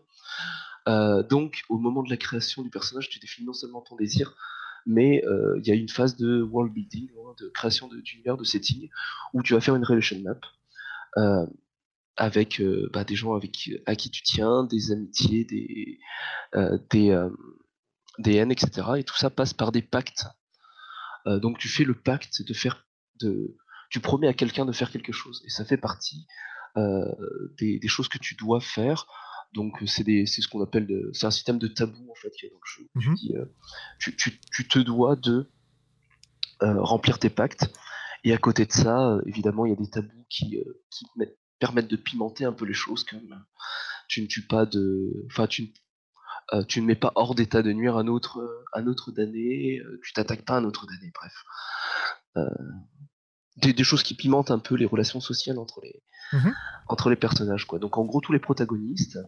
[0.88, 4.36] euh, donc, au moment de la création du personnage, tu définis non seulement ton désir,
[4.86, 8.44] mais euh, il y a une phase de world building, hein, de création d'univers, de,
[8.44, 8.90] setting,
[9.34, 10.40] où tu vas faire une relation map
[11.18, 11.46] euh,
[12.16, 12.62] avec
[12.94, 16.00] bah, des gens avec, à qui tu tiens, des amitiés, des,
[16.90, 18.88] des, haines, etc.
[18.98, 20.26] Et tout ça passe par des pactes.
[21.28, 22.88] donc, tu fais le pacte de faire,
[23.20, 23.56] de,
[23.92, 26.26] tu promets à quelqu'un de faire quelque chose, et ça fait partie
[26.76, 29.06] des, choses que tu dois faire
[29.54, 32.32] donc c'est ce qu'on appelle c'est un système de tabou en fait
[32.96, 33.46] mmh euh,
[34.00, 35.50] tu, tu, te dois de
[36.64, 37.72] euh, remplir tes pactes.
[38.24, 41.06] Et à côté de ça euh, évidemment il y a des tabous qui, qui
[41.60, 43.44] permettent de pimenter un peu les choses comme
[44.08, 45.74] tu ne tues pas de enfin tu,
[46.68, 50.46] tu ne mets pas hors d'état de nuire un autre un autre damné tu t'attaques
[50.46, 51.34] pas à un autre damné bref
[53.58, 56.02] des, des, choses qui pimentent un peu les relations sociales entre les,
[56.34, 56.52] mmh
[56.90, 57.66] entre les personnages.
[57.66, 57.80] Quoi.
[57.80, 59.20] Donc en gros, tous les protagonistes,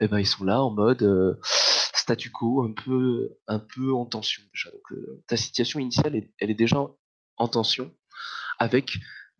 [0.00, 4.06] eh ben, ils sont là en mode euh, statu quo, un peu, un peu en
[4.06, 4.70] tension déjà.
[4.70, 6.78] Donc euh, ta situation initiale, elle est déjà
[7.36, 7.92] en tension
[8.58, 8.98] avec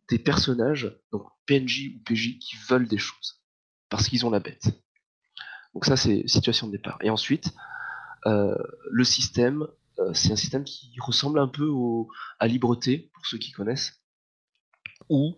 [0.08, 3.40] des personnages, donc PNJ ou PJ, qui veulent des choses
[3.88, 4.70] parce qu'ils ont la bête.
[5.74, 6.98] Donc ça, c'est situation de départ.
[7.02, 7.52] Et ensuite,
[8.26, 8.56] euh,
[8.90, 9.66] le système,
[10.14, 12.08] c'est un système qui ressemble un peu au,
[12.40, 14.01] à Libreté, pour ceux qui connaissent,
[15.08, 15.36] où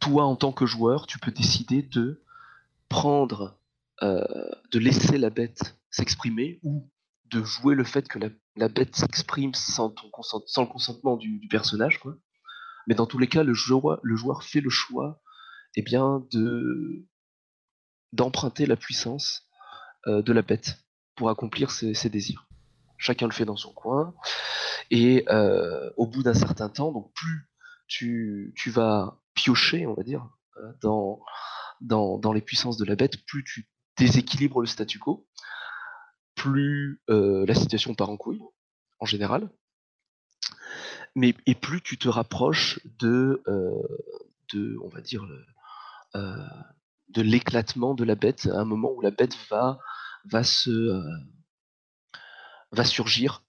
[0.00, 2.22] toi, en tant que joueur, tu peux décider de
[2.88, 3.58] prendre,
[4.02, 4.24] euh,
[4.72, 6.88] de laisser la bête s'exprimer ou
[7.26, 12.00] de jouer le fait que la, bête s'exprime sans, le consentement du, personnage.
[12.86, 14.00] Mais dans tous les cas, le joueur,
[14.42, 15.20] fait le choix
[15.76, 17.06] eh bien, de
[18.12, 19.46] d'emprunter la puissance
[20.08, 20.78] euh, de la bête
[21.14, 22.48] pour accomplir ses, désirs.
[22.98, 24.14] Chacun le fait dans son coin.
[24.90, 27.49] Et euh, au bout d'un certain temps, plus
[27.90, 30.26] tu, vas piocher, on va dire,
[30.56, 30.72] euh,
[31.80, 33.68] dans, les puissances de la bête, plus tu
[33.98, 35.26] déséquilibres le statu quo,
[36.34, 38.40] plus euh, la situation part en couille,
[39.00, 39.50] en général,
[41.14, 43.98] mais et plus tu te rapproches de, euh,
[44.54, 45.26] de on va dire,
[46.14, 49.80] de l'éclatement de la bête, à un moment où la bête va,
[50.24, 50.70] va se
[52.72, 53.42] va surgir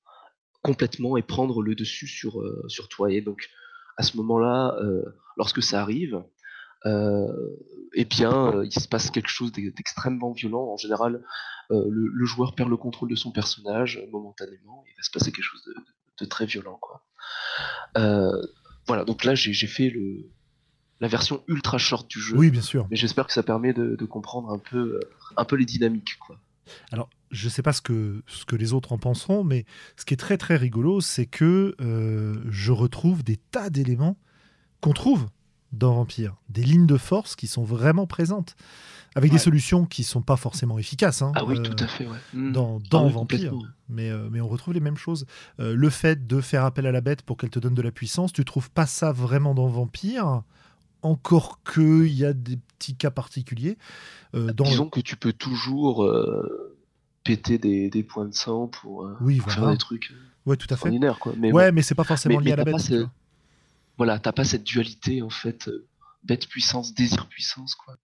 [0.64, 3.12] complètement et prendre le dessus sur, sur toi.
[3.12, 3.50] Et donc,
[3.98, 5.04] à ce moment-là, euh,
[5.38, 6.24] lorsque ça arrive,
[6.86, 7.28] euh,
[7.94, 10.64] eh bien, euh, il se passe quelque chose d'extrêmement violent.
[10.64, 11.24] En général,
[11.70, 14.84] le, joueur perd le contrôle de son personnage momentanément.
[14.88, 15.76] Il va se passer quelque chose de,
[16.20, 16.80] de très violent.
[16.82, 17.04] Quoi.
[18.88, 20.30] voilà, donc là j'ai fait le,
[21.00, 22.38] la version ultra short du jeu.
[22.38, 22.88] Oui, bien sûr.
[22.92, 25.00] Mais j'espère que ça permet de, comprendre un peu,
[25.38, 26.18] un peu les dynamiques.
[26.20, 26.38] Quoi.
[26.92, 29.66] Alors, je ne sais pas ce que, ce que les autres en penseront, mais
[29.96, 31.76] ce qui est très très rigolo, c'est que
[32.50, 34.18] je retrouve des tas d'éléments
[34.82, 35.28] qu'on trouve
[35.72, 38.56] dans Vampire, des lignes de force qui sont vraiment présentes
[39.16, 41.22] avec des solutions qui sont pas forcément efficaces.
[41.22, 42.08] Hein, ah oui, tout à fait.
[42.34, 42.52] Hmm.
[42.52, 43.54] Dans, dans ah Vampire.
[43.90, 45.26] Mais, euh, mais on retrouve les mêmes choses.
[45.60, 47.92] Euh, le fait de faire appel à la bête pour qu'elle te donne de la
[47.92, 50.44] puissance, tu trouves pas ça vraiment dans Vampire
[51.02, 53.78] encore qu'il y a des petits cas particuliers.
[54.36, 56.10] Euh, dans Disons que tu peux toujours
[57.24, 60.14] péter des, des, points de sang pour, oui, faire des trucs
[60.46, 60.90] ouais, tout à fait.
[61.20, 61.34] Quoi.
[61.38, 62.94] Mais ouais, mais c'est pas forcément lié à la bête.
[63.98, 65.70] Voilà, t'as pas cette dualité en fait,
[66.24, 67.98] bête puissance, désir puissance quoi.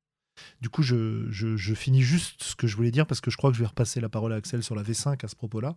[0.62, 3.58] Du coup, je, finis juste ce que je voulais dire parce que je crois que
[3.58, 5.76] je vais repasser la parole à Axel sur la V5 à ce propos-là.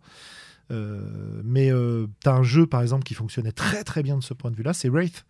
[0.71, 4.23] Euh, mais euh, tu as un jeu, par exemple, qui fonctionnait très très bien de
[4.23, 5.27] ce point de vue-là, c'est Wraith,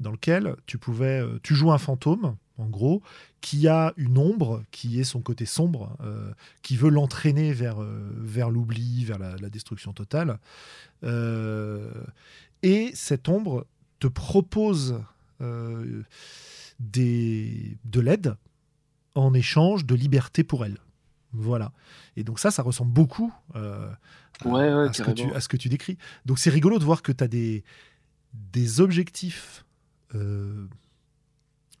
[0.00, 3.02] dans lequel tu pouvais, euh, tu joues un fantôme, en gros,
[3.40, 5.94] qui a une ombre, qui est son côté sombre,
[6.62, 10.38] qui veut l'entraîner vers, vers l'oubli, vers la, la, destruction totale.
[12.62, 13.66] et cette ombre
[13.98, 14.98] te propose
[16.80, 18.36] des, de l'aide
[19.14, 20.78] en échange de liberté pour elle.
[21.32, 21.72] Voilà.
[22.16, 23.90] Et donc ça, ça ressemble beaucoup euh,
[24.44, 25.98] à, ce que tu, à, ce que tu, décris.
[26.24, 27.64] Donc c'est rigolo de voir que tu as des,
[28.32, 29.64] des objectifs
[30.14, 30.68] euh,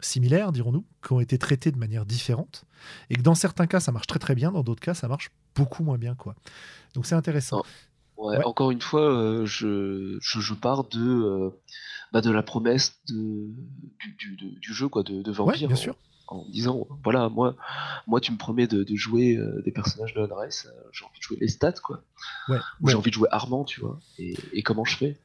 [0.00, 2.64] similaires, dirons-nous, qui ont été traités de manière différente,
[3.10, 5.30] et que dans certains cas, ça marche très très bien, dans d'autres cas, ça marche
[5.54, 6.14] beaucoup moins bien.
[6.14, 6.34] quoi.
[6.94, 7.62] Donc c'est intéressant.
[8.16, 11.52] Encore une fois, euh, je, je, pars de,
[12.12, 13.50] bah, de la promesse de,
[14.18, 15.68] du, du, jeu, quoi, de, de Vampire.
[15.68, 15.96] bien sûr
[16.28, 17.56] en disant voilà moi
[18.06, 21.22] moi tu me promets de, jouer euh, des personnages de l'adresse euh, j'ai envie de
[21.22, 22.02] jouer les stats quoi
[22.48, 25.20] ouais, j'ai envie de jouer Armand tu vois et, comment je fais?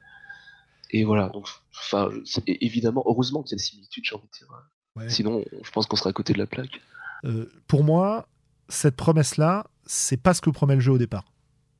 [0.92, 1.48] Et voilà donc
[1.78, 2.10] enfin
[2.46, 5.96] évidemment heureusement qu'il y a des similitudes j'ai envie de dire sinon je pense qu'on
[5.96, 6.82] serait à côté de la plaque.
[7.26, 8.28] Euh, pour moi
[8.70, 11.26] cette promesse là c'est pas ce que promet le jeu au départ.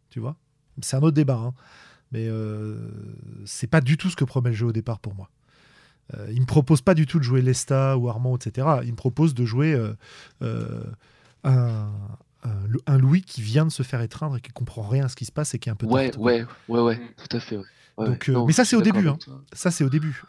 [0.10, 0.36] Tu vois?
[0.82, 1.54] C'est un autre débat hein.
[2.12, 2.28] mais
[3.46, 5.30] c'est pas du tout ce que promet le jeu au départ pour moi.
[6.16, 8.68] Euh, il me propose pas du tout de jouer Lesta ou Armand, etc.
[8.84, 9.94] Il me propose de jouer euh,
[10.42, 10.84] euh,
[11.44, 11.90] un,
[12.86, 15.26] un, Louis qui vient de se faire étreindre et qui comprend rien à ce qui
[15.26, 17.58] se passe et qui est un peu ouais ouais ouais ouais tout à fait
[18.06, 19.18] Donc, mais ça c'est au début hein.
[19.54, 20.24] ça c'est au début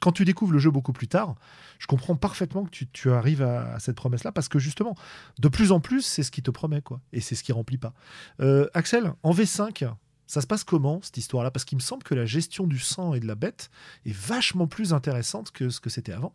[0.00, 1.34] quand tu découvres le jeu beaucoup plus tard
[1.78, 4.94] je comprends parfaitement que tu, tu arrives à, cette promesse là parce que justement
[5.38, 7.78] de plus en plus c'est ce qui te promet quoi et c'est ce qui remplit
[7.78, 7.94] pas
[8.74, 9.94] Axel en V5
[10.26, 11.50] ça se passe comment, cette histoire-là?
[11.50, 13.70] Parce qu'il me semble que la gestion du sang et de la bête
[14.06, 16.34] est vachement plus intéressante que ce que c'était avant.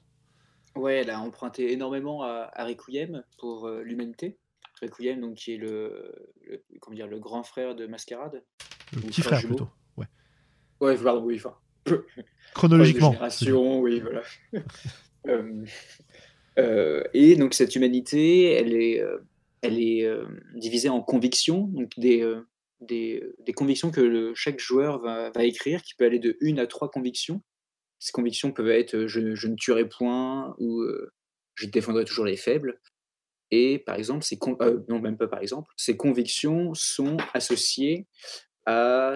[0.75, 4.37] Ouais, elle a emprunté énormément à, Requiem pour euh, l'humanité.
[4.81, 6.13] Requiem, donc, qui est le,
[6.79, 8.43] comment dire, le grand frère de Mascarade.
[8.93, 9.67] Le petit frère, plutôt.
[10.81, 10.97] Ouais.
[10.97, 11.37] Pardon, oui.
[11.37, 11.55] Enfin,
[12.53, 13.15] Chronologiquement.
[13.79, 14.21] oui, voilà.
[15.27, 15.65] Euh,
[16.57, 19.03] euh, et donc, cette humanité, elle est,
[19.61, 20.09] elle est
[20.55, 22.23] divisée en convictions, donc des
[22.81, 27.41] des, convictions que chaque joueur va, écrire, qui peut aller de une à trois convictions.
[27.99, 31.11] Ces convictions peuvent être euh, je, ne tuerai point ou euh,
[31.55, 32.79] je défendrai toujours les faibles.
[33.51, 38.07] Et par exemple, ces euh, non même pas par exemple, ces convictions sont associées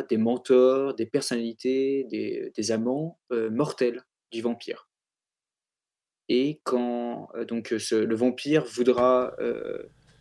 [0.09, 4.89] des mentors, des personnalités, des, amants mortels du vampire.
[6.29, 9.35] Et quand donc le vampire voudra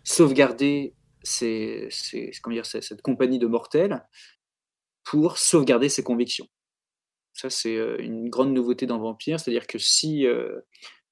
[0.05, 4.05] sauvegarder cette compagnie de mortels
[5.05, 6.49] pour sauvegarder ses convictions.
[7.33, 10.27] Ça, c'est une grande nouveauté dans Vampire, c'est-à-dire que si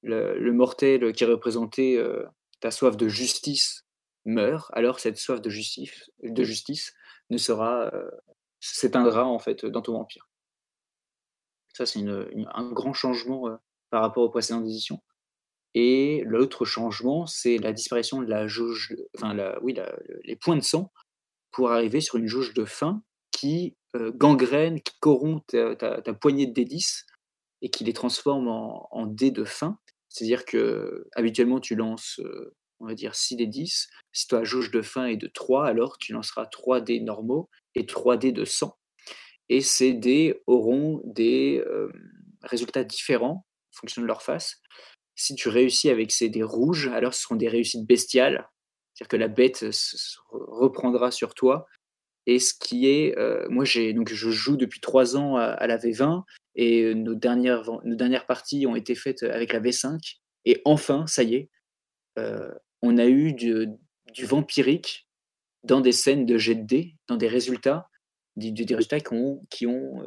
[0.03, 1.99] le, mortel qui représentait
[2.61, 3.87] ta soif de justice
[4.27, 6.95] meurt, alors cette soif de justice
[7.31, 7.90] ne sera
[8.61, 10.28] s'éteindra en fait dans ton vampire.
[11.73, 13.59] Ça, c'est un grand changement
[13.90, 15.02] par rapport aux précédentes éditions.
[15.74, 19.77] Et l'autre changement, c'est la disparition de la jauge, enfin, la, oui,
[20.24, 20.93] les points de sang
[21.52, 25.44] pour arriver sur une jauge de faim qui euh, gangrène, qui corrompt
[25.78, 27.05] ta, poignée de D10
[27.62, 29.78] et qui les transforme en, dés de faim.
[30.09, 33.89] C'est-à-dire que habituellement, tu lances, euh, on va dire, 6 d 10.
[34.12, 37.86] Si ta jauge de faim est de 3, alors tu lanceras 3 dés normaux et
[37.86, 38.77] 3 dés de sang.
[39.48, 41.93] Et ces dés auront des euh,
[42.43, 44.61] résultats différents en fonction de leur face
[45.20, 48.48] si tu réussis avec ces dés rouges, alors ce seront des réussites bestiales.
[48.94, 49.66] C'est-à-dire que la bête
[50.31, 51.66] reprendra sur toi.
[52.27, 55.77] Et ce qui est, euh, moi j'ai donc je joue depuis trois ans à, la
[55.77, 56.23] V20
[56.55, 61.23] et nos dernières nos dernières parties ont été faites avec la V5 et enfin ça
[61.23, 61.51] y est,
[62.19, 62.51] euh,
[62.82, 63.66] on a eu du,
[64.23, 65.09] vampirique
[65.65, 67.89] dans des scènes de jet de dés, dans des résultats
[68.36, 70.07] des, résultats qui ont, ont,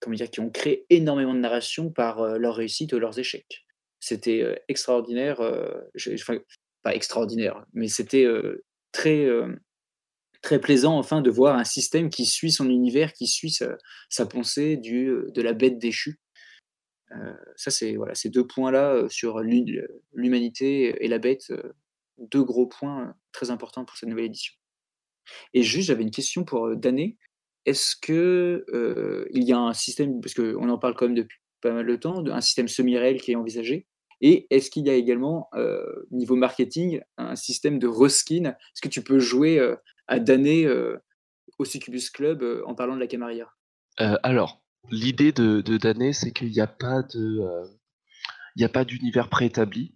[0.00, 3.64] comment dire, qui ont créé énormément de narration par leur réussite ou leurs échecs.
[4.00, 6.38] C'était extraordinaire, enfin,
[6.82, 8.26] pas extraordinaire, mais c'était
[8.92, 9.28] très,
[10.42, 14.76] très plaisant enfin de voir un système qui suit son univers, qui suit sa, pensée
[14.76, 16.18] du, de la bête déchue.
[17.56, 21.52] Ça, c'est voilà, ces deux points-là sur l'humanité et la bête,
[22.18, 24.54] deux gros points très importants pour cette nouvelle édition.
[25.54, 27.16] Et juste, j'avais une question pour Dané.
[27.66, 28.64] Est-ce que
[29.32, 31.96] il y a un système, parce qu'on en parle quand même depuis pas mal de
[31.96, 33.86] temps, un système semi-réel qui est envisagé?
[34.20, 35.48] Et est-ce qu'il y a également,
[36.10, 38.46] niveau marketing, un système de reskin?
[38.46, 39.60] Est-ce que tu peux jouer
[40.06, 40.68] à Dané
[41.58, 43.48] au Succubus Club en parlant de la Camarilla?
[43.96, 47.68] Alors, l'idée de, de c'est qu'il n'y a pas de,
[48.56, 49.94] il a pas d'univers préétabli.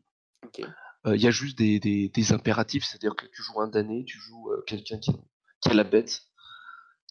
[1.05, 4.51] Il y a juste des, des, impératifs, c'est-à-dire que tu joues un damné, tu joues
[4.69, 5.11] quelqu'un qui,
[5.61, 6.23] qui, a la bête,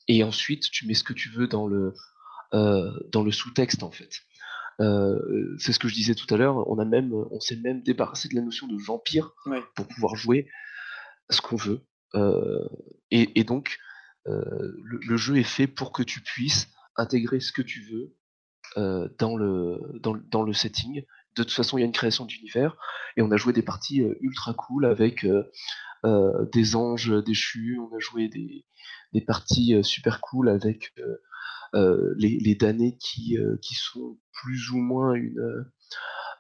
[0.08, 1.94] et ensuite tu mets ce que tu veux dans le,
[2.54, 4.14] dans le sous-texte en fait.
[4.80, 8.30] c'est ce que je disais tout à l'heure, on a même, on s'est même débarrassé
[8.30, 9.34] de la notion de vampire
[9.76, 10.48] pour pouvoir jouer
[11.30, 11.82] ce qu'on veut.
[13.10, 13.78] Et, donc,
[14.26, 18.16] le, jeu est fait pour que tu puisses intégrer ce que tu veux
[19.20, 21.04] dans, le, dans, dans, le setting.
[21.36, 22.78] De toute façon, il y a une création d'univers
[23.18, 25.28] et on a joué des parties ultra cool avec
[26.06, 27.80] des anges déchus.
[27.80, 28.66] On a joué des,
[29.14, 30.94] des parties super cool avec
[31.74, 35.66] les, les, damnés qui, qui sont plus ou moins une,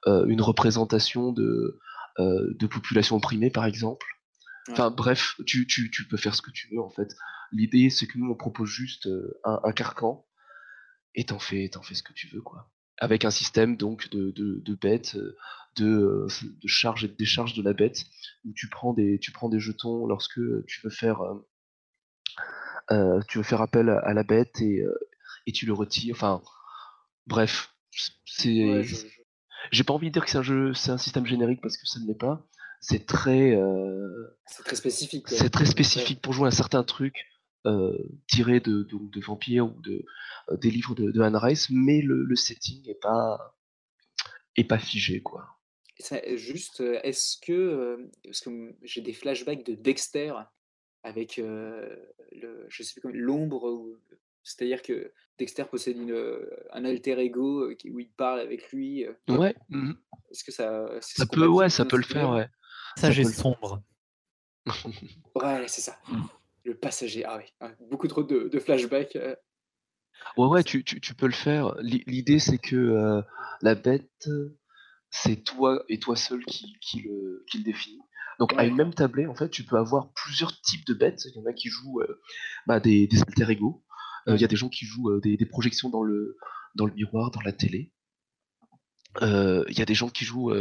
[0.06, 1.80] une représentation de,
[2.18, 4.06] de population opprimée, par exemple.
[4.70, 7.16] Enfin bref, tu, tu, tu, peux faire ce que tu veux en fait.
[7.52, 9.10] L'idée c'est que nous on propose juste
[9.44, 10.26] un, un, carcan
[11.16, 12.70] et t'en fais, t'en fais ce que tu veux quoi.
[12.98, 15.18] Avec un système donc de, de, de bêtes,
[15.76, 18.06] de, de charge et de décharge de la bête,
[18.46, 21.22] où tu prends des, tu prends des jetons lorsque tu veux faire,
[22.92, 24.84] euh, tu veux faire appel à, la bête et,
[25.48, 26.16] et tu le retires.
[26.16, 26.42] Enfin
[27.26, 27.74] bref,
[28.26, 28.84] c'est.
[29.72, 31.86] J'ai pas envie de dire que c'est un jeu, c'est un système générique parce que
[31.86, 32.48] ça ne l'est pas
[32.82, 35.30] c'est très, euh, c'est très spécifique.
[35.30, 37.41] C'est très spécifique pour jouer un certain truc euh,
[38.28, 40.06] tiré de, de, de Vampire ou de,
[40.50, 43.56] euh, des livres de, de Anne Rice, mais le, le setting est pas,
[44.56, 45.58] est pas figé, quoi.
[46.00, 50.34] Ça, juste, est-ce que, parce que j'ai des flashbacks de Dexter
[51.04, 54.00] avec le, je sais plus l'ombre,
[54.44, 59.06] c'est-à-dire que Dexter possède une, un alter ego où il parle avec lui.
[59.28, 59.56] Ouais.
[59.70, 59.94] Mmh
[60.32, 62.50] est-ce que ça, ça peut, ouais, ça peut le faire, ouais.
[62.96, 63.84] Passager sombre.
[65.36, 65.98] ouais, c'est ça.
[66.64, 67.24] Le passager.
[67.26, 69.16] Ah oui, beaucoup trop de, de flashbacks.
[69.16, 69.36] Euh.
[70.38, 71.76] Ouais, ouais, tu, tu, tu, peux le faire.
[71.82, 73.22] L'idée, c'est que euh,
[73.62, 74.30] la bête,
[75.10, 78.02] c'est toi et toi seul qui, qui, le, qui le définit.
[78.40, 81.26] Donc, à une même tablée, en fait, tu peux avoir plusieurs types de bêtes.
[81.26, 82.22] Il y en a qui jouent euh,
[82.68, 83.84] bah, des, des alter ego.
[84.28, 86.38] Il y a des gens qui jouent des, des, projections dans le,
[86.76, 87.92] dans le miroir, dans la télé.
[89.20, 90.54] Il y a des gens qui jouent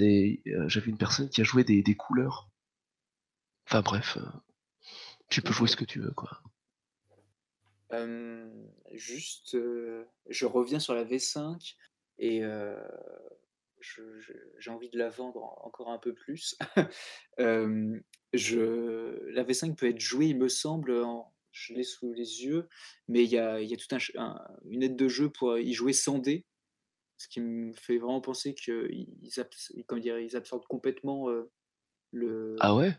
[0.00, 2.50] euh, j'avais une personne qui a joué des, des couleurs.
[3.66, 4.26] Enfin bref, euh,
[5.28, 6.40] tu peux jouer ce que tu veux, quoi.
[8.92, 11.76] juste, euh, je reviens sur la V5
[12.18, 12.42] et
[13.80, 16.56] j'ai envie de la vendre encore un peu plus.
[17.38, 21.04] je, la V5 peut être jouée, il me semble,
[21.52, 22.68] je l'ai sous les yeux,
[23.08, 24.38] mais il y a, y a toute un,
[24.68, 26.46] une aide de jeu pour y jouer sans dé
[27.16, 31.28] ce qui me fait vraiment penser qu'ils ils absorbent complètement
[32.12, 32.56] le.
[32.60, 32.96] Ah ouais?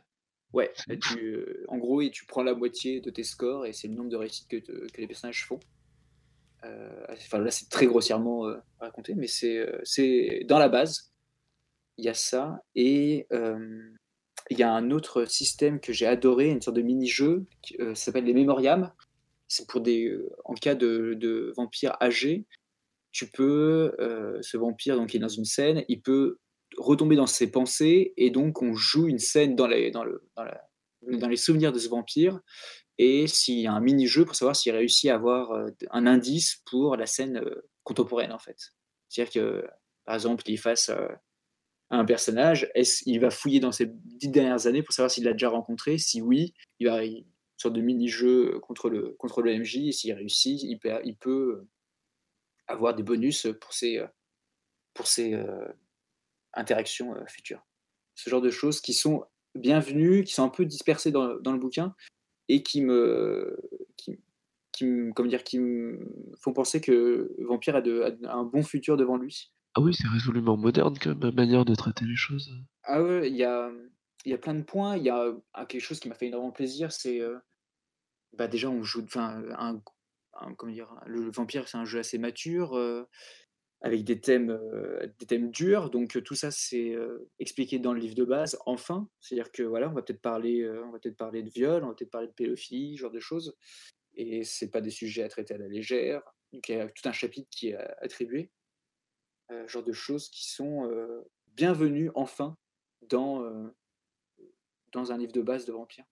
[0.56, 0.74] Ouais,
[1.68, 4.16] en gros, et tu prends la moitié de tes scores et c'est le nombre de
[4.16, 4.58] réussites que,
[4.98, 5.60] les personnages font.
[6.64, 11.12] enfin, là, c'est très grossièrement raconté, mais c'est dans la base.
[11.98, 12.64] Il y a ça.
[12.74, 17.46] Et il y a un autre système que j'ai adoré, une sorte de mini-jeu,
[17.80, 18.92] ça s'appelle les Memoriam.
[19.48, 22.46] C'est pour des, en cas de, de vampires âgés,
[23.16, 26.38] tu peux, euh, ce vampire donc, qui est dans une scène, il peut
[26.78, 30.24] retomber dans ses pensées et donc on joue une scène dans les, dans le,
[31.02, 32.40] dans les souvenirs de ce vampire
[32.98, 36.62] et s'il y a un mini-jeu pour savoir s'il réussit à avoir euh, un indice
[36.66, 38.74] pour la scène euh, contemporaine en fait.
[39.10, 39.68] C'est-à-dire que,
[40.06, 41.22] par exemple, il face à
[41.90, 45.34] un personnage, est il va fouiller dans ses dix dernières années pour savoir s'il l'a
[45.34, 45.98] déjà rencontré?
[45.98, 47.24] Si oui, il va une
[47.58, 51.68] sorte de mini-jeu contre le, contre le MJ, et s'il réussit, il peut, il peut
[52.68, 54.02] avoir des bonus pour ces,
[54.96, 55.68] pour euh,
[56.56, 57.66] interactions euh, futures.
[58.16, 59.26] Ce genre de choses qui sont
[59.56, 61.96] bienvenues, qui sont un peu dispersées dans, dans le bouquin
[62.48, 63.58] et qui me,
[63.98, 64.20] qui,
[64.72, 66.00] qui, comment dire, qui me
[66.40, 69.52] font penser que Vampire a, de, un bon futur devant lui.
[69.74, 72.52] Ah oui, c'est résolument moderne comme manière de traiter les choses.
[72.84, 73.72] Ah ouais, il y a,
[74.26, 74.96] y a plein de points.
[74.96, 75.34] Il y a
[75.68, 77.20] quelque chose qui m'a fait énormément plaisir, c'est
[78.34, 79.82] bah, déjà on joue enfin, un
[80.58, 80.94] comment dire?
[81.06, 83.08] Le vampire, c'est un jeu assez mature, euh,
[83.82, 84.60] avec des thèmes,
[85.20, 85.90] des thèmes durs.
[85.90, 86.96] Donc tout ça, c'est
[87.40, 89.10] expliqué dans le livre de base, enfin.
[89.20, 92.12] C'est-à-dire que voilà, on va peut-être parler, va peut-être parler de viol, on va peut-être
[92.12, 93.56] parler de pédophilie, ce genre de choses.
[94.16, 96.24] Et c'est pas des sujets à traiter à la légère.
[96.54, 98.50] Donc il y a tout un chapitre qui est attribué.
[99.50, 100.90] ce genre de choses qui sont
[101.48, 102.58] bienvenues enfin
[103.02, 103.72] dans,
[104.92, 106.06] dans un livre de base de vampire.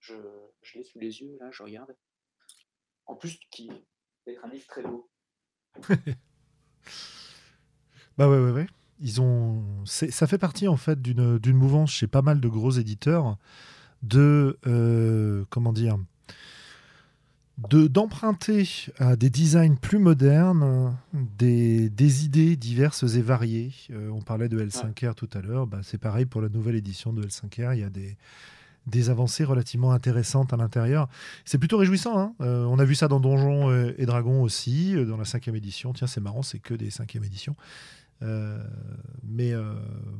[0.00, 0.14] Je,
[0.62, 1.96] je l'ai sous les yeux, là, je regarde.
[3.06, 3.70] En plus, qui
[4.26, 5.11] être un livre très beau.
[8.18, 8.66] bah ouais, ouais, ouais.
[9.00, 13.36] Ils ont, ça fait partie en fait d'une mouvance chez pas mal de gros éditeurs
[14.02, 15.98] de euh, comment dire
[17.58, 23.72] de d'emprunter à des designs plus modernes des, des idées diverses et variées.
[23.90, 27.12] Euh, on parlait de L5R tout à l'heure, bah, c'est pareil pour la nouvelle édition
[27.12, 27.74] de L5R.
[27.74, 28.16] Il y a des,
[28.86, 31.08] des avancées relativement intéressantes à l'intérieur.
[31.44, 32.18] C'est plutôt réjouissant.
[32.18, 32.34] Hein.
[32.40, 35.56] Euh, on a vu ça dans Donjons euh, et Dragons aussi, euh, dans la cinquième
[35.56, 35.92] édition.
[35.92, 37.56] Tiens, c'est marrant, c'est que des cinquièmes éditions.
[38.20, 39.54] mais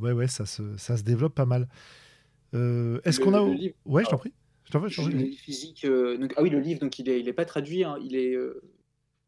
[0.01, 1.69] ouais, ouais, ça se, ça se développe pas mal.
[2.53, 3.55] Est-ce qu'on a.
[3.55, 3.75] livre...
[3.85, 4.33] Ouais, je t'en prie.
[4.65, 4.95] Je t'en prie.
[4.97, 5.87] Le livre physique.
[5.87, 6.35] Donc...
[6.37, 7.85] Ah oui, le livre, donc il n'est il est pas traduit.
[7.85, 7.97] Hein.
[8.03, 8.37] Il, est,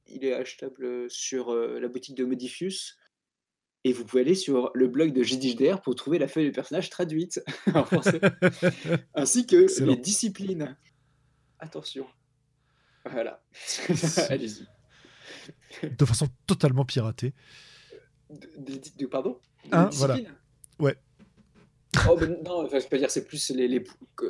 [0.06, 2.96] il est achetable sur la boutique de Modifius.
[3.84, 6.88] Et vous pouvez aller sur le blog de JDHDR pour trouver la feuille de personnage
[6.88, 7.42] traduite
[7.74, 8.20] en français,
[9.14, 10.76] ainsi que les disciplines.
[11.58, 12.06] Attention.
[13.04, 13.44] Voilà.
[14.30, 14.66] Allez-y.
[15.82, 17.34] De façon totalement piratée.
[18.30, 19.38] De, pardon?
[19.70, 20.18] Hein, voilà.
[20.78, 20.96] Ouais.
[22.08, 23.84] Oh, ben non, je peux dire, c'est plus les, les,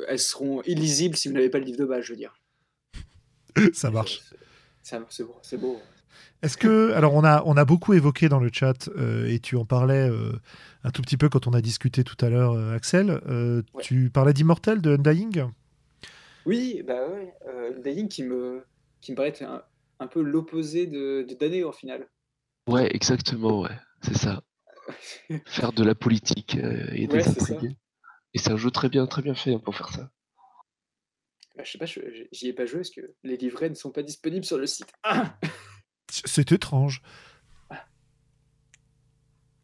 [0.07, 2.35] elles seront illisibles si vous n'avez pas le livre de base, je veux dire.
[3.73, 4.21] Ça marche.
[4.83, 5.79] C'est beau, c'est beau.
[6.41, 9.55] Est-ce que, alors on a, on a beaucoup évoqué dans le chat, euh, et tu
[9.55, 10.33] en parlais euh,
[10.83, 13.19] un tout petit peu quand on a discuté tout à l'heure, euh, Axel,
[13.81, 15.45] tu parlais d'Immortel, de Undying?
[16.45, 17.33] Oui, bah ouais,
[17.77, 18.63] Undying qui me,
[19.01, 19.63] qui me paraît un,
[19.99, 22.07] un peu l'opposé de, de Dané au final.
[22.67, 24.43] Ouais, exactement, ouais, c'est ça.
[25.45, 26.57] faire de la politique
[26.91, 27.75] et des intrigues.
[28.35, 30.11] Et c'est un jeu très bien, très bien fait hein, pour faire ça.
[31.55, 34.03] Bah, je sais pas, j'y ai pas joué parce que les livrets ne sont pas
[34.03, 34.91] disponibles sur le site.
[36.09, 37.01] C'est étrange.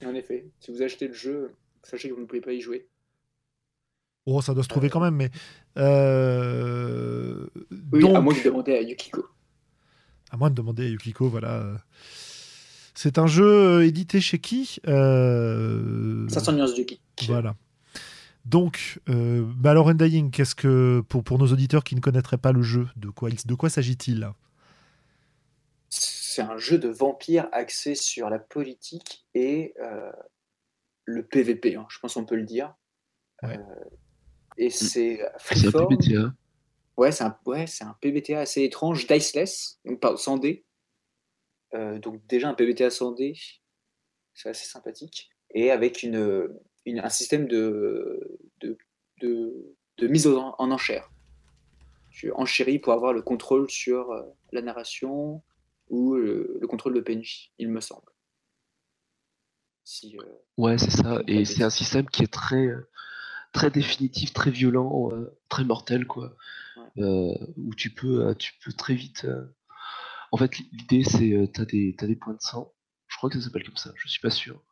[0.04, 1.54] En effet, si vous achetez le jeu,
[1.84, 2.88] sachez que vous ne pouvez pas y jouer.
[4.26, 4.90] Oh, ça doit se trouver euh.
[4.90, 5.30] quand même, mais.
[5.78, 7.48] Euh...
[7.92, 9.26] Oui, à moins de demander à Yukiko.
[10.32, 11.82] À moins de demander à Yukiko, voilà.
[12.94, 16.28] C'est un jeu euh, édité chez qui euh...
[16.30, 17.00] 500 nuances du qui.
[17.28, 17.56] Voilà.
[18.46, 22.52] Donc, euh, bah alors Undying, qu'est-ce que pour, pour nos auditeurs qui ne connaîtraient pas
[22.52, 24.30] le jeu, de quoi, de quoi s'agit-il?
[26.32, 30.12] C'est un jeu de vampire axé sur la politique et euh,
[31.04, 32.74] le PVP, hein, je pense qu'on peut le dire.
[33.44, 33.58] Euh,
[34.58, 34.72] et mm.
[34.72, 36.34] c'est un PBTA.
[36.96, 40.64] Ouais, c'est un, ouais, un PBTA assez étrange, diceless, donc pas sans dés.
[41.74, 43.34] Euh, donc déjà un PBTA sans dés,
[44.34, 45.32] c'est assez sympathique.
[45.54, 46.50] Et avec une,
[46.88, 48.78] un système de, de,
[49.20, 51.12] de, mise en, en enchère.
[52.10, 54.14] Tu enchéris pour avoir le contrôle sur
[54.52, 55.44] la narration,
[55.92, 58.10] ou le, contrôle de PNJ, il me semble.
[59.84, 60.24] Si, euh,
[60.58, 61.22] ouais, c'est ça.
[61.28, 62.90] Et c'est un système qui est très, euh,
[63.52, 66.36] très définitif, très violent, euh, très mortel, quoi.
[66.96, 69.28] où tu peux, tu peux très vite.
[70.32, 72.74] En fait, l'idée, c'est tu as des, as des points de sang.
[73.08, 73.92] Je crois que ça s'appelle comme ça.
[73.96, 74.64] Je suis pas sûr.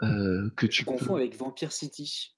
[0.00, 2.34] que tu confonds avec Vampire City,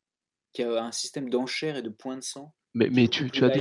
[0.52, 2.52] qui a un système d'enchères et de points de sang.
[2.74, 3.60] Mais, mais tu, tu, as des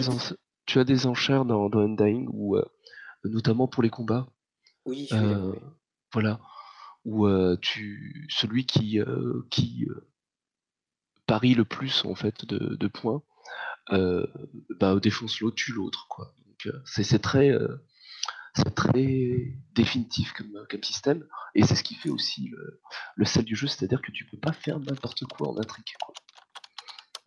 [0.65, 2.57] tu as des enchères dans, dans Undying où
[3.23, 4.27] notamment pour les combats.
[4.85, 5.09] Oui,
[6.13, 6.39] voilà.
[7.05, 7.27] Où
[7.61, 8.99] tu, celui qui,
[9.49, 9.87] qui
[11.25, 13.23] parie le plus en fait de, points,
[13.89, 16.07] bah, défonce l'autre, tue l'autre.
[16.09, 16.33] Quoi.
[16.45, 17.51] Donc c'est très,
[18.55, 21.25] c'est très définitif comme, comme système,
[21.55, 22.81] et c'est ce qui fait aussi le,
[23.15, 25.85] le sel du jeu, c'est-à-dire que tu peux pas faire n'importe quoi en intrigue.
[26.01, 26.13] Quoi.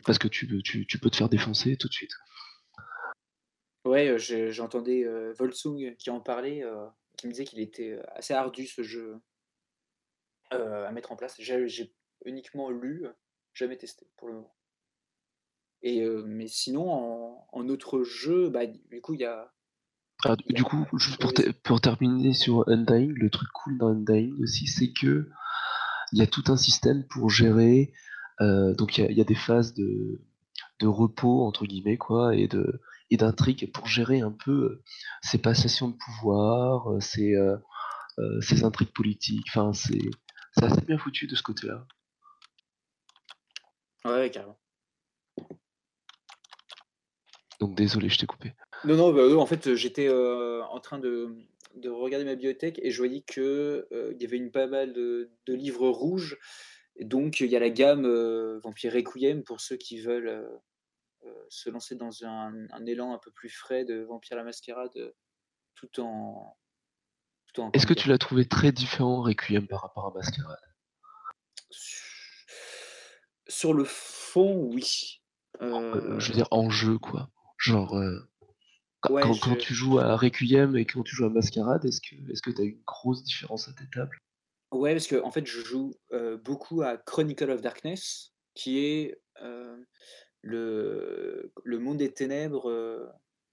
[0.04, 2.12] Parce que tu, tu, tu peux te faire défoncer tout de suite.
[3.84, 5.04] Ouais, j'entendais
[5.34, 6.64] Volsung qui en parlait,
[7.18, 9.20] qui me disait qu'il était assez ardu ce jeu
[10.50, 11.36] à mettre en place.
[11.38, 11.94] J'ai
[12.24, 13.06] uniquement lu,
[13.52, 14.54] jamais testé pour le moment.
[15.82, 19.52] Et, mais sinon, en, autre jeu, bah, du coup, il y a.
[20.48, 21.32] Du coup, juste pour,
[21.62, 25.28] pour, terminer sur Undying, le truc cool dans Undying aussi, c'est que
[26.12, 27.92] il y a tout un système pour gérer.
[28.40, 30.22] donc, il y, a des phases de,
[30.80, 34.82] de repos, entre guillemets, quoi, et de et d'intrigue pour gérer un peu
[35.22, 37.34] ces passations de pouvoir, ces,
[38.40, 39.46] ces intrigues politiques.
[39.48, 41.86] Enfin, c'est assez bien foutu de ce côté-là.
[44.04, 44.58] Ouais, carrément.
[47.60, 48.52] Donc désolé, je t'ai coupé.
[48.84, 51.34] Non, non, bah, en fait, j'étais en train de,
[51.76, 55.30] de, regarder ma bibliothèque et je voyais qu'il il y avait une pas mal de,
[55.46, 56.38] de livres rouges.
[56.96, 58.06] Et donc, il y a la gamme
[58.62, 60.46] Vampire Requiem pour ceux qui veulent
[61.48, 65.14] se lancer dans un, un, élan un peu plus frais de Vampire la Mascarade
[65.74, 66.56] tout en.
[67.52, 70.58] Tout en Est-ce que tu l'as trouvé très différent, Requiem, par rapport à Mascarade?
[73.46, 75.20] Sur le fond, oui.
[75.60, 77.30] je veux dire, en jeu, quoi.
[77.58, 77.94] Genre,
[79.00, 82.64] quand, tu joues à Requiem et quand tu joues à Mascarade, est-ce que tu as
[82.64, 84.18] une grosse différence à tes tables?
[84.72, 85.94] Ouais, parce que en fait, je joue
[86.44, 89.20] beaucoup à Chronicle of Darkness, qui est
[90.44, 92.70] le, le monde des ténèbres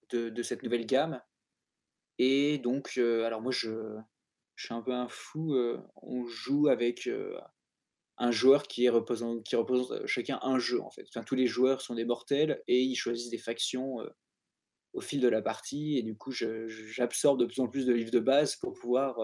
[0.10, 1.22] de, de, cette nouvelle gamme.
[2.18, 3.98] Et donc, alors moi, je,
[4.56, 5.56] je, suis un peu un fou.
[5.96, 7.10] on joue avec
[8.18, 8.92] un joueur qui, est
[9.44, 11.06] qui représente chacun un jeu, en fait.
[11.08, 13.98] Enfin, tous les joueurs sont des mortels et ils choisissent des factions
[14.94, 15.98] au fil de la partie.
[15.98, 19.18] Et du coup, j'absorbe de plus en plus de livres de base pour pouvoir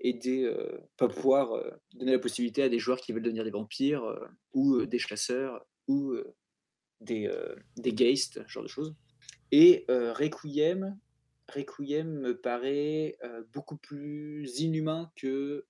[0.00, 0.52] aider,
[0.96, 1.62] pas pouvoir
[1.94, 4.02] donner la possibilité à des joueurs qui veulent devenir des vampires
[4.52, 6.14] ou des chasseurs ou
[7.00, 7.28] des,
[7.76, 8.94] des geists, ce genre de choses.
[9.50, 10.98] Et Requiem,
[11.48, 13.18] Requiem me paraît
[13.52, 15.66] beaucoup plus inhumain que,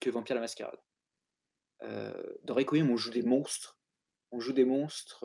[0.00, 0.80] que Vampire la Mascarade.
[1.80, 3.78] dans Requiem, on joue des monstres.
[4.32, 5.24] On joue des monstres.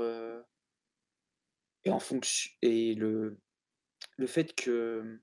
[1.83, 2.51] et en fonction.
[2.61, 3.39] Et le,
[4.17, 5.19] le fait que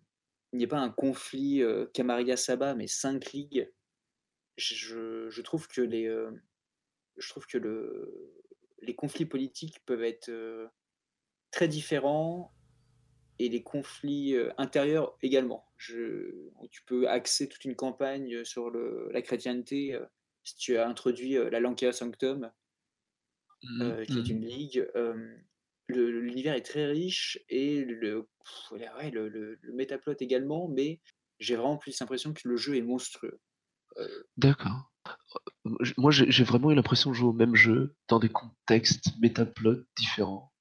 [0.52, 1.62] il n'y ait pas un conflit
[1.93, 3.73] Camarilla Saba, mais cinq ligues,
[4.56, 6.09] je, je trouve que les,
[7.16, 8.32] je trouve que le,
[8.81, 10.31] les conflits politiques peuvent être
[11.51, 12.53] très différents
[13.39, 15.66] et les conflits intérieurs également.
[15.77, 19.99] Je, tu peux axer toute une campagne sur le, la chrétienté
[20.45, 22.51] si tu as introduit la Lancia Sanctum,
[23.62, 24.31] mmh, qui est mmh.
[24.31, 24.86] une ligue
[25.89, 28.28] l'univers est très riche et le,
[28.73, 31.01] ouais, le, le, métaplot également, mais
[31.39, 33.41] j'ai vraiment plus l'impression que le jeu est monstrueux.
[33.99, 34.93] Euh, D'accord.
[35.97, 40.53] Moi, j'ai vraiment eu l'impression de jouer au même jeu dans des contextes métaplot différents.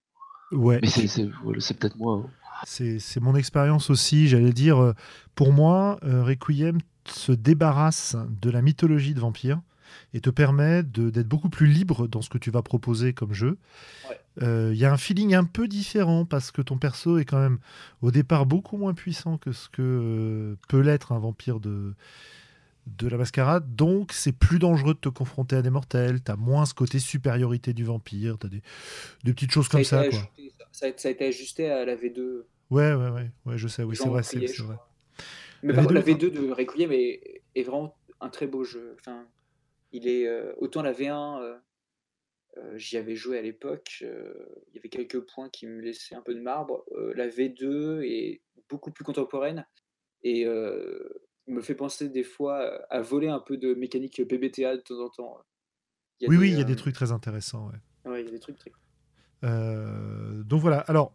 [0.51, 0.79] Ouais.
[0.81, 2.23] Mais c'est peut-être moi.
[2.25, 2.29] Hein.
[2.65, 4.27] C'est mon expérience aussi.
[4.27, 4.93] J'allais dire, euh,
[5.35, 9.59] pour moi, euh, Requiem se débarrasse de la mythologie de vampire
[10.13, 13.57] et te permet d'être beaucoup plus libre dans ce que tu vas proposer comme jeu.
[14.37, 17.39] Il euh, y a un feeling un peu différent parce que ton perso est quand
[17.39, 17.59] même
[18.01, 21.93] au départ beaucoup moins puissant que ce que euh, peut l'être un vampire de,
[22.87, 23.75] de la mascarade.
[23.75, 26.23] Donc c'est plus dangereux de te confronter à des mortels.
[26.23, 28.37] Tu as moins ce côté supériorité du vampire.
[28.39, 28.61] Tu as des,
[29.23, 30.07] des, petites choses comme ça.
[30.09, 30.19] quoi.
[30.71, 32.43] ça, a, été ajusté à la V2.
[32.69, 33.83] Ouais, ouais, ouais, ouais je sais.
[33.83, 34.23] Oui, c'est vrai.
[34.23, 34.77] C'est vrai.
[35.61, 38.95] Mais la, V2, la V2 de Requiem est, est, vraiment un très beau jeu.
[38.99, 39.25] Enfin,
[39.93, 41.59] il est euh, autant la V1
[42.57, 43.99] euh, j'y avais joué à l'époque.
[44.03, 44.33] Euh,
[44.67, 46.83] il y avait quelques points qui me laissaient un peu de marbre.
[46.91, 49.65] Euh, la V2 est beaucoup plus contemporaine
[50.23, 50.45] et
[51.47, 55.09] me fait penser des fois à voler un peu de mécanique PBTA de temps en
[55.09, 55.37] temps.
[56.21, 57.69] oui, oui, il y a des trucs très intéressants.
[58.05, 58.21] Ouais.
[58.21, 58.71] il y a des trucs très
[59.41, 60.79] donc voilà.
[60.79, 61.13] Alors,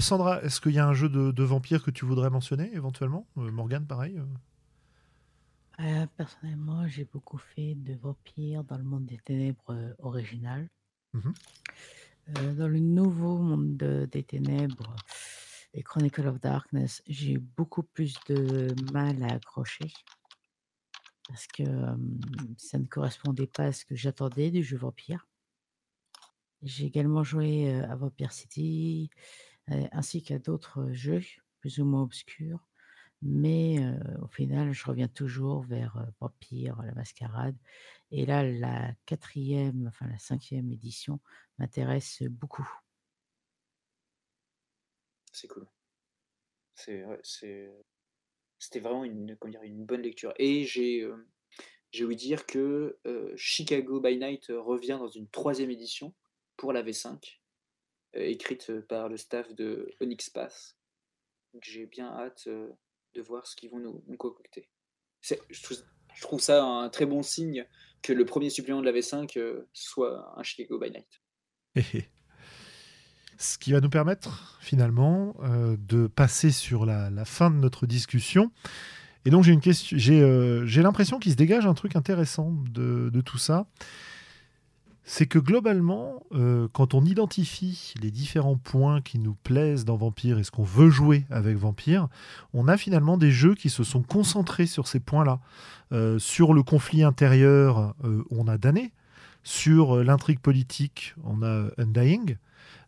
[0.00, 3.26] Sandra, est-ce qu'il y a un jeu de, de vampire que tu voudrais mentionner éventuellement?
[3.36, 4.20] Morgane, pareil
[5.80, 10.68] euh, personnellement, j'ai beaucoup fait de vampires dans le monde des ténèbres euh, original.
[11.14, 14.94] Euh, dans le nouveau monde des ténèbres
[15.74, 19.92] et Chronicle of Darkness, j'ai eu beaucoup plus de mal à accrocher
[21.28, 21.64] parce que
[22.58, 25.26] ça ne correspondait pas à ce que j'attendais du jeu vampire.
[26.62, 29.10] J'ai également joué à Vampire City
[29.68, 31.22] ainsi qu'à d'autres jeux
[31.60, 32.66] plus ou moins obscurs.
[33.22, 33.78] Mais
[34.20, 37.56] au final, je reviens toujours vers Vampire, la mascarade.
[38.10, 41.20] Et là, la quatrième, enfin la cinquième édition
[41.58, 42.68] m'intéresse beaucoup.
[45.32, 45.66] C'est cool.
[46.74, 47.04] C'est,
[48.58, 50.32] c'était vraiment une, dire, une bonne lecture.
[50.38, 51.08] Et j'ai,
[51.90, 52.98] j'ai ouï dire que
[53.36, 56.14] Chicago by Night revient dans une troisième édition
[56.56, 57.38] pour la V5,
[58.14, 60.76] écrite par le staff de Onyx Pass.
[61.60, 62.48] J'ai bien hâte
[63.14, 64.68] de voir ce qu'ils vont nous, concocter.
[65.20, 65.62] Je
[66.20, 67.66] trouve, ça un très bon signe
[68.02, 71.22] que le premier supplément de la V5 euh, soit un Chicago by Night.
[73.42, 78.50] ce qui va nous permettre finalement euh, de passer sur la, fin de notre discussion.
[79.24, 83.66] Et donc question, j'ai euh, l'impression qu'il se dégage un truc intéressant de, tout ça
[85.04, 90.38] c'est que globalement, euh, quand on identifie les différents points qui nous plaisent dans Vampire
[90.38, 92.08] et ce qu'on veut jouer avec Vampire,
[92.54, 95.40] on a finalement des jeux qui se sont concentrés sur ces points-là.
[95.90, 98.92] Euh, sur le conflit intérieur, euh, on a Damné.
[99.42, 102.36] Sur l'intrigue politique, on a Undying.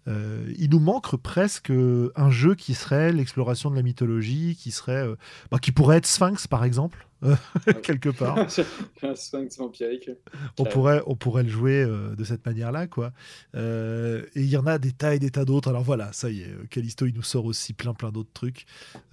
[0.06, 5.06] Euh, il nous manque presque un jeu qui serait l'exploration de la mythologie, qui serait,
[5.50, 7.06] bah, qui pourrait être Sphinx par exemple,
[7.82, 8.38] quelque part.
[9.02, 10.10] un Sphinx vampirique.
[10.58, 13.12] On pourrait, on pourrait le jouer de cette manière-là, quoi.
[13.54, 15.68] et il y en a des tas et des tas d'autres.
[15.68, 18.66] Alors voilà, ça y est, Callisto, il nous sort aussi plein, plein d'autres trucs.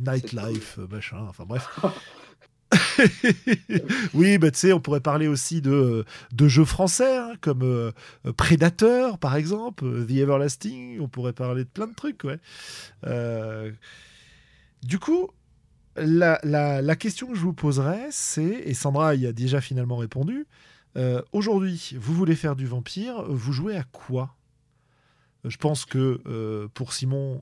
[0.00, 1.26] Nightlife, machin.
[1.28, 1.68] Enfin bref.
[4.14, 7.92] oui, bah, tu sais, on pourrait parler aussi de, de jeux français, hein, comme euh,
[8.36, 12.38] Predator, par exemple, euh, The Everlasting, on pourrait parler de plein de trucs, ouais.
[13.06, 13.72] Euh,
[14.82, 15.30] du coup,
[15.96, 20.46] la, la, question que je vous poserais, c'est, et Sandra y a déjà finalement répondu,
[21.32, 24.34] aujourd'hui, vous voulez faire du vampire, vous jouez à quoi?
[25.44, 27.40] Je pense que pour Simon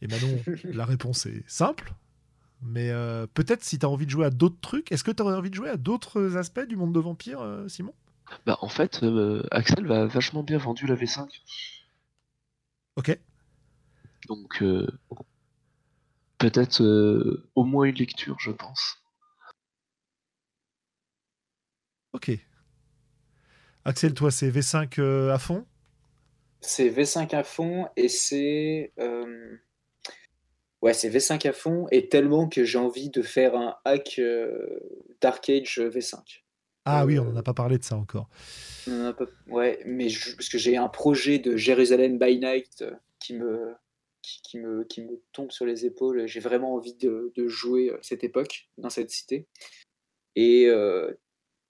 [0.00, 1.92] et Manon, la réponse est simple.
[2.62, 5.22] Mais euh, peut-être si tu as envie de jouer à d'autres trucs, est-ce que tu
[5.22, 7.94] aurais envie de jouer à d'autres aspects du monde de vampire, euh, Simon?
[8.44, 11.28] Bah en fait, euh, Axel va vachement bien vendu la V5.
[12.96, 13.18] Ok.
[14.26, 14.62] Donc
[16.38, 16.82] peut-être
[17.54, 18.98] au moins une lecture, je pense.
[22.12, 22.32] Ok.
[23.84, 25.00] Axel, toi, c'est V5
[25.32, 25.64] à fond?
[26.60, 28.92] C'est V5 à fond et c'est
[30.80, 34.78] Ouais, c'est V5 à fond et tellement que j'ai envie de faire un hack euh,
[35.20, 36.42] Dark Age V5.
[36.84, 38.28] Ah oui, on n'en a pas parlé de ça encore.
[39.48, 40.06] Ouais, mais
[40.36, 43.74] parce que j'ai un projet de Jérusalem by Night euh, qui me,
[44.22, 46.26] qui, me, qui me tombe sur les épaules.
[46.26, 49.46] J'ai vraiment envie de, jouer euh, cette époque dans cette cité.
[50.36, 50.70] Et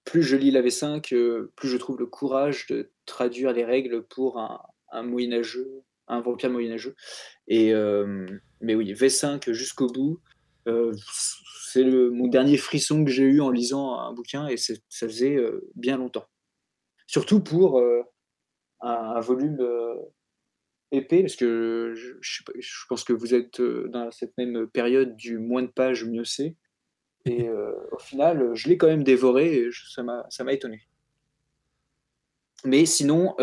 [0.05, 4.39] plus je lis la V5, plus je trouve le courage de traduire les règles pour
[4.39, 4.61] un,
[4.93, 6.95] un moyenâgeux, un vampire moyenâgeux.
[7.47, 7.73] Et
[8.61, 10.21] mais oui, V5 jusqu'au bout.
[10.67, 10.93] Euh,
[11.63, 15.71] c'est mon dernier frisson que j'ai eu en lisant un bouquin et ça faisait euh,
[15.75, 16.27] bien longtemps.
[17.07, 18.03] Surtout pour euh,
[18.81, 19.59] un, volume
[20.91, 25.69] épais, parce que je, pense que vous êtes dans cette même période du moins de
[25.69, 26.57] pages, mieux c'est.
[27.25, 30.83] Et au final, je l'ai quand même dévoré et ça m'a étonné.
[32.65, 33.35] Mais sinon,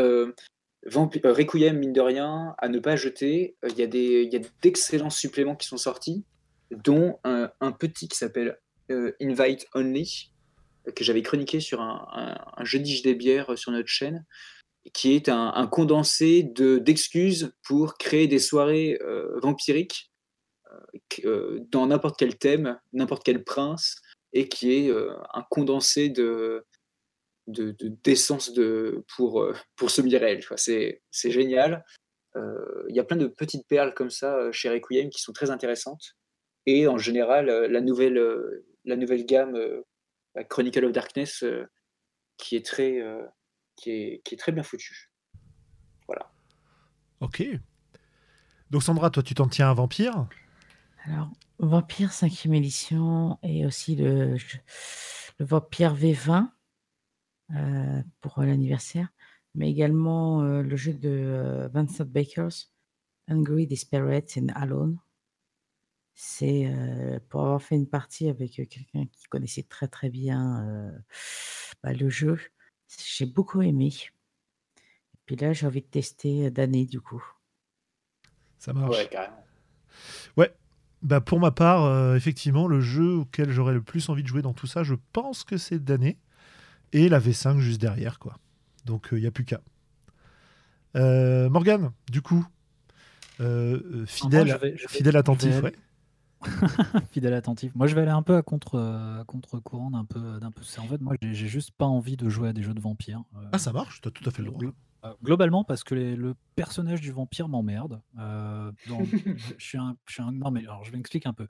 [0.88, 3.56] euh, Requiem, mine de rien, à ne pas jeter.
[3.64, 6.24] Euh, il y a d'excellents suppléments qui sont sortis,
[6.72, 8.60] dont un, petit qui s'appelle
[8.92, 10.32] euh, Invite Only,
[10.96, 14.26] que j'avais chroniqué sur un, un, un jeudi des bières sur notre chaîne,
[14.94, 19.00] qui est un, condensé d'excuses pour créer des soirées
[19.42, 20.12] vampiriques
[21.72, 23.96] dans n'importe quel thème, n'importe quel prince,
[24.32, 26.68] et qui est un condensé de,
[27.48, 30.44] de, d'essence de, pour, euh, pour ce Mirel.
[30.56, 31.84] C'est, c'est génial.
[32.36, 35.34] Euh, il y a plein de petites perles comme ça euh, chez Requiem qui sont
[35.34, 36.16] très intéressantes.
[36.66, 38.20] Et en général, la nouvelle,
[38.86, 39.56] la nouvelle gamme
[40.50, 41.46] Chronicle of Darkness
[42.38, 43.04] qui, est très,
[43.76, 45.12] qui, est, qui est très bien foutue.
[46.08, 46.32] Voilà.
[47.20, 47.44] Ok.
[48.72, 50.28] Donc Sandra, toi, tu t'en tiens à Vampire?
[51.06, 54.36] Alors, Vampire 5e édition et aussi le,
[55.40, 56.44] le Vampire V20 euh,
[58.22, 59.10] pour l'anniversaire,
[59.56, 62.70] mais également euh, le jeu de euh, Vincent Bakers,
[63.28, 65.00] Hungry, Desperate and Alone.
[66.18, 66.74] C'est
[67.28, 70.94] pour avoir fait une partie avec quelqu'un qui connaissait très très bien
[71.84, 72.40] bah, le jeu.
[72.88, 73.92] J'ai beaucoup aimé.
[74.78, 77.22] Et puis là, j'ai envie de tester d'année du coup.
[78.60, 78.96] Ça marche.
[78.96, 79.44] Ouais, carrément.
[80.38, 80.56] Ouais,
[81.02, 84.54] bah pour ma part, effectivement, le jeu auquel j'aurais le plus envie de jouer dans
[84.54, 86.18] tout ça, je pense que c'est d'année
[86.96, 88.40] et la V5 juste derrière, quoi.
[88.86, 89.62] Donc il euh, n'y a plus qu'à.
[90.96, 92.48] Euh, Morgane, du coup,
[93.42, 95.74] euh, fidèle, fidèle attentif, ouais.
[97.12, 97.76] fidèle attentif.
[97.76, 100.62] Moi, je vais aller un peu à contre, contre courant d'un peu, d'un peu.
[100.78, 103.24] En fait, moi, j'ai juste pas envie de jouer à des jeux de vampires.
[103.52, 104.00] ah, ça marche.
[104.00, 104.62] Tu as tout à fait le droit.
[105.24, 108.02] Globalement, parce que le personnage du vampire m'emmerde.
[108.16, 111.48] je suis un, je suis un, non, mais alors je vais m'expliquer un peu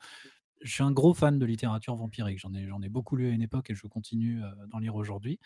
[0.61, 2.39] je suis un gros fan de littérature vampirique.
[2.39, 4.41] J'en ai, beaucoup lu à une époque et je continue
[4.71, 5.39] d'en lire aujourd'hui.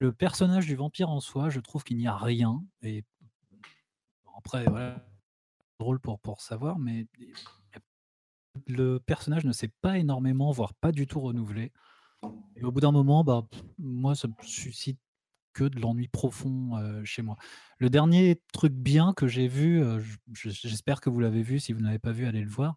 [0.00, 2.64] Le personnage du vampire en soi, je trouve qu'il n'y a rien.
[2.82, 3.04] Et
[4.36, 5.04] après, voilà,
[5.80, 7.06] drôle pour, savoir, mais
[8.66, 11.72] le personnage ne s'est pas énormément, voire pas du tout renouvelé.
[12.56, 13.46] Et au bout d'un moment, bah,
[13.78, 14.98] moi, ça me suscite
[15.52, 17.36] que de l'ennui profond chez moi.
[17.78, 19.82] Le dernier truc bien que j'ai vu,
[20.32, 22.76] j'espère que vous l'avez vu, si vous n'avez pas vu, allez le voir,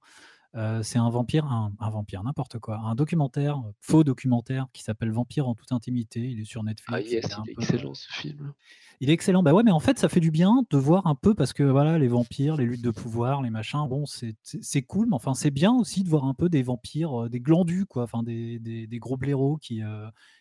[0.53, 5.55] c'est un vampire, un, vampire, n'importe quoi, un documentaire, faux documentaire qui s'appelle Vampire en
[5.55, 6.19] toute intimité.
[6.19, 6.91] Il est sur Netflix.
[6.91, 8.53] Ah yes, il est, excellent ce film.
[8.99, 9.43] Il est excellent.
[9.43, 11.63] Bah ouais, mais en fait, ça fait du bien de voir un peu parce que
[11.63, 15.51] voilà, les vampires, les luttes de pouvoir, les machins, bon, c'est cool, mais enfin, c'est
[15.51, 19.57] bien aussi de voir un peu des vampires, des glandus, quoi, enfin, des, gros blaireaux
[19.57, 19.81] qui,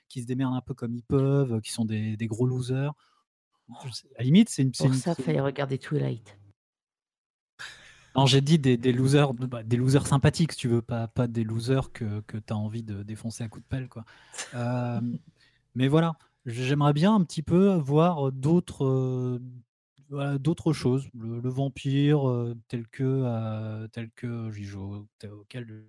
[0.09, 2.93] qui se démerdent un peu comme ils peuvent, qui sont des, gros losers.
[3.71, 3.87] à
[4.19, 4.73] la limite, c'est une.
[4.73, 6.40] Pour ça, c'est- fallait regarder Twilight.
[8.17, 11.27] Non, j'ai dit des, des losers, bah, des losers sympathiques, si tu veux, pas, pas
[11.29, 13.89] des losers que, que tu as envie de défoncer à coups de pelle.
[13.89, 14.05] Quoi.
[14.55, 15.01] Euh,
[15.77, 16.17] mais voilà,
[16.47, 19.41] j'aimerais bien un petit peu voir d'autres euh,
[20.11, 21.09] voilà, d'autres choses.
[21.15, 25.85] Le, le vampire, euh, tel que, euh, tel que j'y joue, auquel.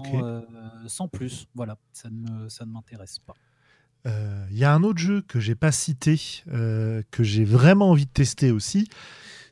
[0.00, 0.42] Euh,
[0.88, 3.38] sans plus, voilà, ça ne me- ça ne m'intéresse pas.
[4.06, 6.20] Euh, Il y a un autre jeu que j'ai pas cité,
[6.52, 8.88] euh, que j'ai vraiment envie de tester aussi.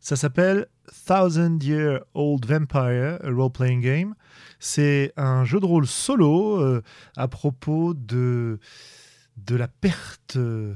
[0.00, 0.66] Ça s'appelle
[1.06, 4.14] Thousand Year Old Vampire, a role-playing game.
[4.60, 6.82] C'est un jeu de rôle solo euh,
[7.16, 8.58] à propos de,
[9.36, 10.74] de la perte euh,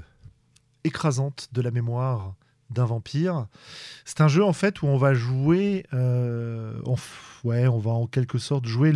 [0.84, 2.34] écrasante de la mémoire
[2.70, 3.46] d'un vampire.
[4.04, 8.66] C'est un jeu en fait où on va jouer, euh, on, va en quelque sorte
[8.66, 8.92] jouer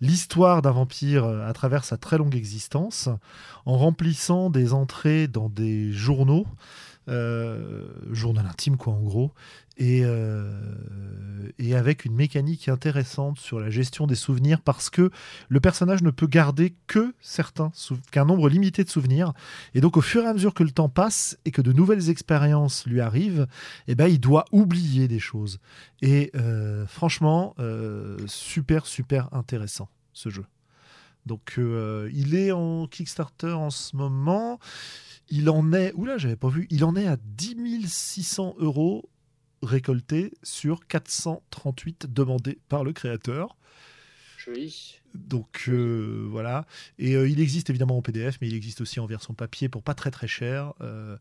[0.00, 3.08] l'histoire d'un vampire euh, à travers sa très longue existence
[3.66, 6.46] en remplissant des entrées dans des journaux,
[7.10, 9.32] euh, journal intime quoi en gros,
[9.76, 10.48] et, euh,
[11.58, 15.10] et avec une mécanique intéressante sur la gestion des souvenirs parce que
[15.48, 17.72] le personnage ne peut garder que certains,
[18.12, 19.32] qu'un nombre limité de souvenirs,
[19.74, 22.10] et donc au fur et à mesure que le temps passe et que de nouvelles
[22.10, 23.46] expériences lui arrivent,
[23.88, 25.58] eh ben, il doit oublier des choses.
[26.02, 27.54] Et euh, franchement,
[28.26, 30.44] super super intéressant ce jeu.
[31.26, 34.58] Donc il est en Kickstarter en ce moment.
[35.30, 39.08] Il en est, oula, j'avais pas vu, il en est à 10 600 euros
[39.62, 43.56] récoltés sur 438 demandés par le créateur.
[44.38, 45.00] Joli.
[45.14, 46.66] Donc euh, voilà.
[46.98, 49.82] Et euh, il existe évidemment en PDF, mais il existe aussi en version papier pour
[49.82, 50.72] pas très très cher.
[50.80, 51.16] Euh,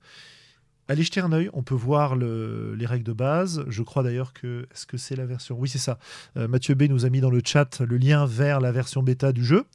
[0.89, 3.63] allez jeter un œil, on peut voir le- les règles de base.
[3.67, 4.67] Je crois d'ailleurs que.
[4.73, 5.55] Est-ce que c'est la version?
[5.57, 5.99] Oui, c'est ça.
[6.35, 9.31] Euh, Mathieu B nous a mis dans le chat le lien vers la version bêta
[9.31, 9.65] du jeu,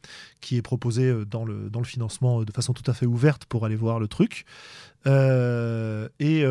[0.40, 3.64] qui est proposée euh, dans le, financement euh, de façon tout à fait ouverte pour
[3.64, 4.44] aller voir le truc.
[5.06, 6.44] Et.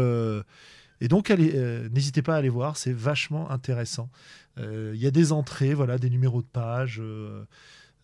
[1.10, 4.10] donc, n'hésitez pas à aller voir, c'est vachement intéressant.
[4.58, 7.02] Il y a des entrées, voilà, des numéros de page,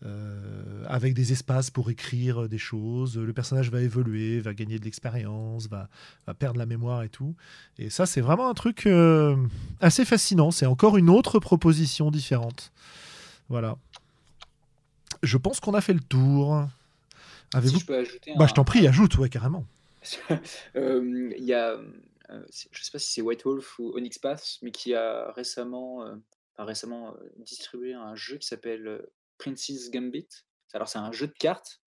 [0.04, 3.16] euh, euh, avec des espaces pour écrire des choses.
[3.18, 5.88] Le personnage va évoluer, va gagner de l'expérience, va,
[6.26, 7.34] va perdre la mémoire et tout.
[7.78, 9.36] Et ça, c'est vraiment un truc euh,
[9.80, 10.50] assez fascinant.
[10.50, 12.72] C'est encore une autre proposition différente.
[13.48, 13.76] Voilà.
[15.22, 16.64] Je pense qu'on a fait le tour.
[17.52, 19.64] Si Avez-vous je peux ajouter Bah, un- je t'en prie, ajoute, ouais, carrément.
[20.76, 21.72] Euh, Il y a,
[22.30, 26.04] euh, je sais pas si c'est White Wolf ou Onyx Path, mais qui a récemment,
[26.06, 26.14] euh,
[26.54, 29.02] enfin, récemment euh, distribué un jeu qui s'appelle euh,
[29.40, 30.28] Princess Gambit.
[30.72, 31.80] Alors c'est un jeu de cartes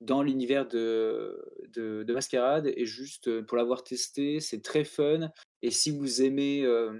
[0.00, 1.36] dans l'univers de,
[1.76, 5.30] de, de Mascarade et juste euh, pour l'avoir testé, c'est très fun.
[5.62, 6.92] Et si vous aimez euh,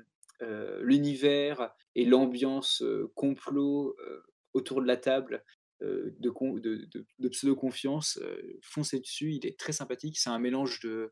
[0.43, 2.83] euh, l'univers et l'ambiance
[3.15, 3.97] complot
[4.53, 5.45] autour de la table
[5.81, 8.21] de, con- de, de- de pseudo-confiance,
[8.63, 10.19] foncez dessus, il est très sympathique.
[10.19, 11.11] C'est un mélange de,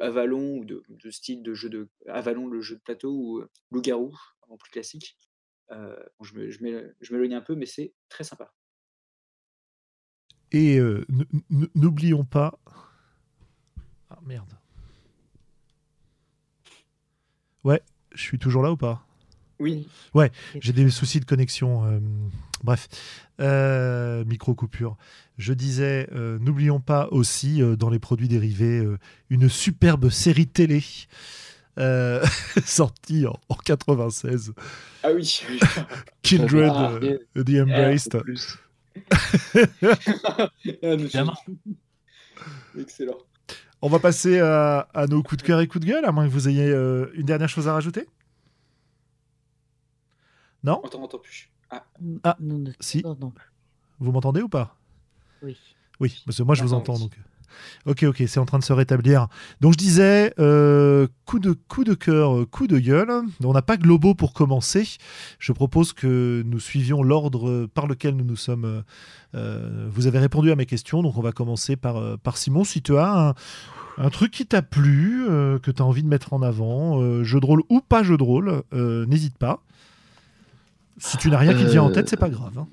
[0.00, 4.14] Avalon ou de, style de jeu de Avalon, le jeu de plateau, ou Loup-garou,
[4.48, 5.16] en plus classique.
[5.70, 6.62] Euh, bon, je
[7.12, 8.52] m'éloigne un peu, mais c'est très sympa.
[10.52, 11.06] Et euh,
[11.74, 12.58] n'oublions pas.
[14.10, 14.52] Ah merde.
[17.64, 17.82] Ouais,
[18.14, 19.04] je suis toujours là ou pas?
[19.60, 19.88] Oui,
[20.60, 21.84] J'ai des soucis de connexion.
[21.84, 21.98] euh,
[22.62, 22.88] bref,
[23.40, 24.96] Euh, micro coupure.
[25.36, 28.98] Je disais, euh, n'oublions pas aussi euh, dans les produits dérivés euh,
[29.30, 30.82] une superbe série télé
[31.78, 32.24] euh,
[32.64, 34.52] sortie en, en 96,
[35.02, 35.40] ah oui,
[36.22, 38.20] Kindred Ah, euh, The Embraced.
[38.22, 38.58] Plus.
[39.82, 40.50] Ah,
[42.78, 43.18] Excellent.
[43.80, 46.26] On va passer à, à nos coups de cœur et coups de gueule, à moins
[46.26, 48.06] que vous ayez euh, une dernière chose à rajouter.
[50.64, 50.80] Non?
[50.82, 51.48] On t'en entend plus.
[51.70, 51.84] Ah,
[52.24, 53.02] Ah, Nous ne si.
[53.02, 53.46] non, non plus.
[54.00, 54.76] Vous m'entendez ou pas?
[55.42, 55.56] Oui.
[56.00, 57.00] Oui, parce que moi je vous entends oui.
[57.02, 57.18] donc.
[57.86, 59.28] Ok, ok, c'est en train de se rétablir.
[59.60, 63.10] Donc je disais, euh, coup de coup de cœur, euh, coup de gueule.
[63.44, 64.86] On n'a pas Globo pour commencer.
[65.38, 68.82] Je propose que nous suivions l'ordre par lequel nous nous sommes.
[69.34, 72.64] euh, vous avez répondu à mes questions, donc on va commencer par, par Simon.
[72.64, 73.34] Si tu as un,
[73.98, 77.24] un truc qui t'a plu, euh, que tu as envie de mettre en avant, euh,
[77.24, 79.60] jeu de rôle ou pas jeu de rôle, euh, n'hésite pas.
[80.98, 82.52] Si tu n'as rien qui te vient en tête, c'est pas grave.
[82.58, 82.66] hein.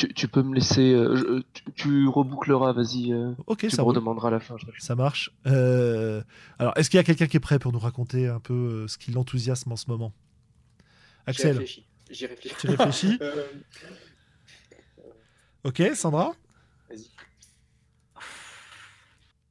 [0.00, 0.94] Tu, tu peux me laisser.
[0.94, 3.12] euh, je- tu, tu reboucleras, vas-y.
[3.12, 4.56] euh, Ok, tu ça me redemanderas à la fin.
[4.56, 4.64] je.
[4.78, 5.30] Ça marche.
[5.46, 6.22] Euh,
[6.58, 8.88] alors, est-ce qu'il y a quelqu'un qui est prêt pour nous raconter un peu euh,
[8.88, 10.14] ce qui l'enthousiasme en ce moment?
[11.26, 11.62] Axel?
[12.10, 12.56] J'y réfléchis.
[12.58, 13.18] tu réfléchis?
[13.22, 13.44] Euh,
[15.64, 16.32] Ok, Sandra?
[16.88, 17.10] Vas-y.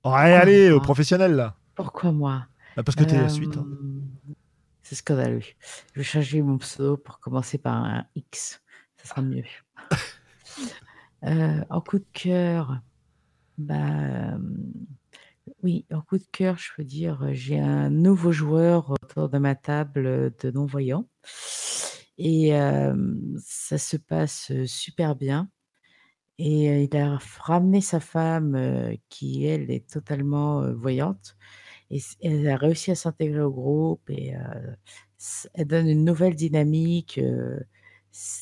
[0.04, 1.56] Ouais, allez, moi au professionnel là.
[1.76, 2.48] Pourquoi moi?
[2.76, 3.56] Bah, parce que t'es la Euh, suite.
[3.58, 3.68] hein.
[4.82, 5.42] C'est scandaleux.
[5.94, 8.60] Je vais changer mon pseudo pour commencer par un X.
[8.98, 9.44] Ça sera mieux.
[11.26, 12.80] Euh, en coup de cœur,
[13.58, 14.38] Bah,
[15.64, 19.56] oui, en coup de cœur, je veux dire, j'ai un nouveau joueur autour de ma
[19.56, 21.08] table, de non-voyants
[22.18, 22.52] et
[23.40, 25.50] ça se passe, super bien.
[26.38, 28.58] Et il a ramené sa femme,
[29.10, 31.36] qui elle est totalement, voyante.
[31.92, 34.34] Et elle a réussi à s'intégrer au groupe et
[35.54, 37.20] elle donne une nouvelle dynamique,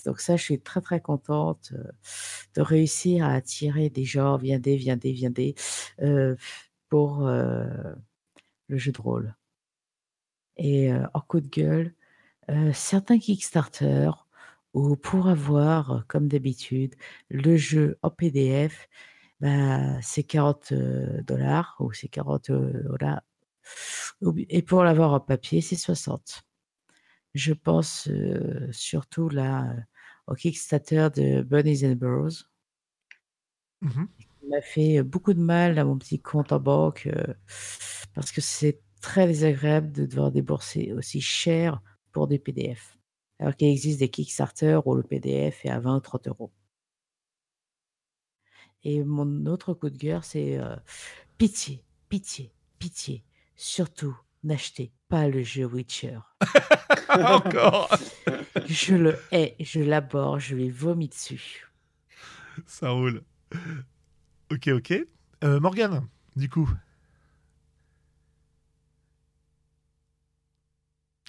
[0.06, 1.74] donc ça, je suis très, très contente,
[2.56, 5.56] de réussir à attirer des gens: «Viendez, viendez, viendez»,
[6.90, 7.28] pour,
[8.70, 9.36] le jeu de rôle.
[10.58, 11.94] Et en coup de gueule,
[12.74, 14.12] certains Kickstarter
[14.74, 16.96] où pour avoir, comme d'habitude,
[17.30, 18.90] le jeu en PDF,
[19.42, 20.74] bah, c'est 40
[21.26, 22.52] dollars ou c'est 40
[22.90, 23.24] voilà
[24.50, 26.47] et pour l'avoir en papier, c'est 60.
[27.34, 28.10] Je pense,
[28.72, 29.76] surtout là,
[30.28, 32.46] au Kickstarter de Bunnies and Burrows.
[33.82, 37.10] Il m'a fait, beaucoup de mal à mon petit compte en banque,
[38.14, 41.82] parce que c'est très désagréable de devoir débourser aussi cher
[42.12, 42.98] pour des PDF.
[43.40, 46.52] Alors qu'il existe des Kickstarter où le PDF est à 20 ou 30 euros.
[48.84, 50.60] Et mon autre coup de gueule, c'est,
[51.38, 53.24] pitié, pitié, pitié,
[53.56, 56.20] surtout n'achetez pas le jeu Witcher.
[57.10, 57.90] Encore
[58.66, 61.68] Je le hais, je l'aborde, je lui vomis dessus.
[62.66, 63.24] Ça roule.
[64.52, 64.94] OK, OK.
[65.44, 66.70] Euh, Morgane, du coup?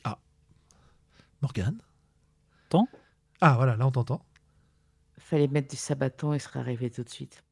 [0.04, 0.18] Ah.
[1.42, 1.78] Morgane?
[2.68, 2.88] T'entends?
[3.40, 4.24] Ah voilà, là on t'entend.
[5.18, 7.44] Fallait mettre du sabaton, il serait arrivé tout de suite.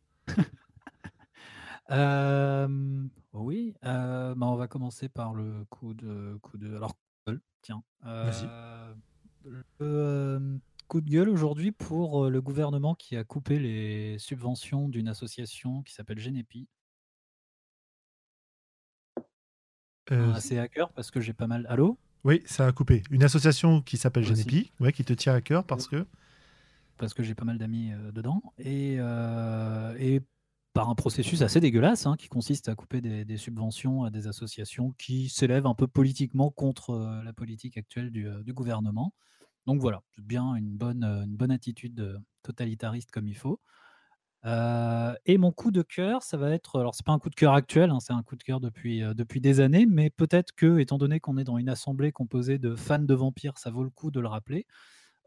[1.89, 3.11] Hem,
[3.43, 6.97] oui, heu, bah, on va commencer par le coup de coup de alors
[7.63, 14.89] tiens, le, hem, coup de gueule aujourd'hui pour, le gouvernement qui a coupé les subventions
[14.89, 16.69] d'une association qui s'appelle Genepi.
[20.39, 21.99] C'est à cœur parce que j'ai pas mal allô?
[22.25, 23.03] oui, ça a coupé.
[23.11, 24.25] Une association qui s'appelle.
[24.25, 26.07] Genepi, ouais, qui te tient à cœur parce que?
[26.97, 28.99] Parce que j'ai pas mal d'amis, dedans et
[30.77, 34.93] par un processus assez dégueulasse, hein, qui consiste à couper des subventions à des associations
[34.99, 39.15] qui s'élèvent un peu politiquement contre, heu, la politique actuelle du, du gouvernement.
[39.67, 43.59] Donc voilà, bien une bonne, heu, une bonne attitude, totalitariste comme il faut.
[44.45, 47.55] Et mon coup de cœur, ça va être alors c'est pas un coup de cœur
[47.55, 50.99] actuel, hein, c'est un coup de cœur depuis, depuis des années, mais peut-être que, étant
[50.99, 54.11] donné qu'on est dans une assemblée composée de fans de vampires, ça vaut le coup
[54.11, 54.67] de le rappeler.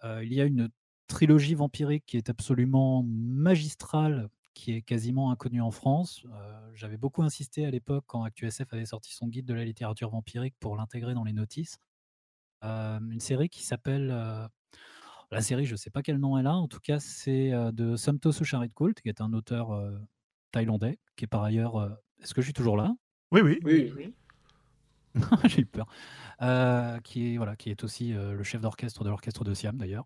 [0.03, 0.69] Il y a une
[1.07, 6.23] trilogie vampirique qui est absolument magistrale, qui est quasiment inconnue en France.
[6.25, 6.29] Heu,
[6.73, 10.55] j'avais beaucoup insisté à l'époque quand ActuSF avait sorti son guide de la littérature vampirique
[10.59, 11.77] pour l'intégrer dans les notices.
[12.63, 14.47] Hem, une série qui s'appelle, heu,
[15.31, 18.31] la série je sais pas quel nom elle a, en tout cas c'est, de Somto
[18.31, 19.69] Sucharitkult, qui est un auteur,
[20.51, 22.95] thaïlandais, qui est par ailleurs, est-ce que je suis toujours là?
[23.31, 23.59] Oui, oui.
[23.63, 24.15] Oui, oui.
[25.45, 25.87] J'ai eu peur.
[27.03, 30.05] Qui est voilà, qui est aussi, le chef d'orchestre de l'orchestre de Siam d'ailleurs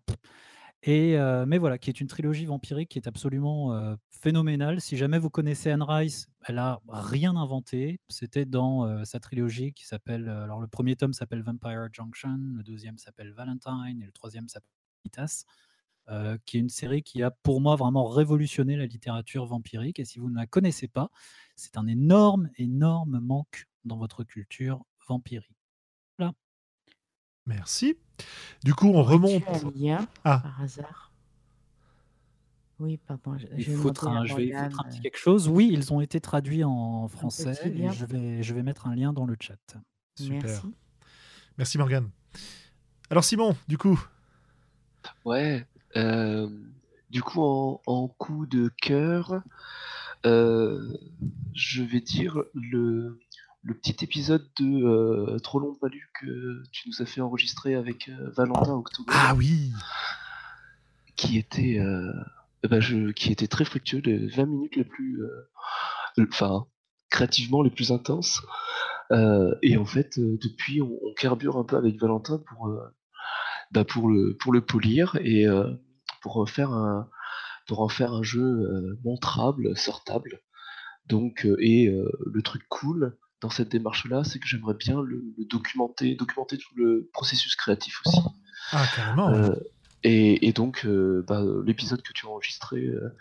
[1.16, 4.80] heu, mais voilà, qui est une trilogie vampirique qui est absolument, heu, phénoménale.
[4.82, 8.00] Si jamais vous connaissez Anne Rice, elle a rien inventé.
[8.08, 12.62] C'était dans, heu, sa trilogie qui s'appelle, alors le 1er tome s'appelle Vampire Junction, le
[12.62, 14.68] 2e s'appelle Valentine et le 3e s'appelle
[16.10, 20.04] heu, qui est une série qui a pour moi vraiment révolutionné la littérature vampirique et
[20.06, 21.10] si vous ne la connaissez pas,
[21.56, 25.56] c'est un énorme, énorme manque dans votre culture vampirique.
[26.18, 26.34] Voilà.
[27.46, 28.03] Merci.
[28.62, 30.40] Du coup, on remonte un lien, Ah.
[30.42, 31.10] par hasard?
[32.80, 35.16] Oui, pardon, je Je je demander à un je vais foutre un petit heu quelque
[35.18, 35.48] chose.
[35.48, 39.12] Oui, ils ont été traduits en français et je vais je vais mettre un lien
[39.12, 39.54] dans le chat.
[40.18, 40.42] Super.
[40.42, 40.74] Merci.
[41.58, 42.10] Merci Morgane.
[43.10, 44.00] Alors Simon, du coup?
[45.24, 46.72] Ouais, hem,
[47.10, 49.42] du coup en en coup de cœur,
[50.26, 50.98] heu,
[51.54, 53.18] je vais dire le
[53.64, 58.08] le petit épisode de, heu, Trop long palu que tu nous as fait enregistrer avec,
[58.08, 59.14] heu, Valentin Octogone.
[59.16, 59.72] Ah oui!
[61.16, 62.12] Qui était, heu,
[62.68, 65.22] bah, je qui était très fructueux, les 20 minutes les plus,
[66.18, 66.66] enfin,
[67.10, 68.42] créativement les plus intenses.
[69.62, 72.76] Et en fait, depuis on on carbure un peu avec Valentin pour,
[73.70, 75.46] bah, pour le pour le polir et
[76.20, 77.08] pour, faire un
[77.66, 80.40] pour en faire un jeu, montrable, sortable.
[81.06, 81.88] Donc et
[82.26, 86.74] le truc cool dans cette démarche-là, c'est que j'aimerais bien le le documenter documenter tout
[86.76, 88.20] le processus créatif aussi.
[88.72, 89.28] Ah carrément.
[89.34, 89.54] Heu
[90.02, 93.12] et et donc heu, bah, l'épisode que tu as enregistré, heu,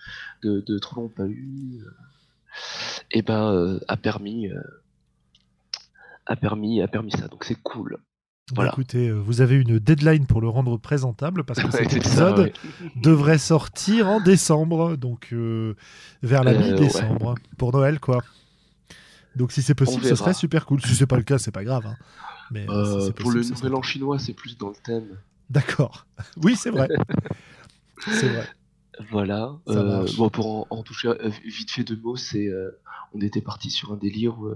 [0.43, 1.93] de de Trop long palu, heu
[3.11, 4.47] et ben, heu, a permis,
[6.25, 7.97] a permis a permis ça, donc c'est cool.
[8.53, 11.97] Bah, écoutez, euh, vous avez une deadline pour le rendre présentable parce que cet ça,
[11.97, 12.53] épisode ouais.
[13.01, 15.75] devrait sortir en décembre, donc euh,
[16.21, 18.21] vers la Euh, mi-décembre, pour Noël, quoi.
[19.35, 20.81] Donc si c'est possible, ce serait super cool.
[20.81, 21.85] Si c'est pas le cas, c'est pas grave.
[21.87, 21.95] hein.
[22.51, 25.17] Mais euh, si pour le nouvel an chinois, c'est plus dans le thème.
[25.49, 26.05] D'accord.
[26.37, 26.87] Oui, c'est vrai.
[28.11, 28.47] c'est vrai.
[29.09, 29.57] Voilà.
[29.69, 32.69] Euh, bon, pour en, en toucher euh, vite fait deux mots, c'est euh,
[33.13, 34.53] on était parti sur un délire où,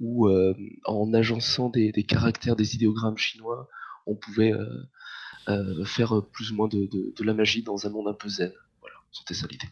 [0.00, 0.28] où,
[0.84, 3.68] en agençant des, des caractères, des idéogrammes chinois,
[4.06, 4.52] on pouvait
[5.84, 8.52] faire plus ou moins de, de- de la magie dans un monde un peu zen.
[8.80, 9.68] Voilà, c'était ça l'idée.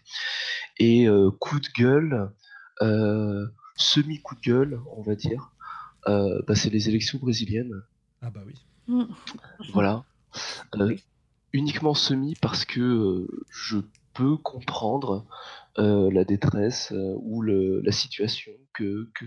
[0.79, 1.07] Et
[1.41, 2.31] coup de gueule,
[3.83, 5.53] euh, semi coup de gueule, on va dire.
[6.09, 7.83] euh, bah, c'est les élections brésiliennes.
[8.21, 8.55] Ah bah oui.
[9.73, 10.05] Voilà.
[10.77, 10.97] Euh,
[11.53, 13.79] uniquement semi parce que euh, je
[14.15, 15.27] peux comprendre
[15.79, 19.27] euh, la détresse euh, ou le, la situation que, que,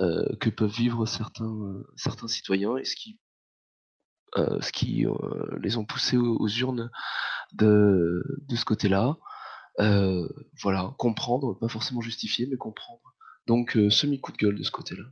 [0.00, 3.18] euh, que peuvent vivre certains, euh, certains citoyens et ce qui,
[4.36, 5.12] euh, ce qui euh,
[5.60, 6.90] les ont poussés aux, aux urnes
[7.52, 9.16] de, de ce côté-là.
[9.80, 10.28] Euh,
[10.60, 13.11] voilà, comprendre, pas forcément justifier, mais comprendre.
[13.46, 15.04] Donc, euh, semi-coup de gueule de ce côté-là.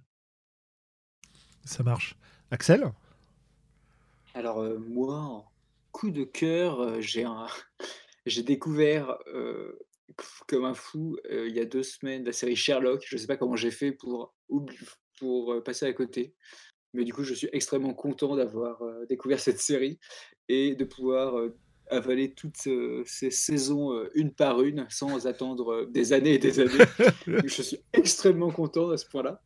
[1.65, 2.17] Ça marche.
[2.51, 2.93] Axel?
[4.35, 5.53] Alors euh, moi, en
[5.93, 7.47] coup de cœur, euh, j'ai un...
[8.27, 9.79] j'ai découvert euh,
[10.47, 13.05] comme un fou euh, il y a deux semaines la série Sherlock.
[13.07, 14.79] Je ne sais pas comment j'ai fait pour oubli-
[15.19, 16.35] pour euh, passer à côté,
[16.95, 19.99] mais du coup je suis extrêmement content d'avoir euh, découvert cette série
[20.49, 21.57] et de pouvoir euh,
[21.91, 26.39] avaler toutes euh, ces saisons euh, une par une sans attendre euh, des années et
[26.39, 26.85] des années.
[27.27, 29.43] je suis extrêmement content à ce point-là.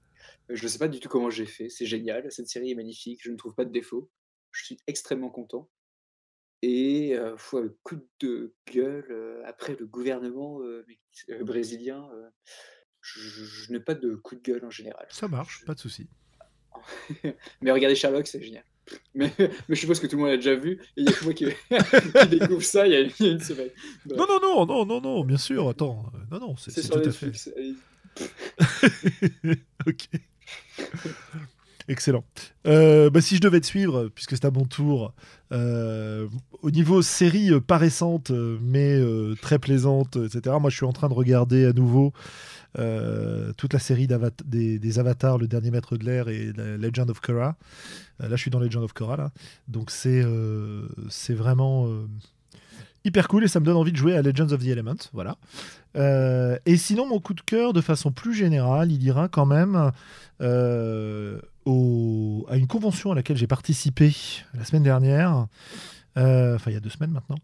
[0.50, 1.68] Je ne sais pas du tout comment j'ai fait.
[1.70, 2.30] C'est génial.
[2.30, 3.20] Cette série est magnifique.
[3.22, 4.10] Je ne trouve pas de défaut.
[4.52, 5.70] Je suis extrêmement content.
[6.62, 10.84] Et euh, faut un coup de gueule euh, après le gouvernement euh,
[11.40, 12.08] brésilien.
[13.00, 15.06] je, je- je n'ai pas de coup de gueule en général.
[15.10, 16.06] Ça marche, pas de souci.
[17.62, 18.64] Mais regardez Sherlock, c'est génial.
[19.14, 20.80] Mais, mais je suppose que tout le monde l'a déjà vu.
[20.96, 21.46] Et il y a que moi qui,
[22.20, 23.70] qui découvre ça il y a, il y a une semaine.
[24.04, 25.68] Bref, Non, non, non, non, non, non, bien sûr.
[25.68, 27.32] Attends, euh, non, non, c'est tout à fait.
[29.86, 30.08] Ok.
[31.88, 32.24] Excellent.
[32.66, 35.12] Euh, bah, si je devais te suivre, puisque c'est à mon tour,
[35.52, 36.26] euh,
[36.62, 39.00] au niveau série euh, pas récente, euh, mais
[39.40, 42.12] très plaisante, etc., moi je suis en train de regarder à nouveau
[43.56, 44.08] toute la série
[44.44, 47.56] des, avatars, le dernier maître de l'air et Legend of Korra.
[48.18, 49.30] Là je suis dans Legend of Korra, là.
[49.68, 50.24] donc c'est
[51.34, 51.88] vraiment
[53.04, 54.96] hyper cool et ça me donne envie de jouer à Legends of the Element.
[55.12, 55.36] Voilà.
[56.66, 59.92] Et sinon, mon coup de cœur, de façon plus générale, il ira quand même
[61.66, 64.14] à une convention à laquelle j'ai participé
[64.54, 65.46] la semaine dernière,
[66.16, 67.38] euh, enfin il y a deux semaines maintenant,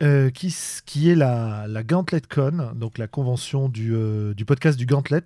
[0.00, 4.86] euh, qui, est la, la Gauntlet Con, donc la convention du, euh, du podcast du
[4.86, 5.24] Gauntlet,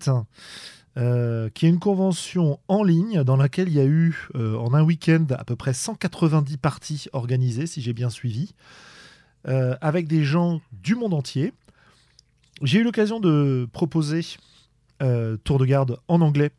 [0.96, 4.82] euh, qui est une convention en ligne dans laquelle il y a eu en un
[4.82, 8.54] week-end à peu près 190 parties organisées, si j'ai bien suivi,
[9.44, 11.52] avec des gens du monde entier.
[12.62, 14.22] J'ai eu l'occasion de proposer
[15.44, 16.50] Tour de garde en anglais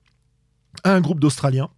[0.84, 1.70] à un groupe d'Australiens.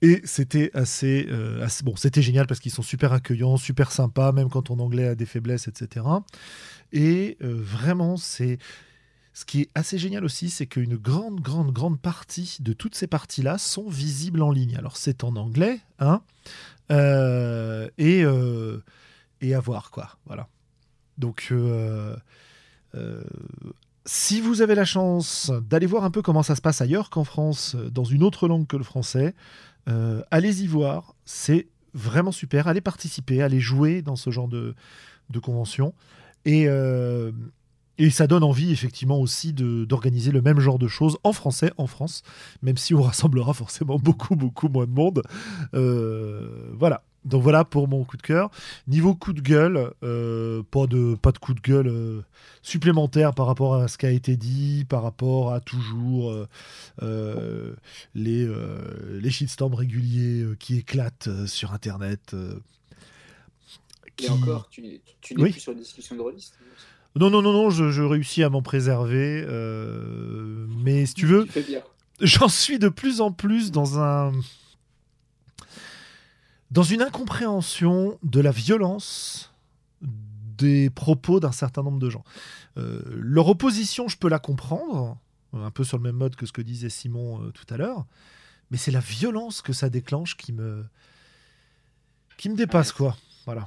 [0.00, 4.30] Et c'était assez, euh, assez- bon, c'était génial parce qu'ils sont super accueillants, super sympas,
[4.32, 6.06] même quand ton anglais a des faiblesses, etc.
[6.92, 8.58] Et euh, vraiment, c'est
[9.32, 13.06] ce qui est assez génial aussi, c'est qu'une grande, grande, grande partie de toutes ces
[13.08, 14.76] parties-là sont visibles en ligne.
[14.76, 16.22] Alors c'est en anglais, hein,
[16.90, 18.24] euh, et
[19.40, 20.48] et à voir quoi, voilà.
[21.18, 21.52] Donc
[24.08, 27.24] si vous avez la chance d'aller voir un peu comment ça se passe ailleurs qu'en
[27.24, 29.34] France, euh, dans une autre langue que le français,
[29.86, 31.14] euh, allez-y voir.
[31.26, 32.68] C'est vraiment super.
[32.68, 34.74] Allez participer, allez jouer dans ce genre de,
[35.28, 35.92] de convention.
[36.46, 37.32] Et, euh,
[37.98, 41.86] et ça donne envie, effectivement, aussi d'organiser le même genre de choses en français, en
[41.86, 42.22] France,
[42.62, 45.22] même si on rassemblera forcément beaucoup, beaucoup moins de monde.
[46.78, 47.02] Voilà.
[47.24, 48.50] Donc voilà pour mon coup de cœur.
[48.86, 52.20] Niveau coup de gueule, euh, pas, de, pas de coup de gueule euh,
[52.62, 56.32] supplémentaire par rapport à ce qui a été dit, par rapport à toujours
[57.02, 57.74] euh,
[58.14, 58.48] les,
[59.10, 62.32] les shitstorms réguliers qui éclatent sur Internet.
[62.34, 62.54] euh,
[64.06, 65.50] Et qui- encore, tu, n'es- tu n'es Oui.
[65.50, 66.22] plus sur les discussions de
[67.16, 69.44] Non, non, non, non, je, je réussis à m'en préserver.
[70.84, 71.46] mais si tu veux,
[72.20, 74.32] j'en suis de plus en plus dans un
[76.70, 79.52] dans une incompréhension de la violence
[80.02, 82.24] des propos d'un certain nombre de gens.
[82.76, 85.16] Euh, leur opposition, je peux la comprendre,
[85.52, 88.06] un peu sur le même mode que ce que disait Simon euh, tout à l'heure,
[88.70, 90.84] mais c'est la violence que ça déclenche qui me
[92.36, 93.16] qui me dépasse quoi.
[93.46, 93.66] Voilà.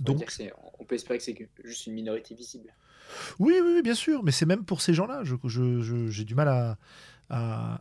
[0.00, 2.74] On peut, dire Donc on peut espérer que c'est juste une minorité visible.
[3.38, 5.22] Oui, oui, oui, bien sûr, mais c'est même pour ces gens-là.
[5.24, 6.76] Je, je- je- j'ai du mal à,
[7.30, 7.80] à,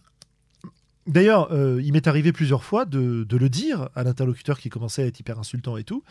[1.07, 5.03] D'ailleurs, euh, il m'est arrivé plusieurs fois de, de le dire à l'interlocuteur qui commençait
[5.03, 6.03] à être hyper insultant et tout.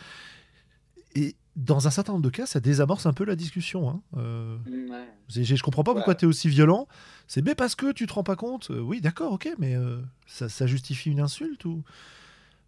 [1.15, 3.89] Et dans un certain nombre de cas, ça désamorce un peu la discussion.
[3.91, 4.01] hein.
[4.17, 5.09] Euh, Mm, ouais.
[5.29, 6.17] je comprends pas pourquoi Ouais.
[6.19, 6.89] tu es aussi violent.
[7.29, 8.71] C'est mais parce que tu te rends pas compte.
[8.71, 11.83] Euh, oui, d'accord, ok, mais euh, ça, ça justifie une insulte ou?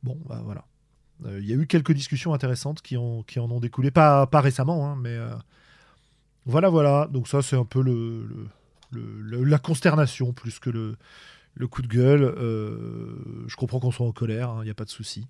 [0.02, 0.64] Bon, bah voilà.
[1.38, 4.40] Il y a eu quelques discussions intéressantes qui, ont, qui en ont découlé, pas, pas
[4.40, 5.16] récemment, hein, mais
[6.46, 7.08] voilà, voilà.
[7.12, 8.48] Donc ça, c'est un peu le, le-
[8.90, 10.96] le- le- la consternation plus que le,
[11.54, 12.22] le coup de gueule.
[12.22, 15.26] Euh, je comprends qu'on soit en colère, il n'y a pas de souci.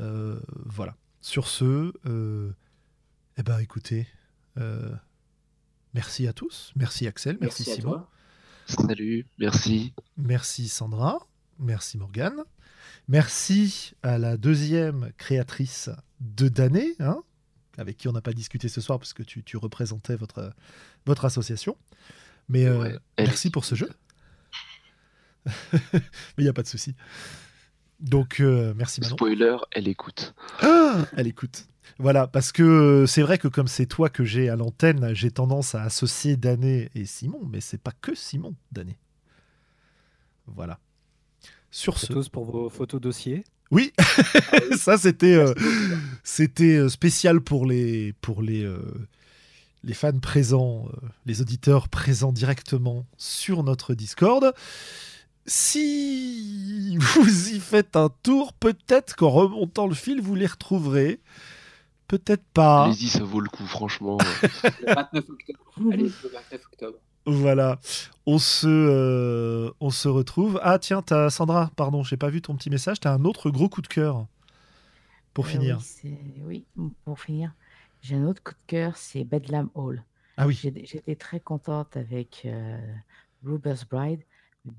[0.00, 0.96] Euh, voilà.
[1.20, 2.52] Sur ce, euh,
[3.38, 4.06] eh ben écoutez,
[5.94, 6.72] merci à tous.
[6.76, 7.80] Merci Axel, merci, Simon.
[7.80, 8.10] toi.
[8.66, 9.92] Salut, merci.
[10.16, 11.18] Merci Sandra,
[11.58, 12.42] merci Morgane,
[13.08, 17.22] merci à la deuxième créatrice de Dané, hein,
[17.76, 20.52] avec qui on n'a pas discuté ce soir parce que tu, tu représentais votre,
[21.06, 21.76] votre association.
[22.48, 23.90] Mais Ouais, merci pour ce jeu.
[25.44, 26.00] Mais
[26.38, 26.94] il n'y a pas de souci.
[28.00, 29.16] Donc euh, merci Manon.
[29.16, 30.34] Spoiler, elle écoute.
[30.60, 31.66] Ah, elle écoute.
[31.98, 35.74] Voilà, parce que c'est vrai que comme c'est toi que j'ai à l'antenne, j'ai tendance
[35.74, 38.98] à associer Dané et Simon, mais c'est pas que Simon, Dané.
[40.46, 40.80] Voilà.
[41.70, 42.12] Sur ce.
[42.12, 43.44] Tous pour vos photos dossiers.
[43.70, 43.92] Oui,
[44.78, 45.54] ça c'était euh,
[46.22, 48.78] c'était euh, spécial pour les pour les euh,
[49.84, 54.54] les fans présents, euh, les auditeurs présents directement sur notre Discord.
[55.46, 61.20] Si vous y faites un tour, peut-être qu'en remontant le fil, vous les retrouverez.
[62.08, 62.84] Peut-être pas.
[62.84, 64.18] Allez-y, ça vaut le coup, franchement.
[64.42, 65.58] Le 29 octobre.
[65.92, 66.98] Allez, le 29 octobre.
[67.26, 67.78] Voilà.
[68.26, 70.60] On se, euh, on se retrouve.
[70.62, 73.00] Ah tiens, t'as Sandra, pardon, j'ai pas vu ton petit message.
[73.00, 74.26] T'as un autre gros coup de cœur
[75.32, 75.78] pour Euh, finir.
[76.46, 76.64] Oui,
[77.04, 77.52] pour finir,
[78.02, 80.04] j'ai un autre coup de cœur, c'est Bedlam Hall.
[80.36, 80.58] Ah oui.
[80.60, 82.78] J'ai- J'étais très contente avec euh,
[83.44, 84.20] Ruber's Bride,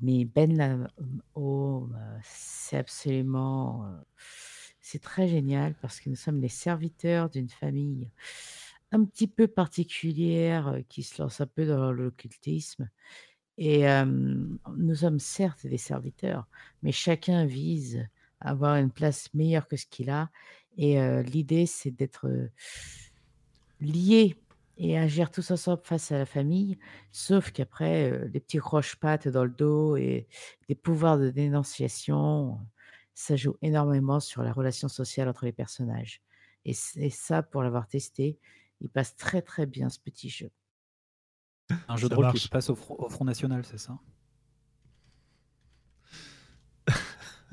[0.01, 0.87] mais Bedlam
[1.35, 4.01] Hall, euh, c'est absolument, euh,
[4.81, 8.09] c'est très génial parce que nous sommes les serviteurs d'une famille
[8.91, 12.89] un petit peu particulière euh, qui se lance un peu dans l'occultisme.
[13.57, 13.85] Et
[14.75, 16.45] nous sommes certes des serviteurs,
[16.83, 18.05] mais chacun vise
[18.41, 20.29] à avoir une place meilleure que ce qu'il a.
[20.77, 22.27] Et euh, l'idée, c'est d'être
[23.79, 24.35] liés
[24.77, 26.77] et agir tous ensemble face à la famille,
[27.11, 30.27] sauf qu'après, euh, les petits croche-pattes dans le dos et
[30.67, 32.59] des pouvoirs de dénonciation,
[33.13, 36.21] ça joue énormément sur la relation sociale entre les personnages.
[36.65, 38.39] Et, ça, pour l'avoir testé,
[38.81, 40.51] il passe très très bien ce petit jeu.
[41.87, 42.37] Un jeu Ça de rôle marche.
[42.39, 43.99] qui se passe au Front National, c'est ça?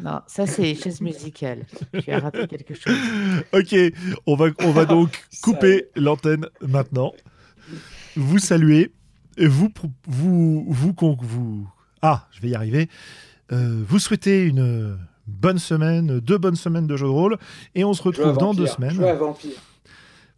[0.03, 1.65] Non, ça c'est chaise musicale.
[2.03, 2.93] Tu as raté quelque chose.
[3.53, 3.75] Ok,
[4.27, 7.13] on va, on va donc Ça couper l'antenne maintenant.
[8.17, 8.93] Vous saluez,
[9.39, 11.67] et vous, pro- vous, vous, con- vous,
[12.03, 12.89] ah, je vais y arriver.
[13.53, 17.39] Euh, vous souhaitez une bonne semaine, deux bonnes semaines de jeu de rôle,
[17.75, 18.91] et on se retrouve dans deux semaines.
[18.95, 19.53] Jouer à Vampire.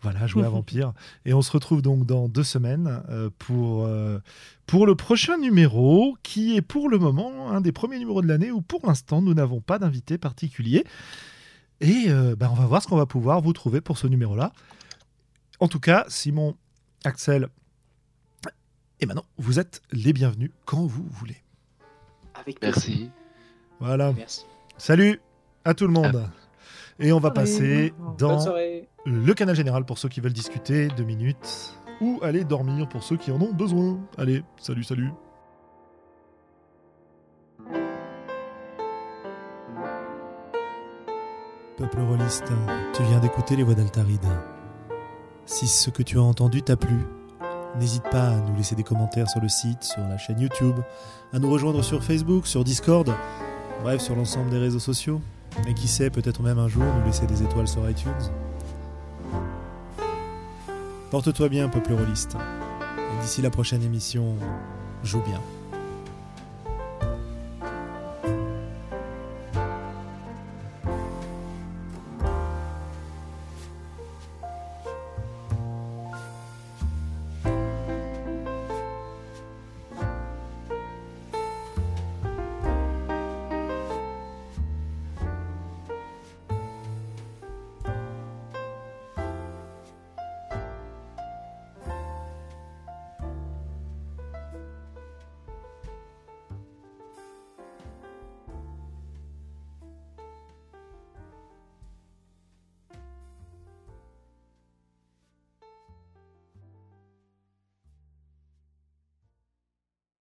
[0.05, 0.93] Voilà, jouer à Vampire.
[1.25, 4.21] Et on se retrouve donc dans deux semaines euh, pour, euh,
[4.67, 8.53] pour le prochain numéro, qui est pour le moment un des premiers numéros de l'année
[8.53, 10.85] où pour l'instant nous n'avons pas d'invité particulier.
[11.81, 14.53] Et euh, bah, on va voir ce qu'on va pouvoir vous trouver pour ce numéro-là.
[15.59, 16.55] En tout cas, Simon,
[17.05, 17.49] Axel
[19.01, 21.43] et Manon, vous êtes les bienvenus quand vous voulez.
[22.35, 22.77] Avec plaisir.
[22.77, 23.11] Merci.
[23.81, 24.13] Voilà.
[24.13, 24.45] Merci.
[24.77, 25.21] Salut
[25.65, 26.29] à tout le monde.
[27.01, 27.35] Et on va Soirée.
[27.35, 28.45] passer dans
[29.05, 33.17] le canal général pour ceux qui veulent discuter deux minutes ou aller dormir pour ceux
[33.17, 33.99] qui en ont besoin.
[34.17, 35.11] Allez, salut, salut.
[41.77, 42.53] Peuple rôliste,
[42.95, 44.27] tu viens d'écouter les voix d'Altaride.
[45.45, 46.97] Si ce que tu as entendu t'a plu,
[47.79, 50.77] n'hésite pas à nous laisser des commentaires sur le site, sur la chaîne YouTube,
[51.33, 53.13] à nous rejoindre sur Facebook, sur Discord,
[53.83, 55.21] bref, sur l'ensemble des réseaux sociaux.
[55.67, 58.13] Et qui sait, peut-être même un jour nous laisser des étoiles sur iTunes.
[61.11, 62.37] Porte-toi bien, peuple rôliste.
[62.99, 64.35] Et d'ici la prochaine émission,
[65.03, 65.41] joue bien.